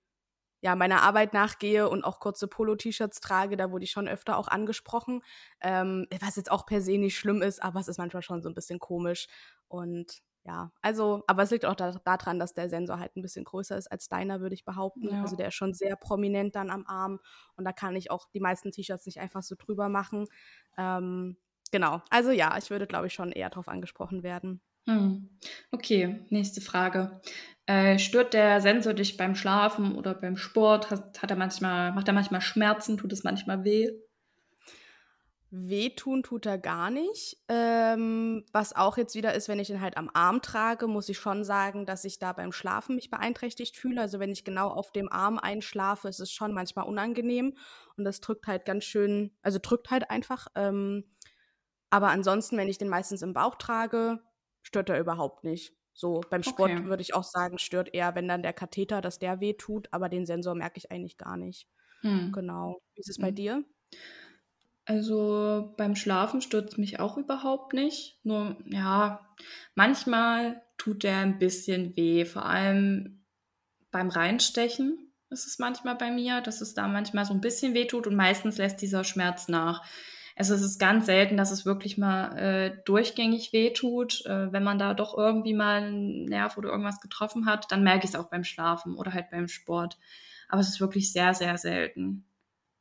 ja, 0.62 0.76
meiner 0.76 1.02
Arbeit 1.02 1.34
nachgehe 1.34 1.89
und 1.89 2.04
auch 2.04 2.19
kurze 2.19 2.47
Polo-T-Shirts 2.47 3.19
trage, 3.19 3.58
da 3.58 3.71
wurde 3.71 3.84
ich 3.84 3.91
schon 3.91 4.08
öfter 4.08 4.38
auch 4.38 4.47
angesprochen. 4.47 5.24
Ähm, 5.60 6.08
was 6.21 6.36
jetzt 6.36 6.52
auch 6.52 6.65
per 6.65 6.82
se 6.82 6.97
nicht 6.97 7.17
schlimm 7.17 7.41
ist, 7.41 7.62
aber 7.62 7.80
es 7.80 7.88
ist 7.88 7.97
manchmal 7.97 8.21
schon 8.21 8.43
so 8.43 8.50
ein 8.50 8.56
bisschen 8.56 8.80
komisch. 8.80 9.28
Und 9.67 10.21
ja, 10.43 10.71
also, 10.82 11.24
aber 11.28 11.43
es 11.43 11.52
liegt 11.52 11.65
auch 11.65 11.76
da, 11.76 11.91
daran, 11.91 12.39
dass 12.39 12.54
der 12.54 12.69
Sensor 12.69 13.00
halt 13.00 13.15
ein 13.15 13.21
bisschen 13.21 13.43
größer 13.43 13.78
ist 13.78 13.91
als 13.91 14.08
deiner, 14.08 14.41
würde 14.41 14.56
ich 14.56 14.65
behaupten. 14.65 15.10
Ja. 15.10 15.21
Also 15.21 15.36
der 15.36 15.50
ist 15.50 15.56
schon 15.56 15.74
sehr 15.74 15.95
prominent 15.95 16.56
dann 16.56 16.69
am 16.69 16.86
Arm 16.88 17.19
und 17.56 17.65
da 17.65 17.71
kann 17.71 17.95
ich 17.95 18.10
auch 18.12 18.28
die 18.34 18.39
meisten 18.39 18.71
T-Shirts 18.71 19.06
nicht 19.06 19.19
einfach 19.19 19.43
so 19.43 19.56
drüber 19.58 19.89
machen. 19.89 20.28
Ähm, 20.78 21.38
genau, 21.71 22.02
also 22.10 22.32
ja, 22.32 22.58
ich 22.58 22.69
würde, 22.69 22.88
glaube 22.88 23.08
ich, 23.08 23.13
schon 23.13 23.32
eher 23.32 23.50
darauf 23.50 23.67
angesprochen 23.67 24.24
werden. 24.24 24.62
Hm. 24.87 25.29
Okay, 25.71 26.25
nächste 26.29 26.61
Frage. 26.61 27.21
Äh, 27.65 27.99
stört 27.99 28.33
der 28.33 28.61
Sensor 28.61 28.93
dich 28.93 29.17
beim 29.17 29.35
Schlafen 29.35 29.95
oder 29.95 30.13
beim 30.13 30.37
Sport? 30.37 30.89
Hat, 30.89 31.21
hat 31.21 31.29
er 31.29 31.37
manchmal, 31.37 31.93
macht 31.93 32.07
er 32.07 32.13
manchmal 32.13 32.41
Schmerzen? 32.41 32.97
Tut 32.97 33.13
es 33.13 33.23
manchmal 33.23 33.63
weh? 33.63 33.91
Wehtun 35.53 36.23
tut 36.23 36.45
er 36.45 36.57
gar 36.57 36.89
nicht. 36.89 37.37
Ähm, 37.49 38.45
was 38.53 38.73
auch 38.73 38.97
jetzt 38.97 39.15
wieder 39.15 39.33
ist, 39.33 39.49
wenn 39.49 39.59
ich 39.59 39.69
ihn 39.69 39.81
halt 39.81 39.97
am 39.97 40.09
Arm 40.13 40.41
trage, 40.41 40.87
muss 40.87 41.09
ich 41.09 41.17
schon 41.17 41.43
sagen, 41.43 41.85
dass 41.85 42.05
ich 42.05 42.19
da 42.19 42.31
beim 42.31 42.53
Schlafen 42.53 42.95
mich 42.95 43.09
beeinträchtigt 43.09 43.75
fühle. 43.75 43.99
Also 43.99 44.19
wenn 44.19 44.31
ich 44.31 44.45
genau 44.45 44.69
auf 44.69 44.93
dem 44.93 45.11
Arm 45.11 45.37
einschlafe, 45.37 46.07
ist 46.07 46.21
es 46.21 46.31
schon 46.31 46.53
manchmal 46.53 46.85
unangenehm 46.85 47.57
und 47.97 48.05
das 48.05 48.21
drückt 48.21 48.47
halt 48.47 48.63
ganz 48.63 48.85
schön, 48.85 49.31
also 49.41 49.59
drückt 49.61 49.91
halt 49.91 50.09
einfach. 50.09 50.47
Ähm, 50.55 51.03
aber 51.89 52.07
ansonsten, 52.07 52.55
wenn 52.55 52.69
ich 52.69 52.77
den 52.77 52.87
meistens 52.87 53.21
im 53.21 53.33
Bauch 53.33 53.55
trage, 53.55 54.19
stört 54.62 54.89
er 54.89 55.00
überhaupt 55.00 55.43
nicht. 55.43 55.74
So 55.93 56.21
beim 56.30 56.43
Sport 56.43 56.71
okay. 56.71 56.86
würde 56.86 57.02
ich 57.02 57.13
auch 57.13 57.24
sagen, 57.24 57.58
stört 57.58 57.93
eher, 57.93 58.15
wenn 58.15 58.28
dann 58.28 58.43
der 58.43 58.54
Katheter, 58.54 59.02
dass 59.02 59.19
der 59.19 59.39
wehtut, 59.39 59.88
aber 59.91 60.10
den 60.10 60.26
Sensor 60.26 60.56
merke 60.56 60.78
ich 60.78 60.91
eigentlich 60.91 61.17
gar 61.17 61.38
nicht. 61.38 61.67
Hm. 62.02 62.32
Genau. 62.32 62.82
Wie 62.95 63.00
ist 63.00 63.10
es 63.10 63.17
hm. 63.17 63.21
bei 63.21 63.32
dir? 63.32 63.63
Also 64.86 65.74
beim 65.78 65.95
Schlafen 65.95 66.41
stört 66.41 66.71
es 66.71 66.78
mich 66.78 67.00
auch 67.00 67.17
überhaupt 67.17 67.74
nicht. 67.74 68.19
Nur, 68.24 68.58
ja, 68.65 69.26
manchmal 69.76 70.62
tut 70.78 71.04
der 71.04 71.17
ein 71.17 71.38
bisschen 71.38 71.95
weh. 71.95 72.26
Vor 72.26 72.45
allem 72.45 73.24
beim 73.91 74.10
Reinstechen 74.10 75.13
ist 75.30 75.45
es 75.45 75.60
manchmal 75.60 75.95
bei 75.95 76.12
mir, 76.12 76.41
dass 76.41 76.62
es 76.62 76.74
da 76.74 76.88
manchmal 76.88 77.26
so 77.26 77.34
ein 77.34 77.41
bisschen 77.41 77.74
weh 77.74 77.86
tut 77.86 78.08
und 78.08 78.15
meistens 78.15 78.58
lässt 78.58 78.82
dieser 78.82 79.04
Schmerz 79.04 79.47
nach. 79.47 79.86
Also 80.35 80.53
es 80.53 80.61
ist 80.61 80.79
ganz 80.79 81.05
selten, 81.05 81.37
dass 81.37 81.51
es 81.51 81.65
wirklich 81.65 81.97
mal 81.97 82.37
äh, 82.37 82.77
durchgängig 82.85 83.53
weh 83.53 83.71
tut. 83.73 84.25
Äh, 84.25 84.51
wenn 84.51 84.63
man 84.63 84.79
da 84.79 84.93
doch 84.93 85.17
irgendwie 85.17 85.53
mal 85.53 85.83
einen 85.83 86.25
Nerv 86.25 86.57
oder 86.57 86.69
irgendwas 86.69 87.01
getroffen 87.01 87.45
hat, 87.45 87.71
dann 87.71 87.83
merke 87.83 88.05
ich 88.05 88.11
es 88.11 88.15
auch 88.15 88.29
beim 88.29 88.43
Schlafen 88.43 88.95
oder 88.95 89.13
halt 89.13 89.29
beim 89.29 89.47
Sport. 89.47 89.97
Aber 90.49 90.61
es 90.61 90.69
ist 90.69 90.81
wirklich 90.81 91.11
sehr, 91.11 91.33
sehr 91.33 91.57
selten. 91.57 92.25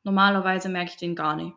Normalerweise 0.03 0.69
merke 0.69 0.91
ich 0.91 0.97
den 0.97 1.15
gar 1.15 1.37
nicht. 1.37 1.55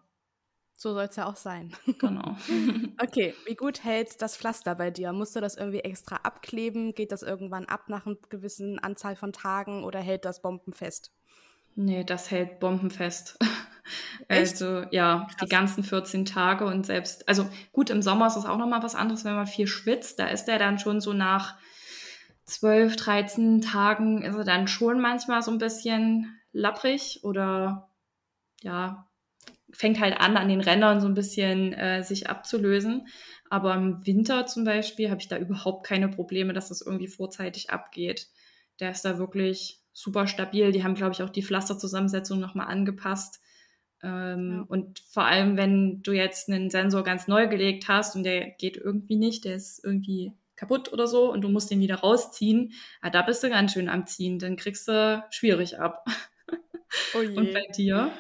So 0.76 0.94
soll 0.94 1.06
es 1.06 1.16
ja 1.16 1.28
auch 1.28 1.38
sein. 1.38 1.72
Genau. 2.00 2.36
okay, 3.02 3.34
wie 3.46 3.56
gut 3.56 3.84
hält 3.84 4.22
das 4.22 4.36
Pflaster 4.36 4.76
bei 4.76 4.92
dir? 4.92 5.14
Musst 5.14 5.36
du 5.36 5.40
das 5.40 5.56
irgendwie 5.56 5.80
extra 5.80 6.18
abkleben? 6.18 6.94
Geht 6.94 7.12
das 7.12 7.24
irgendwann 7.24 7.66
ab 7.66 7.88
nach 7.88 8.06
einer 8.06 8.18
gewissen 8.30 8.80
Anzahl 8.80 9.16
von 9.16 9.32
Tagen 9.32 9.84
oder 9.84 10.00
hält 10.00 10.26
das 10.26 10.42
bombenfest? 10.42 11.12
Nee, 11.76 12.04
das 12.04 12.32
hält 12.32 12.60
bombenfest. 12.60 13.40
Also 14.28 14.86
ja, 14.92 15.28
Krass. 15.28 15.38
die 15.42 15.48
ganzen 15.48 15.84
14 15.84 16.26
Tage 16.26 16.66
und 16.66 16.86
selbst, 16.86 17.28
also 17.28 17.48
gut, 17.72 17.90
im 17.90 18.02
Sommer 18.02 18.28
ist 18.28 18.38
es 18.38 18.46
auch 18.46 18.58
nochmal 18.58 18.82
was 18.84 18.96
anderes, 18.96 19.26
wenn 19.26 19.36
man 19.36 19.48
viel 19.48 19.68
schwitzt. 19.68 20.20
Da 20.20 20.28
ist 20.28 20.48
er 20.48 20.60
dann 20.60 20.80
schon 20.80 21.02
so 21.02 21.14
nach 21.14 21.58
12, 22.46 22.96
13 22.96 23.62
Tagen 23.62 24.22
ist 24.22 24.36
er 24.36 24.44
dann 24.44 24.68
schon 24.68 25.00
manchmal 25.00 25.42
so 25.42 25.52
ein 25.52 25.58
bisschen 25.58 26.40
lapprig 26.52 27.22
oder 27.24 27.90
ja, 28.62 29.08
fängt 29.72 30.00
halt 30.00 30.20
an, 30.20 30.38
an 30.38 30.48
den 30.48 30.62
Rändern 30.62 31.02
so 31.02 31.08
ein 31.08 31.14
bisschen 31.14 31.74
äh, 31.74 32.04
sich 32.04 32.30
abzulösen. 32.30 33.08
Aber 33.50 33.76
im 33.76 34.06
Winter 34.06 34.46
zum 34.46 34.64
Beispiel 34.64 35.10
habe 35.10 35.22
ich 35.22 35.28
da 35.28 35.38
überhaupt 35.38 35.86
keine 35.86 36.10
Probleme, 36.10 36.54
dass 36.54 36.70
das 36.70 36.82
irgendwie 36.82 37.08
vorzeitig 37.08 37.70
abgeht. 37.70 38.30
Der 38.80 38.92
ist 38.92 39.06
da 39.06 39.18
wirklich 39.18 39.82
super 39.92 40.28
stabil. 40.28 40.72
Die 40.72 40.84
haben, 40.84 40.96
glaube 40.96 41.14
ich, 41.14 41.22
auch 41.22 41.30
die 41.30 41.44
Pflasterzusammensetzung 41.44 42.40
nochmal 42.40 42.68
angepasst. 42.68 43.42
Ähm, 44.04 44.52
ja. 44.52 44.66
Und 44.68 45.00
vor 45.00 45.26
allem, 45.26 45.58
wenn 45.58 46.04
du 46.04 46.12
jetzt 46.12 46.50
einen 46.50 46.70
Sensor 46.70 47.04
ganz 47.04 47.28
neu 47.28 47.48
gelegt 47.48 47.88
hast 47.88 48.16
und 48.16 48.24
der 48.24 48.50
geht 48.52 48.78
irgendwie 48.78 49.16
nicht, 49.16 49.46
der 49.46 49.56
ist 49.56 49.84
irgendwie 49.84 50.34
kaputt 50.56 50.92
oder 50.94 51.08
so 51.08 51.32
und 51.32 51.42
du 51.42 51.50
musst 51.50 51.72
den 51.72 51.80
wieder 51.80 51.96
rausziehen, 51.96 52.74
ja, 53.02 53.10
da 53.10 53.22
bist 53.22 53.44
du 53.44 53.50
ganz 53.50 53.74
schön 53.74 53.90
am 53.90 54.06
Ziehen. 54.06 54.40
Dann 54.40 54.56
kriegst 54.56 54.88
du 54.88 55.24
schwierig 55.30 55.80
ab. 55.80 56.06
Oh 57.14 57.22
je. 57.22 57.38
Und 57.38 57.54
bei 57.54 57.66
dir? 57.76 58.12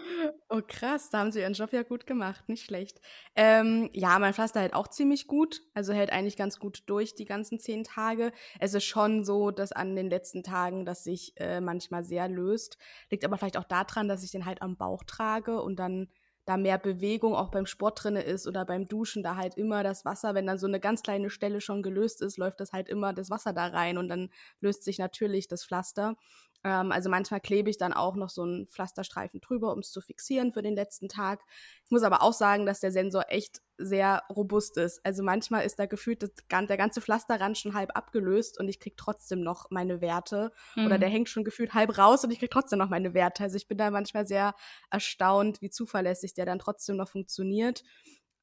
Oh 0.49 0.61
krass, 0.65 1.09
da 1.09 1.19
haben 1.19 1.31
sie 1.31 1.39
ihren 1.39 1.53
Job 1.53 1.73
ja 1.73 1.83
gut 1.83 2.05
gemacht, 2.05 2.47
nicht 2.47 2.65
schlecht. 2.65 3.01
Ähm, 3.35 3.89
ja, 3.93 4.17
mein 4.19 4.33
Pflaster 4.33 4.61
hält 4.61 4.73
auch 4.73 4.87
ziemlich 4.87 5.27
gut, 5.27 5.61
also 5.73 5.93
hält 5.93 6.11
eigentlich 6.11 6.37
ganz 6.37 6.59
gut 6.59 6.83
durch 6.85 7.15
die 7.15 7.25
ganzen 7.25 7.59
zehn 7.59 7.83
Tage. 7.83 8.31
Es 8.59 8.73
ist 8.73 8.85
schon 8.85 9.23
so, 9.23 9.51
dass 9.51 9.71
an 9.71 9.95
den 9.95 10.09
letzten 10.09 10.43
Tagen 10.43 10.85
das 10.85 11.03
sich 11.03 11.33
äh, 11.37 11.61
manchmal 11.61 12.03
sehr 12.03 12.27
löst. 12.27 12.77
Liegt 13.09 13.25
aber 13.25 13.37
vielleicht 13.37 13.57
auch 13.57 13.63
daran, 13.63 14.07
dass 14.07 14.23
ich 14.23 14.31
den 14.31 14.45
halt 14.45 14.61
am 14.61 14.77
Bauch 14.77 15.03
trage 15.03 15.61
und 15.61 15.77
dann 15.77 16.09
da 16.45 16.57
mehr 16.57 16.77
Bewegung 16.77 17.35
auch 17.35 17.49
beim 17.51 17.65
Sport 17.65 18.03
drinne 18.03 18.21
ist 18.21 18.47
oder 18.47 18.65
beim 18.65 18.85
Duschen, 18.85 19.23
da 19.23 19.37
halt 19.37 19.55
immer 19.55 19.83
das 19.83 20.03
Wasser, 20.03 20.35
wenn 20.35 20.45
dann 20.45 20.57
so 20.57 20.67
eine 20.67 20.79
ganz 20.79 21.01
kleine 21.01 21.29
Stelle 21.29 21.61
schon 21.61 21.81
gelöst 21.81 22.21
ist, 22.21 22.37
läuft 22.37 22.59
das 22.59 22.73
halt 22.73 22.89
immer 22.89 23.13
das 23.13 23.29
Wasser 23.29 23.53
da 23.53 23.67
rein 23.67 23.97
und 23.97 24.09
dann 24.09 24.29
löst 24.59 24.83
sich 24.83 24.99
natürlich 24.99 25.47
das 25.47 25.65
Pflaster. 25.65 26.15
Ähm, 26.63 26.91
also 26.91 27.09
manchmal 27.09 27.41
klebe 27.41 27.69
ich 27.69 27.77
dann 27.77 27.93
auch 27.93 28.15
noch 28.15 28.29
so 28.29 28.43
einen 28.43 28.67
Pflasterstreifen 28.67 29.41
drüber, 29.41 29.73
um 29.73 29.79
es 29.79 29.91
zu 29.91 30.01
fixieren 30.01 30.53
für 30.53 30.61
den 30.61 30.75
letzten 30.75 31.09
Tag. 31.09 31.41
Ich 31.85 31.91
muss 31.91 32.03
aber 32.03 32.21
auch 32.21 32.33
sagen, 32.33 32.65
dass 32.65 32.79
der 32.79 32.91
Sensor 32.91 33.25
echt 33.27 33.61
sehr 33.77 34.23
robust 34.29 34.77
ist. 34.77 35.03
Also 35.05 35.23
manchmal 35.23 35.65
ist 35.65 35.77
da 35.79 35.85
gefühlt 35.85 36.23
das, 36.23 36.31
der 36.49 36.77
ganze 36.77 37.01
Pflasterrand 37.01 37.57
schon 37.57 37.73
halb 37.73 37.95
abgelöst 37.95 38.59
und 38.59 38.69
ich 38.69 38.79
kriege 38.79 38.95
trotzdem 38.95 39.41
noch 39.41 39.71
meine 39.71 39.99
Werte. 39.99 40.51
Mhm. 40.75 40.85
Oder 40.85 40.99
der 40.99 41.09
hängt 41.09 41.29
schon 41.29 41.43
gefühlt 41.43 41.73
halb 41.73 41.97
raus 41.97 42.23
und 42.23 42.31
ich 42.31 42.39
kriege 42.39 42.51
trotzdem 42.51 42.79
noch 42.79 42.89
meine 42.89 43.13
Werte. 43.13 43.43
Also 43.43 43.57
ich 43.57 43.67
bin 43.67 43.77
da 43.77 43.91
manchmal 43.91 44.25
sehr 44.25 44.55
erstaunt, 44.89 45.61
wie 45.61 45.69
zuverlässig 45.69 46.33
der 46.33 46.45
dann 46.45 46.59
trotzdem 46.59 46.95
noch 46.95 47.09
funktioniert. 47.09 47.83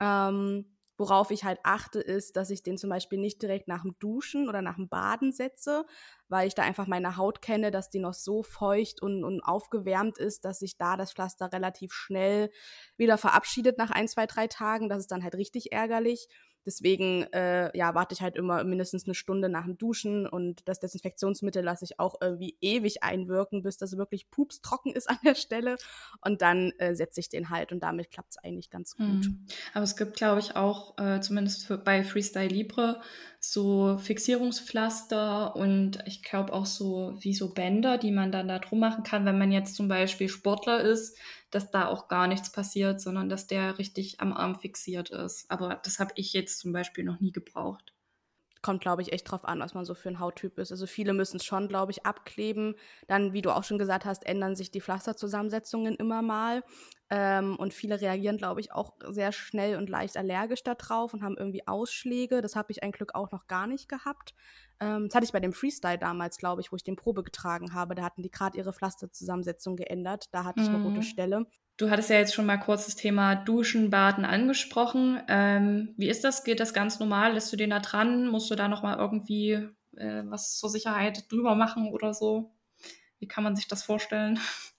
Ähm, 0.01 0.77
Worauf 1.01 1.31
ich 1.31 1.45
halt 1.45 1.61
achte, 1.63 1.99
ist, 1.99 2.37
dass 2.37 2.51
ich 2.51 2.63
den 2.63 2.77
zum 2.77 2.91
Beispiel 2.91 3.19
nicht 3.19 3.41
direkt 3.41 3.69
nach 3.69 3.85
dem 3.85 3.99
Duschen 4.01 4.51
oder 4.51 4.61
nach 4.61 4.77
dem 4.77 4.91
Baden 4.91 5.33
setze, 5.33 5.87
weil 6.29 6.47
ich 6.47 6.55
da 6.55 6.63
einfach 6.63 6.87
meine 6.87 7.17
Haut 7.17 7.41
kenne, 7.41 7.71
dass 7.71 7.89
die 7.89 8.01
noch 8.01 8.13
so 8.13 8.43
feucht 8.43 9.01
und, 9.01 9.25
und 9.25 9.41
aufgewärmt 9.41 10.19
ist, 10.19 10.45
dass 10.45 10.59
sich 10.59 10.77
da 10.77 10.99
das 10.99 11.15
Pflaster 11.15 11.55
relativ 11.55 11.95
schnell 11.95 12.51
wieder 12.99 13.17
verabschiedet 13.17 13.79
nach 13.79 13.91
ein, 13.91 14.09
zwei, 14.09 14.27
drei 14.27 14.47
Tagen. 14.47 14.91
Das 14.91 14.99
ist 14.99 15.11
dann 15.11 15.25
halt 15.25 15.37
richtig 15.37 15.73
ärgerlich. 15.73 16.29
Deswegen 16.71 17.25
äh, 17.33 17.77
ja, 17.77 17.97
warte 17.97 18.15
ich 18.15 18.21
halt 18.21 18.37
immer 18.37 18.63
mindestens 18.63 19.07
eine 19.07 19.15
Stunde 19.15 19.49
nach 19.49 19.65
dem 19.65 19.77
Duschen 19.77 20.25
und 20.25 20.69
das 20.69 20.79
Desinfektionsmittel 20.79 21.65
lasse 21.65 21.85
ich 21.85 21.99
auch 21.99 22.15
irgendwie 22.21 22.57
ewig 22.61 23.03
einwirken, 23.03 23.65
bis 23.65 23.77
das 23.77 23.97
wirklich 23.97 24.31
pupstrocken 24.31 24.93
ist 24.93 25.11
an 25.11 25.19
der 25.25 25.35
Stelle. 25.35 25.79
Und 26.25 26.43
dann 26.43 26.71
äh, 26.79 26.95
setze 26.95 27.19
ich 27.19 27.29
den 27.29 27.51
halt 27.51 27.73
und 27.73 27.83
damit 27.83 28.13
klappt 28.13 28.31
es 28.31 28.39
eigentlich 28.39 28.71
ganz 28.71 28.95
gut. 28.95 29.07
Mhm. 29.07 29.47
Aber 29.75 29.83
es 29.83 29.97
gibt, 29.97 30.15
glaube 30.15 30.39
ich, 30.39 30.55
auch, 30.55 30.97
äh, 30.97 31.21
zumindest 31.21 31.67
für, 31.67 31.77
bei 31.77 32.05
Freestyle 32.05 32.47
Libre, 32.47 33.01
so 33.41 33.99
Fixierungspflaster 33.99 35.57
und 35.57 35.99
ich 36.07 36.23
glaube 36.23 36.53
auch 36.53 36.67
so 36.67 37.17
wie 37.19 37.35
so 37.35 37.53
Bänder, 37.53 37.99
die 37.99 38.13
man 38.13 38.31
dann 38.31 38.47
da 38.47 38.61
drum 38.61 38.79
machen 38.79 39.03
kann, 39.03 39.25
wenn 39.25 39.39
man 39.39 39.51
jetzt 39.51 39.75
zum 39.75 39.89
Beispiel 39.89 40.29
Sportler 40.29 40.83
ist, 40.83 41.19
dass 41.51 41.71
da 41.71 41.89
auch 41.89 42.09
gar 42.09 42.27
nichts 42.27 42.53
passiert, 42.53 43.01
sondern 43.01 43.29
dass 43.29 43.47
der 43.47 43.79
richtig 43.79 44.21
am 44.21 44.33
Arm 44.33 44.59
fixiert 44.59 45.11
ist. 45.11 45.51
Aber 45.51 45.81
das 45.85 45.99
habe 45.99 46.13
ich 46.17 46.33
jetzt 46.33 46.59
zum 46.59 46.73
Beispiel 46.73 47.05
noch 47.05 47.21
nie 47.21 47.33
gebraucht 47.33 47.93
kommt, 48.63 48.83
glaube 48.83 49.03
ich, 49.03 49.13
echt 49.13 49.31
drauf 49.31 49.45
an, 49.45 49.61
was 49.61 49.75
man 49.75 49.85
so 49.85 49.95
für 49.95 50.09
ein 50.09 50.21
Hauttyp 50.21 50.59
ist. 50.59 50.71
Also 50.71 50.87
viele 50.87 51.13
müssen 51.15 51.37
es 51.37 51.45
schon, 51.45 51.69
glaube 51.69 51.93
ich, 51.93 52.05
abkleben. 52.05 52.75
Dann, 53.09 53.33
wie 53.33 53.43
du 53.43 53.55
auch 53.55 53.65
schon 53.65 53.79
gesagt 53.79 54.05
hast, 54.05 54.27
ändern 54.27 54.55
sich 54.55 54.71
die 54.71 54.81
Pflasterzusammensetzungen 54.81 55.97
immer 55.97 56.23
mal. 56.23 56.63
Ähm, 57.09 57.57
und 57.57 57.75
viele 57.75 58.01
reagieren, 58.01 58.37
glaube 58.37 58.61
ich, 58.61 58.73
auch 58.73 58.95
sehr 59.09 59.33
schnell 59.33 59.77
und 59.77 59.89
leicht 59.89 60.17
allergisch 60.17 60.63
darauf 60.63 61.15
und 61.15 61.23
haben 61.23 61.39
irgendwie 61.39 61.67
Ausschläge. 61.67 62.41
Das 62.43 62.55
habe 62.55 62.71
ich 62.71 62.83
ein 62.83 62.93
Glück 62.93 63.15
auch 63.15 63.31
noch 63.33 63.47
gar 63.47 63.67
nicht 63.67 63.89
gehabt. 63.89 64.35
Ähm, 64.81 65.09
das 65.09 65.15
hatte 65.15 65.25
ich 65.25 65.33
bei 65.33 65.41
dem 65.41 65.53
Freestyle 65.53 65.99
damals, 65.99 66.39
glaube 66.39 66.61
ich, 66.61 66.73
wo 66.73 66.77
ich 66.77 66.85
den 66.85 66.97
Probe 66.97 67.23
getragen 67.23 67.75
habe. 67.75 67.95
Da 67.95 68.03
hatten 68.03 68.23
die 68.23 68.31
gerade 68.31 68.57
ihre 68.57 68.73
Pflasterzusammensetzung 68.73 69.77
geändert. 69.77 70.27
Da 70.33 70.45
hatte 70.45 70.61
ich 70.61 70.69
eine 70.69 70.83
rote 70.83 70.97
mhm. 70.97 71.03
Stelle. 71.03 71.47
Du 71.77 71.89
hattest 71.91 72.11
ja 72.11 72.17
jetzt 72.17 72.35
schon 72.35 72.47
mal 72.47 72.59
kurz 72.59 72.87
das 72.87 72.97
Thema 72.97 73.35
Duschen, 73.35 73.91
Baden 73.91 74.25
angesprochen. 74.25 75.23
Ähm, 75.29 75.95
wie 75.97 76.09
ist 76.09 76.25
das? 76.25 76.45
Geht 76.45 76.61
das 76.61 76.75
ganz 76.75 77.01
normal? 77.01 77.35
Lässt 77.35 77.53
du 77.53 77.57
den 77.57 77.71
da 77.71 77.79
dran? 77.79 78.27
Musst 78.27 78.51
du 78.51 78.55
da 78.55 78.69
noch 78.69 78.83
mal 78.83 78.99
irgendwie 78.99 79.69
äh, 79.97 80.23
was 80.27 80.57
zur 80.59 80.71
Sicherheit 80.71 81.31
drüber 81.31 81.55
machen 81.55 81.91
oder 81.93 82.13
so? 82.13 82.55
Wie 83.19 83.29
kann 83.29 83.45
man 83.45 83.57
sich 83.57 83.69
das 83.69 83.83
vorstellen? 83.83 84.39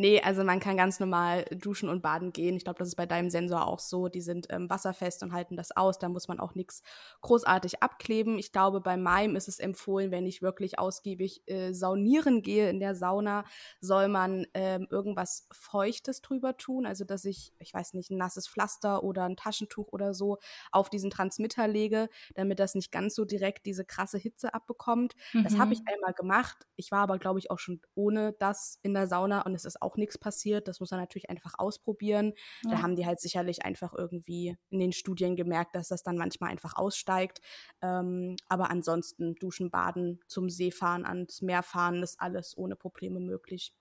Nee, 0.00 0.22
also 0.22 0.44
man 0.44 0.60
kann 0.60 0.78
ganz 0.78 0.98
normal 0.98 1.44
duschen 1.50 1.90
und 1.90 2.00
baden 2.00 2.32
gehen. 2.32 2.56
Ich 2.56 2.64
glaube, 2.64 2.78
das 2.78 2.88
ist 2.88 2.94
bei 2.94 3.04
deinem 3.04 3.28
Sensor 3.28 3.66
auch 3.66 3.80
so. 3.80 4.08
Die 4.08 4.22
sind 4.22 4.46
ähm, 4.48 4.70
wasserfest 4.70 5.22
und 5.22 5.34
halten 5.34 5.58
das 5.58 5.76
aus. 5.76 5.98
Da 5.98 6.08
muss 6.08 6.26
man 6.26 6.40
auch 6.40 6.54
nichts 6.54 6.82
großartig 7.20 7.82
abkleben. 7.82 8.38
Ich 8.38 8.50
glaube, 8.50 8.80
bei 8.80 8.96
meinem 8.96 9.36
ist 9.36 9.46
es 9.46 9.58
empfohlen, 9.58 10.10
wenn 10.10 10.24
ich 10.24 10.40
wirklich 10.40 10.78
ausgiebig 10.78 11.42
äh, 11.48 11.74
saunieren 11.74 12.40
gehe 12.40 12.70
in 12.70 12.80
der 12.80 12.94
Sauna, 12.94 13.44
soll 13.82 14.08
man 14.08 14.46
ähm, 14.54 14.86
irgendwas 14.90 15.46
Feuchtes 15.52 16.22
drüber 16.22 16.56
tun. 16.56 16.86
Also, 16.86 17.04
dass 17.04 17.26
ich, 17.26 17.52
ich 17.58 17.74
weiß 17.74 17.92
nicht, 17.92 18.10
ein 18.10 18.16
nasses 18.16 18.48
Pflaster 18.48 19.04
oder 19.04 19.24
ein 19.24 19.36
Taschentuch 19.36 19.88
oder 19.92 20.14
so 20.14 20.38
auf 20.72 20.88
diesen 20.88 21.10
Transmitter 21.10 21.68
lege, 21.68 22.08
damit 22.34 22.58
das 22.58 22.74
nicht 22.74 22.90
ganz 22.90 23.14
so 23.14 23.26
direkt 23.26 23.66
diese 23.66 23.84
krasse 23.84 24.16
Hitze 24.16 24.54
abbekommt. 24.54 25.14
Mhm. 25.34 25.44
Das 25.44 25.58
habe 25.58 25.74
ich 25.74 25.80
einmal 25.84 26.14
gemacht. 26.14 26.66
Ich 26.76 26.90
war 26.90 27.00
aber, 27.00 27.18
glaube 27.18 27.38
ich, 27.38 27.50
auch 27.50 27.58
schon 27.58 27.82
ohne 27.94 28.32
das 28.38 28.78
in 28.80 28.94
der 28.94 29.06
Sauna 29.06 29.42
und 29.42 29.54
es 29.54 29.66
ist 29.66 29.82
auch 29.82 29.89
nichts 29.96 30.18
passiert. 30.18 30.68
Das 30.68 30.80
muss 30.80 30.90
man 30.90 31.00
natürlich 31.00 31.30
einfach 31.30 31.54
ausprobieren. 31.58 32.34
Ja. 32.64 32.70
Da 32.72 32.82
haben 32.82 32.96
die 32.96 33.06
halt 33.06 33.20
sicherlich 33.20 33.64
einfach 33.64 33.94
irgendwie 33.94 34.56
in 34.70 34.80
den 34.80 34.92
Studien 34.92 35.36
gemerkt, 35.36 35.74
dass 35.74 35.88
das 35.88 36.02
dann 36.02 36.16
manchmal 36.16 36.50
einfach 36.50 36.74
aussteigt. 36.76 37.40
Ähm, 37.82 38.36
aber 38.48 38.70
ansonsten 38.70 39.34
duschen, 39.36 39.70
baden, 39.70 40.20
zum 40.28 40.48
See 40.50 40.70
fahren, 40.70 41.04
ans 41.04 41.42
Meer 41.42 41.62
fahren, 41.62 42.02
ist 42.02 42.20
alles 42.20 42.56
ohne 42.56 42.76
Probleme 42.76 43.20
möglich. 43.20 43.74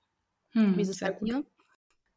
Hm, 0.51 0.77
Wie 0.77 0.81
ist 0.81 0.89
es 0.89 0.99
bei 0.99 1.11
dir? 1.11 1.45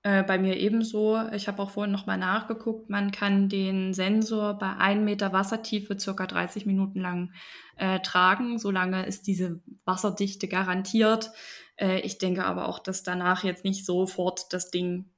Äh, 0.04 0.24
bei 0.24 0.36
mir 0.36 0.56
ebenso. 0.56 1.20
Ich 1.30 1.46
habe 1.46 1.62
auch 1.62 1.70
vorhin 1.70 1.92
nochmal 1.92 2.18
nachgeguckt. 2.18 2.90
Man 2.90 3.12
kann 3.12 3.48
den 3.48 3.94
Sensor 3.94 4.58
bei 4.58 4.76
1 4.76 5.04
Meter 5.04 5.32
Wassertiefe 5.32 5.98
circa 5.98 6.26
30 6.26 6.66
Minuten 6.66 7.00
lang 7.00 7.32
äh, 7.76 8.00
tragen. 8.00 8.58
Solange 8.58 9.06
ist 9.06 9.28
diese 9.28 9.60
Wasserdichte 9.84 10.48
garantiert. 10.48 11.30
Äh, 11.76 12.00
ich 12.00 12.18
denke 12.18 12.44
aber 12.44 12.68
auch, 12.68 12.80
dass 12.80 13.04
danach 13.04 13.44
jetzt 13.44 13.64
nicht 13.64 13.86
sofort 13.86 14.52
das 14.52 14.70
Ding 14.70 15.10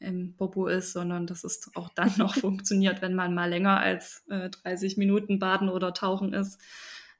im 0.00 0.34
Popo 0.34 0.66
ist, 0.66 0.92
sondern 0.92 1.28
dass 1.28 1.44
es 1.44 1.70
auch 1.74 1.90
dann 1.90 2.12
noch 2.18 2.34
funktioniert, 2.34 3.00
wenn 3.00 3.14
man 3.14 3.34
mal 3.34 3.48
länger 3.48 3.78
als 3.78 4.24
äh, 4.28 4.50
30 4.50 4.96
Minuten 4.96 5.38
baden 5.38 5.68
oder 5.68 5.94
tauchen 5.94 6.32
ist. 6.32 6.60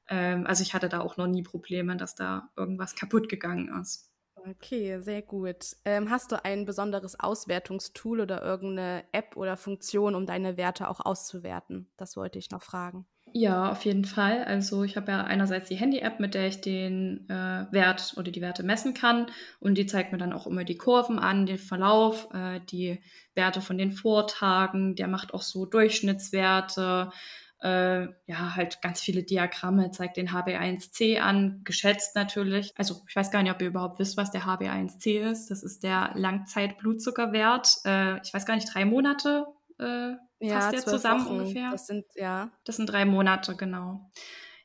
Ähm, 0.09 0.45
also 0.45 0.61
ich 0.61 0.73
hatte 0.73 0.89
da 0.89 0.99
auch 0.99 1.15
noch 1.15 1.27
nie 1.27 1.43
Probleme, 1.43 1.95
dass 1.95 2.15
da 2.15 2.49
irgendwas 2.57 2.95
kaputt 2.95 3.29
gegangen 3.29 3.69
ist. 3.81 4.12
Okay, 4.45 4.99
sehr 5.01 5.21
gut. 5.21 5.75
Ähm, 5.85 6.09
hast 6.09 6.31
du 6.31 6.43
ein 6.43 6.65
besonderes 6.65 7.17
Auswertungstool 7.19 8.19
oder 8.19 8.41
irgendeine 8.43 9.05
App 9.13 9.37
oder 9.37 9.55
Funktion, 9.55 10.15
um 10.15 10.25
deine 10.25 10.57
Werte 10.57 10.89
auch 10.89 10.99
auszuwerten? 10.99 11.89
Das 11.95 12.17
wollte 12.17 12.39
ich 12.39 12.49
noch 12.51 12.61
fragen. 12.61 13.07
Ja, 13.35 13.71
auf 13.71 13.83
jeden 13.85 14.05
Fall. 14.05 14.43
Also 14.43 14.83
ich 14.83 14.95
habe 14.95 15.11
ja 15.11 15.23
einerseits 15.23 15.67
die 15.69 15.75
Handy-App, 15.75 16.19
mit 16.19 16.35
der 16.35 16.47
ich 16.47 16.61
den 16.61 17.27
äh, 17.29 17.65
Wert 17.71 18.13
oder 18.17 18.31
die 18.31 18.41
Werte 18.41 18.61
messen 18.61 18.93
kann 18.93 19.27
und 19.59 19.75
die 19.77 19.87
zeigt 19.87 20.11
mir 20.11 20.19
dann 20.19 20.33
auch 20.33 20.45
immer 20.45 20.63
die 20.63 20.77
Kurven 20.77 21.17
an, 21.17 21.47
den 21.47 21.57
Verlauf, 21.57 22.27
äh, 22.33 22.59
die 22.69 23.01
Werte 23.33 23.61
von 23.61 23.77
den 23.79 23.91
Vortagen. 23.91 24.95
Der 24.95 25.07
macht 25.07 25.33
auch 25.33 25.41
so 25.41 25.65
Durchschnittswerte, 25.65 27.11
äh, 27.63 28.07
ja, 28.25 28.55
halt 28.55 28.81
ganz 28.81 28.99
viele 28.99 29.23
Diagramme, 29.23 29.91
zeigt 29.91 30.17
den 30.17 30.29
HB1C 30.29 31.19
an, 31.19 31.61
geschätzt 31.63 32.13
natürlich. 32.15 32.73
Also 32.77 33.01
ich 33.07 33.15
weiß 33.15 33.31
gar 33.31 33.41
nicht, 33.41 33.53
ob 33.53 33.61
ihr 33.61 33.69
überhaupt 33.69 33.99
wisst, 33.99 34.17
was 34.17 34.31
der 34.31 34.41
HB1C 34.41 35.31
ist. 35.31 35.49
Das 35.49 35.63
ist 35.63 35.83
der 35.83 36.11
Langzeitblutzuckerwert. 36.15 37.77
Äh, 37.85 38.21
ich 38.21 38.33
weiß 38.33 38.45
gar 38.45 38.55
nicht, 38.55 38.73
drei 38.73 38.83
Monate 38.83 39.45
äh, 39.79 40.11
ja, 40.39 40.59
passt 40.59 40.73
der 40.73 40.85
zusammen 40.85 41.25
Wochen. 41.25 41.39
ungefähr. 41.39 41.71
Das 41.71 41.87
sind, 41.87 42.05
ja. 42.15 42.51
Das 42.65 42.75
sind 42.75 42.87
drei 42.87 43.05
Monate, 43.05 43.55
genau. 43.55 44.11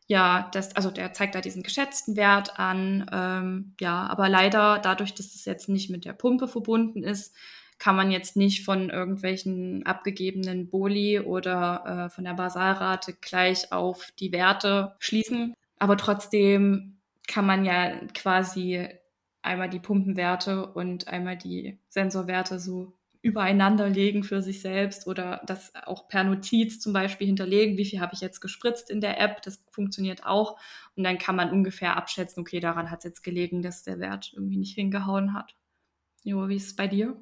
Ja, 0.08 0.48
das, 0.52 0.74
also 0.74 0.90
der 0.90 1.12
zeigt 1.12 1.36
da 1.36 1.40
diesen 1.40 1.62
geschätzten 1.62 2.16
Wert 2.16 2.58
an. 2.58 3.08
Ähm, 3.12 3.74
ja, 3.78 4.08
aber 4.08 4.28
leider 4.28 4.80
dadurch, 4.80 5.14
dass 5.14 5.32
das 5.34 5.44
jetzt 5.44 5.68
nicht 5.68 5.88
mit 5.88 6.04
der 6.04 6.14
Pumpe 6.14 6.48
verbunden 6.48 7.04
ist, 7.04 7.32
kann 7.78 7.96
man 7.96 8.10
jetzt 8.10 8.36
nicht 8.36 8.64
von 8.64 8.90
irgendwelchen 8.90 9.86
abgegebenen 9.86 10.68
Boli 10.68 11.20
oder 11.20 12.06
äh, 12.06 12.10
von 12.10 12.24
der 12.24 12.34
Basalrate 12.34 13.14
gleich 13.20 13.72
auf 13.72 14.10
die 14.18 14.32
Werte 14.32 14.96
schließen. 14.98 15.54
Aber 15.78 15.96
trotzdem 15.96 16.98
kann 17.28 17.46
man 17.46 17.64
ja 17.64 17.94
quasi 18.14 18.88
einmal 19.42 19.70
die 19.70 19.78
Pumpenwerte 19.78 20.66
und 20.66 21.08
einmal 21.08 21.36
die 21.36 21.78
Sensorwerte 21.88 22.58
so 22.58 22.98
übereinander 23.20 23.88
legen 23.88 24.22
für 24.22 24.42
sich 24.42 24.60
selbst 24.60 25.06
oder 25.06 25.42
das 25.46 25.72
auch 25.74 26.08
per 26.08 26.24
Notiz 26.24 26.80
zum 26.80 26.92
Beispiel 26.92 27.26
hinterlegen, 27.26 27.76
wie 27.76 27.84
viel 27.84 28.00
habe 28.00 28.14
ich 28.14 28.20
jetzt 28.20 28.40
gespritzt 28.40 28.90
in 28.90 29.00
der 29.00 29.20
App, 29.20 29.42
das 29.42 29.64
funktioniert 29.70 30.24
auch. 30.24 30.58
Und 30.96 31.04
dann 31.04 31.18
kann 31.18 31.36
man 31.36 31.50
ungefähr 31.50 31.96
abschätzen, 31.96 32.40
okay, 32.40 32.60
daran 32.60 32.90
hat 32.90 32.98
es 32.98 33.04
jetzt 33.04 33.22
gelegen, 33.22 33.62
dass 33.62 33.82
der 33.82 33.98
Wert 33.98 34.32
irgendwie 34.34 34.56
nicht 34.56 34.74
hingehauen 34.74 35.34
hat. 35.34 35.56
Jo, 36.22 36.48
wie 36.48 36.56
ist 36.56 36.66
es 36.66 36.76
bei 36.76 36.86
dir? 36.86 37.20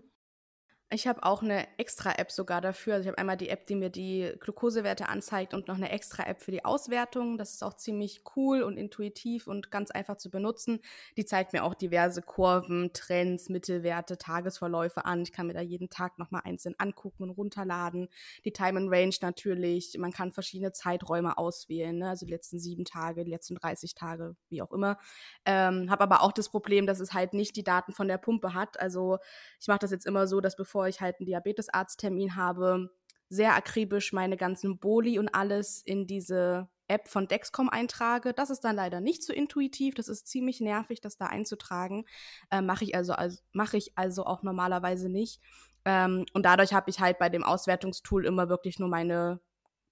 Ich 0.88 1.08
habe 1.08 1.24
auch 1.24 1.42
eine 1.42 1.66
extra 1.78 2.12
App 2.12 2.30
sogar 2.30 2.60
dafür. 2.60 2.94
Also 2.94 3.02
ich 3.02 3.08
habe 3.08 3.18
einmal 3.18 3.36
die 3.36 3.48
App, 3.48 3.66
die 3.66 3.74
mir 3.74 3.90
die 3.90 4.32
Glukosewerte 4.38 5.08
anzeigt 5.08 5.52
und 5.52 5.66
noch 5.66 5.74
eine 5.74 5.90
extra 5.90 6.22
App 6.22 6.40
für 6.40 6.52
die 6.52 6.64
Auswertung. 6.64 7.38
Das 7.38 7.54
ist 7.54 7.64
auch 7.64 7.74
ziemlich 7.74 8.22
cool 8.36 8.62
und 8.62 8.76
intuitiv 8.76 9.48
und 9.48 9.72
ganz 9.72 9.90
einfach 9.90 10.16
zu 10.16 10.30
benutzen. 10.30 10.78
Die 11.16 11.24
zeigt 11.24 11.52
mir 11.52 11.64
auch 11.64 11.74
diverse 11.74 12.22
Kurven, 12.22 12.92
Trends, 12.92 13.48
Mittelwerte, 13.48 14.16
Tagesverläufe 14.16 15.04
an. 15.04 15.22
Ich 15.22 15.32
kann 15.32 15.48
mir 15.48 15.54
da 15.54 15.60
jeden 15.60 15.90
Tag 15.90 16.20
nochmal 16.20 16.42
einzeln 16.44 16.76
angucken 16.78 17.24
und 17.24 17.30
runterladen. 17.30 18.08
Die 18.44 18.52
Time 18.52 18.78
and 18.78 18.92
Range 18.92 19.16
natürlich. 19.20 19.96
Man 19.98 20.12
kann 20.12 20.30
verschiedene 20.30 20.70
Zeiträume 20.70 21.36
auswählen, 21.36 21.98
ne? 21.98 22.10
also 22.10 22.26
die 22.26 22.32
letzten 22.32 22.60
sieben 22.60 22.84
Tage, 22.84 23.24
die 23.24 23.32
letzten 23.32 23.56
30 23.56 23.96
Tage, 23.96 24.36
wie 24.50 24.62
auch 24.62 24.70
immer. 24.70 25.00
Ähm, 25.46 25.90
habe 25.90 26.04
aber 26.04 26.22
auch 26.22 26.32
das 26.32 26.48
Problem, 26.48 26.86
dass 26.86 27.00
es 27.00 27.12
halt 27.12 27.34
nicht 27.34 27.56
die 27.56 27.64
Daten 27.64 27.92
von 27.92 28.06
der 28.06 28.18
Pumpe 28.18 28.54
hat. 28.54 28.78
Also 28.78 29.18
ich 29.60 29.66
mache 29.66 29.80
das 29.80 29.90
jetzt 29.90 30.06
immer 30.06 30.28
so, 30.28 30.40
dass 30.40 30.54
bevor 30.54 30.75
bevor 30.76 30.88
ich 30.88 31.00
halt 31.00 31.16
einen 31.18 31.26
Diabetesarzttermin 31.26 32.36
habe, 32.36 32.90
sehr 33.30 33.54
akribisch 33.54 34.12
meine 34.12 34.36
ganzen 34.36 34.78
Boli 34.78 35.18
und 35.18 35.30
alles 35.30 35.80
in 35.80 36.06
diese 36.06 36.68
App 36.86 37.08
von 37.08 37.26
Dexcom 37.26 37.70
eintrage. 37.70 38.34
Das 38.34 38.50
ist 38.50 38.60
dann 38.60 38.76
leider 38.76 39.00
nicht 39.00 39.22
so 39.22 39.32
intuitiv. 39.32 39.94
Das 39.94 40.08
ist 40.08 40.28
ziemlich 40.28 40.60
nervig, 40.60 41.00
das 41.00 41.16
da 41.16 41.28
einzutragen. 41.28 42.04
Äh, 42.50 42.60
mache 42.60 42.84
ich 42.84 42.94
also, 42.94 43.14
also 43.14 43.40
mache 43.52 43.78
ich 43.78 43.96
also 43.96 44.26
auch 44.26 44.42
normalerweise 44.42 45.08
nicht. 45.08 45.40
Ähm, 45.86 46.26
und 46.34 46.44
dadurch 46.44 46.74
habe 46.74 46.90
ich 46.90 47.00
halt 47.00 47.18
bei 47.18 47.30
dem 47.30 47.42
Auswertungstool 47.42 48.26
immer 48.26 48.50
wirklich 48.50 48.78
nur 48.78 48.90
meine 48.90 49.40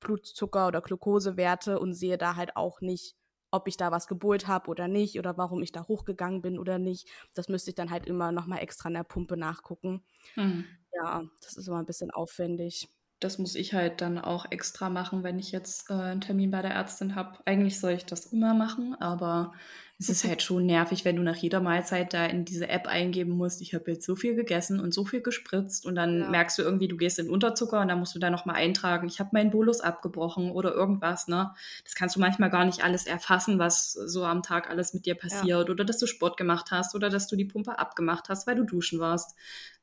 Blutzucker- 0.01 0.69
oder 0.69 0.83
Glukosewerte 0.83 1.79
und 1.79 1.95
sehe 1.95 2.19
da 2.19 2.37
halt 2.37 2.57
auch 2.57 2.83
nicht, 2.83 3.17
ob 3.55 3.69
ich 3.69 3.77
da 3.77 3.91
was 3.93 4.09
geholt 4.09 4.49
habe 4.49 4.71
oder 4.71 4.89
nicht 4.89 5.19
oder 5.19 5.37
warum 5.39 5.63
ich 5.63 5.73
da 5.73 5.87
hochgegangen 5.89 6.43
bin 6.43 6.59
oder 6.59 6.79
nicht. 6.79 7.09
Das 7.35 7.49
müsste 7.49 7.71
ich 7.71 7.77
dann 7.77 7.91
halt 7.91 8.07
immer 8.07 8.33
nochmal 8.33 8.61
extra 8.61 8.89
in 8.89 8.95
der 8.95 9.05
Pumpe 9.05 9.37
nachgucken. 9.37 10.03
Mhm. 10.37 10.79
Ja, 10.95 11.25
das 11.43 11.57
ist 11.57 11.69
immer 11.69 11.79
ein 11.81 11.87
bisschen 11.87 12.11
aufwendig. 12.11 12.89
Das 13.21 13.39
muss 13.39 13.55
ich 13.55 13.75
halt 13.75 14.01
dann 14.01 14.19
auch 14.19 14.47
extra 14.51 14.91
machen, 14.91 15.23
wenn 15.23 15.39
ich 15.39 15.53
jetzt 15.53 15.91
äh, 15.91 15.95
einen 15.95 16.21
Termin 16.21 16.51
bei 16.51 16.63
der 16.63 16.73
Ärztin 16.73 17.15
habe. 17.15 17.39
Eigentlich 17.45 17.81
soll 17.81 17.93
ich 17.93 18.05
das 18.05 18.27
immer 18.27 18.55
machen, 18.55 18.95
aber 19.01 19.53
es 19.97 20.09
ist 20.09 20.25
halt 20.25 20.43
schon 20.43 20.67
nervig, 20.67 21.05
wenn 21.05 21.15
du 21.15 21.23
nach 21.23 21.37
jeder 21.37 21.61
Mahlzeit 21.61 22.13
da 22.15 22.27
in 22.27 22.45
diese 22.45 22.69
App 22.69 22.89
eingeben 22.89 23.31
musst, 23.31 23.63
ich 23.63 23.75
habe 23.75 23.93
jetzt 23.93 24.05
so 24.05 24.17
viel 24.17 24.35
gegessen 24.35 24.81
und 24.81 24.93
so 24.93 25.05
viel 25.05 25.23
gespritzt 25.23 25.87
und 25.87 25.95
dann 25.95 26.21
ja. 26.21 26.31
merkst 26.31 26.59
du 26.59 26.63
irgendwie, 26.63 26.89
du 26.89 26.97
gehst 26.97 27.21
in 27.21 27.31
Unterzucker 27.31 27.81
und 27.81 27.89
dann 27.89 28.01
musst 28.01 28.15
du 28.15 28.19
da 28.19 28.29
nochmal 28.29 28.57
eintragen, 28.57 29.07
ich 29.07 29.21
habe 29.21 29.31
meinen 29.33 29.53
Bolus 29.53 29.81
abgebrochen 29.81 30.51
oder 30.51 30.75
irgendwas, 30.75 31.29
ne? 31.29 31.55
Das 31.85 31.95
kannst 31.95 32.17
du 32.17 32.21
manchmal 32.21 32.51
gar 32.51 32.65
nicht 32.65 32.83
alles 32.83 33.07
erfassen, 33.07 33.61
was 33.61 33.93
so 33.93 34.25
am 34.25 34.43
Tag 34.43 34.69
alles 34.69 34.95
mit 34.95 35.07
dir 35.07 35.15
passiert 35.15 35.69
ja. 35.69 35.73
oder 35.73 35.85
dass 35.85 35.99
du 35.99 36.07
Sport 36.07 36.37
gemacht 36.37 36.73
hast 36.73 36.97
oder 36.97 37.09
dass 37.09 37.29
du 37.29 37.37
die 37.37 37.45
Pumpe 37.45 37.79
abgemacht 37.79 38.29
hast, 38.29 38.49
weil 38.49 38.57
du 38.57 38.65
duschen 38.65 38.99
warst. 38.99 39.37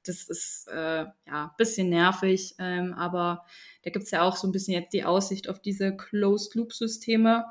Das 0.06 0.24
ist 0.24 0.68
äh, 0.68 1.06
ja 1.06 1.14
ein 1.28 1.52
bisschen 1.58 1.90
nervig, 1.90 2.56
ähm, 2.60 2.94
aber 2.94 3.46
da 3.84 3.92
gibt 3.92 4.06
es 4.06 4.12
ja 4.12 4.22
auch 4.22 4.36
so 4.36 4.48
ein 4.48 4.52
bisschen 4.52 4.74
jetzt 4.74 4.94
die 4.94 5.04
Aussicht 5.04 5.50
auf 5.50 5.60
diese 5.60 5.96
Closed-Loop-Systeme. 5.96 7.46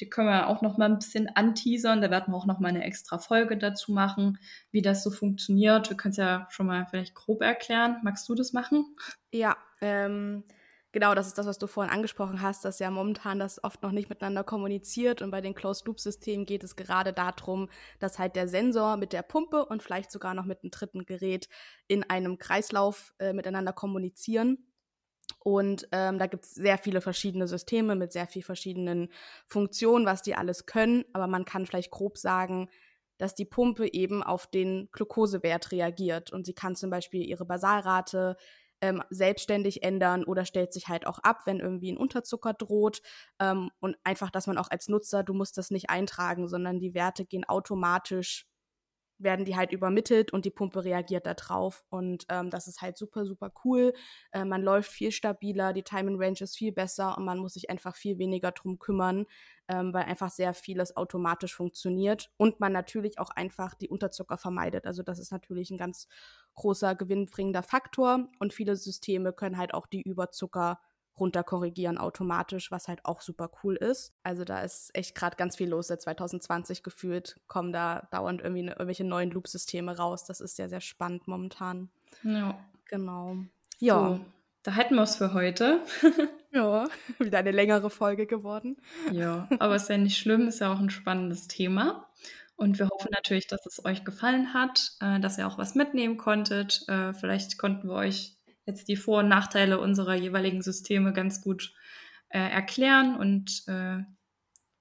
Die 0.00 0.08
können 0.08 0.28
wir 0.28 0.48
auch 0.48 0.60
noch 0.60 0.76
mal 0.76 0.86
ein 0.86 0.98
bisschen 0.98 1.28
anteasern. 1.28 2.00
Da 2.00 2.10
werden 2.10 2.32
wir 2.32 2.36
auch 2.36 2.46
noch 2.46 2.58
mal 2.58 2.68
eine 2.68 2.84
extra 2.84 3.18
Folge 3.18 3.56
dazu 3.56 3.92
machen, 3.92 4.38
wie 4.70 4.82
das 4.82 5.04
so 5.04 5.10
funktioniert. 5.10 5.96
Können 5.96 6.10
es 6.10 6.16
ja 6.16 6.46
schon 6.50 6.66
mal 6.66 6.86
vielleicht 6.90 7.14
grob 7.14 7.42
erklären. 7.42 7.98
Magst 8.02 8.28
du 8.28 8.34
das 8.34 8.52
machen? 8.52 8.96
Ja, 9.32 9.56
ähm, 9.80 10.44
genau, 10.94 11.14
das 11.14 11.26
ist 11.26 11.36
das, 11.36 11.46
was 11.46 11.58
du 11.58 11.66
vorhin 11.66 11.92
angesprochen 11.92 12.40
hast, 12.40 12.64
dass 12.64 12.78
ja 12.78 12.90
momentan 12.90 13.38
das 13.38 13.62
oft 13.62 13.82
noch 13.82 13.90
nicht 13.90 14.08
miteinander 14.08 14.44
kommuniziert. 14.44 15.20
Und 15.20 15.30
bei 15.30 15.42
den 15.42 15.54
Closed-Loop-Systemen 15.54 16.46
geht 16.46 16.64
es 16.64 16.76
gerade 16.76 17.12
darum, 17.12 17.68
dass 17.98 18.18
halt 18.18 18.36
der 18.36 18.48
Sensor 18.48 18.96
mit 18.96 19.12
der 19.12 19.22
Pumpe 19.22 19.66
und 19.66 19.82
vielleicht 19.82 20.10
sogar 20.10 20.32
noch 20.32 20.46
mit 20.46 20.62
einem 20.62 20.70
dritten 20.70 21.04
Gerät 21.04 21.48
in 21.88 22.08
einem 22.08 22.38
Kreislauf 22.38 23.12
äh, 23.18 23.32
miteinander 23.34 23.72
kommunizieren. 23.72 24.70
Und 25.40 25.88
ähm, 25.92 26.18
da 26.18 26.26
gibt 26.26 26.44
es 26.44 26.54
sehr 26.54 26.78
viele 26.78 27.00
verschiedene 27.00 27.48
Systeme 27.48 27.96
mit 27.96 28.12
sehr 28.12 28.26
vielen 28.26 28.44
verschiedenen 28.44 29.08
Funktionen, 29.46 30.06
was 30.06 30.22
die 30.22 30.36
alles 30.36 30.64
können. 30.64 31.04
Aber 31.12 31.26
man 31.26 31.44
kann 31.44 31.66
vielleicht 31.66 31.90
grob 31.90 32.18
sagen, 32.18 32.70
dass 33.18 33.34
die 33.34 33.44
Pumpe 33.44 33.92
eben 33.92 34.22
auf 34.22 34.46
den 34.46 34.88
Glukosewert 34.92 35.72
reagiert. 35.72 36.32
Und 36.32 36.46
sie 36.46 36.54
kann 36.54 36.76
zum 36.76 36.90
Beispiel 36.90 37.22
ihre 37.24 37.44
Basalrate 37.44 38.36
ähm, 38.84 39.02
selbstständig 39.08 39.82
ändern 39.82 40.24
oder 40.24 40.44
stellt 40.44 40.74
sich 40.74 40.88
halt 40.88 41.06
auch 41.06 41.18
ab, 41.20 41.40
wenn 41.46 41.58
irgendwie 41.58 41.90
ein 41.90 41.96
Unterzucker 41.96 42.52
droht. 42.52 43.00
Ähm, 43.40 43.70
und 43.80 43.96
einfach, 44.04 44.30
dass 44.30 44.46
man 44.46 44.58
auch 44.58 44.70
als 44.70 44.88
Nutzer, 44.88 45.22
du 45.22 45.32
musst 45.32 45.56
das 45.56 45.70
nicht 45.70 45.88
eintragen, 45.88 46.48
sondern 46.48 46.80
die 46.80 46.92
Werte 46.92 47.24
gehen 47.24 47.44
automatisch 47.44 48.46
werden 49.24 49.44
die 49.44 49.56
halt 49.56 49.72
übermittelt 49.72 50.32
und 50.32 50.44
die 50.44 50.50
Pumpe 50.50 50.84
reagiert 50.84 51.26
da 51.26 51.34
drauf. 51.34 51.84
Und 51.88 52.26
ähm, 52.28 52.50
das 52.50 52.68
ist 52.68 52.82
halt 52.82 52.96
super, 52.96 53.26
super 53.26 53.52
cool. 53.64 53.92
Äh, 54.32 54.44
man 54.44 54.62
läuft 54.62 54.90
viel 54.90 55.10
stabiler, 55.10 55.72
die 55.72 55.82
Time 55.82 56.12
and 56.12 56.20
Range 56.20 56.38
ist 56.40 56.56
viel 56.56 56.72
besser 56.72 57.18
und 57.18 57.24
man 57.24 57.38
muss 57.38 57.54
sich 57.54 57.70
einfach 57.70 57.96
viel 57.96 58.18
weniger 58.18 58.52
drum 58.52 58.78
kümmern, 58.78 59.26
ähm, 59.68 59.92
weil 59.92 60.04
einfach 60.04 60.30
sehr 60.30 60.54
vieles 60.54 60.96
automatisch 60.96 61.54
funktioniert 61.54 62.30
und 62.36 62.60
man 62.60 62.72
natürlich 62.72 63.18
auch 63.18 63.30
einfach 63.30 63.74
die 63.74 63.88
Unterzucker 63.88 64.38
vermeidet. 64.38 64.86
Also 64.86 65.02
das 65.02 65.18
ist 65.18 65.32
natürlich 65.32 65.70
ein 65.70 65.78
ganz 65.78 66.06
großer 66.54 66.94
gewinnbringender 66.94 67.62
Faktor 67.62 68.28
und 68.38 68.52
viele 68.52 68.76
Systeme 68.76 69.32
können 69.32 69.58
halt 69.58 69.74
auch 69.74 69.86
die 69.86 70.02
Überzucker 70.02 70.78
runterkorrigieren 71.18 71.98
automatisch, 71.98 72.70
was 72.70 72.88
halt 72.88 73.04
auch 73.04 73.20
super 73.20 73.50
cool 73.62 73.76
ist. 73.76 74.12
Also 74.22 74.44
da 74.44 74.60
ist 74.60 74.90
echt 74.94 75.14
gerade 75.14 75.36
ganz 75.36 75.56
viel 75.56 75.68
los. 75.68 75.88
Seit 75.88 76.02
2020 76.02 76.82
gefühlt 76.82 77.40
kommen 77.46 77.72
da 77.72 78.08
dauernd 78.10 78.40
irgendwie 78.40 78.62
ne, 78.62 78.72
irgendwelche 78.72 79.04
neuen 79.04 79.30
Loop-Systeme 79.30 79.96
raus. 79.96 80.24
Das 80.24 80.40
ist 80.40 80.56
sehr, 80.56 80.68
sehr 80.68 80.80
spannend 80.80 81.28
momentan. 81.28 81.88
Ja. 82.22 82.58
Genau. 82.86 83.36
Ja. 83.78 84.16
So, 84.16 84.20
da 84.62 84.72
hätten 84.72 84.94
wir 84.94 85.02
es 85.02 85.16
für 85.16 85.34
heute. 85.34 85.80
ja, 86.52 86.86
wieder 87.18 87.38
eine 87.38 87.50
längere 87.50 87.90
Folge 87.90 88.26
geworden. 88.26 88.76
Ja, 89.12 89.48
aber 89.58 89.76
ist 89.76 89.88
ja 89.88 89.98
nicht 89.98 90.18
schlimm, 90.18 90.48
ist 90.48 90.60
ja 90.60 90.72
auch 90.72 90.80
ein 90.80 90.90
spannendes 90.90 91.48
Thema. 91.48 92.08
Und 92.56 92.78
wir 92.78 92.88
hoffen 92.88 93.10
natürlich, 93.10 93.48
dass 93.48 93.66
es 93.66 93.84
euch 93.84 94.04
gefallen 94.04 94.54
hat, 94.54 94.92
äh, 95.00 95.18
dass 95.18 95.38
ihr 95.38 95.46
auch 95.46 95.58
was 95.58 95.74
mitnehmen 95.74 96.16
konntet. 96.16 96.84
Äh, 96.88 97.12
vielleicht 97.12 97.58
konnten 97.58 97.88
wir 97.88 97.96
euch 97.96 98.33
jetzt 98.66 98.88
die 98.88 98.96
Vor- 98.96 99.20
und 99.20 99.28
Nachteile 99.28 99.80
unserer 99.80 100.14
jeweiligen 100.14 100.62
Systeme 100.62 101.12
ganz 101.12 101.42
gut 101.42 101.74
äh, 102.28 102.38
erklären 102.38 103.16
und 103.16 103.64
äh, 103.68 103.98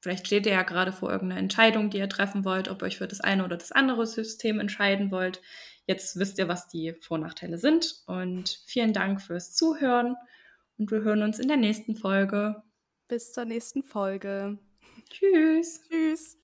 vielleicht 0.02 0.28
steht 0.28 0.46
ihr 0.46 0.54
ja 0.54 0.64
gerade 0.64 0.92
vor 0.92 1.12
irgendeiner 1.12 1.42
Entscheidung, 1.42 1.90
die 1.90 1.98
ihr 1.98 2.10
treffen 2.10 2.46
wollt, 2.46 2.70
ob 2.70 2.82
ihr 2.82 2.88
euch 2.88 2.98
für 2.98 3.08
das 3.08 3.22
eine 3.22 3.46
oder 3.46 3.58
das 3.58 3.72
andere 3.72 4.06
System 4.06 4.60
entscheiden 4.60 5.12
wollt. 5.12 5.42
Jetzt 5.86 6.18
wisst 6.18 6.40
ihr, 6.40 6.48
was 6.48 6.68
die 6.68 6.94
Vor- 7.02 7.16
und 7.16 7.22
Nachteile 7.22 7.58
sind 7.58 8.04
und 8.08 8.62
vielen 8.66 8.94
Dank 8.94 9.22
fürs 9.22 9.54
Zuhören 9.54 10.16
und 10.78 10.92
wir 10.92 11.02
hören 11.02 11.24
uns 11.24 11.40
in 11.40 11.48
der 11.48 11.58
nächsten 11.58 11.96
Folge. 11.96 12.64
Bis 13.08 13.32
zur 13.32 13.46
nächsten 13.46 13.84
Folge. 13.84 14.58
Tschüss. 15.10 15.82
Tschüss. 15.90 16.43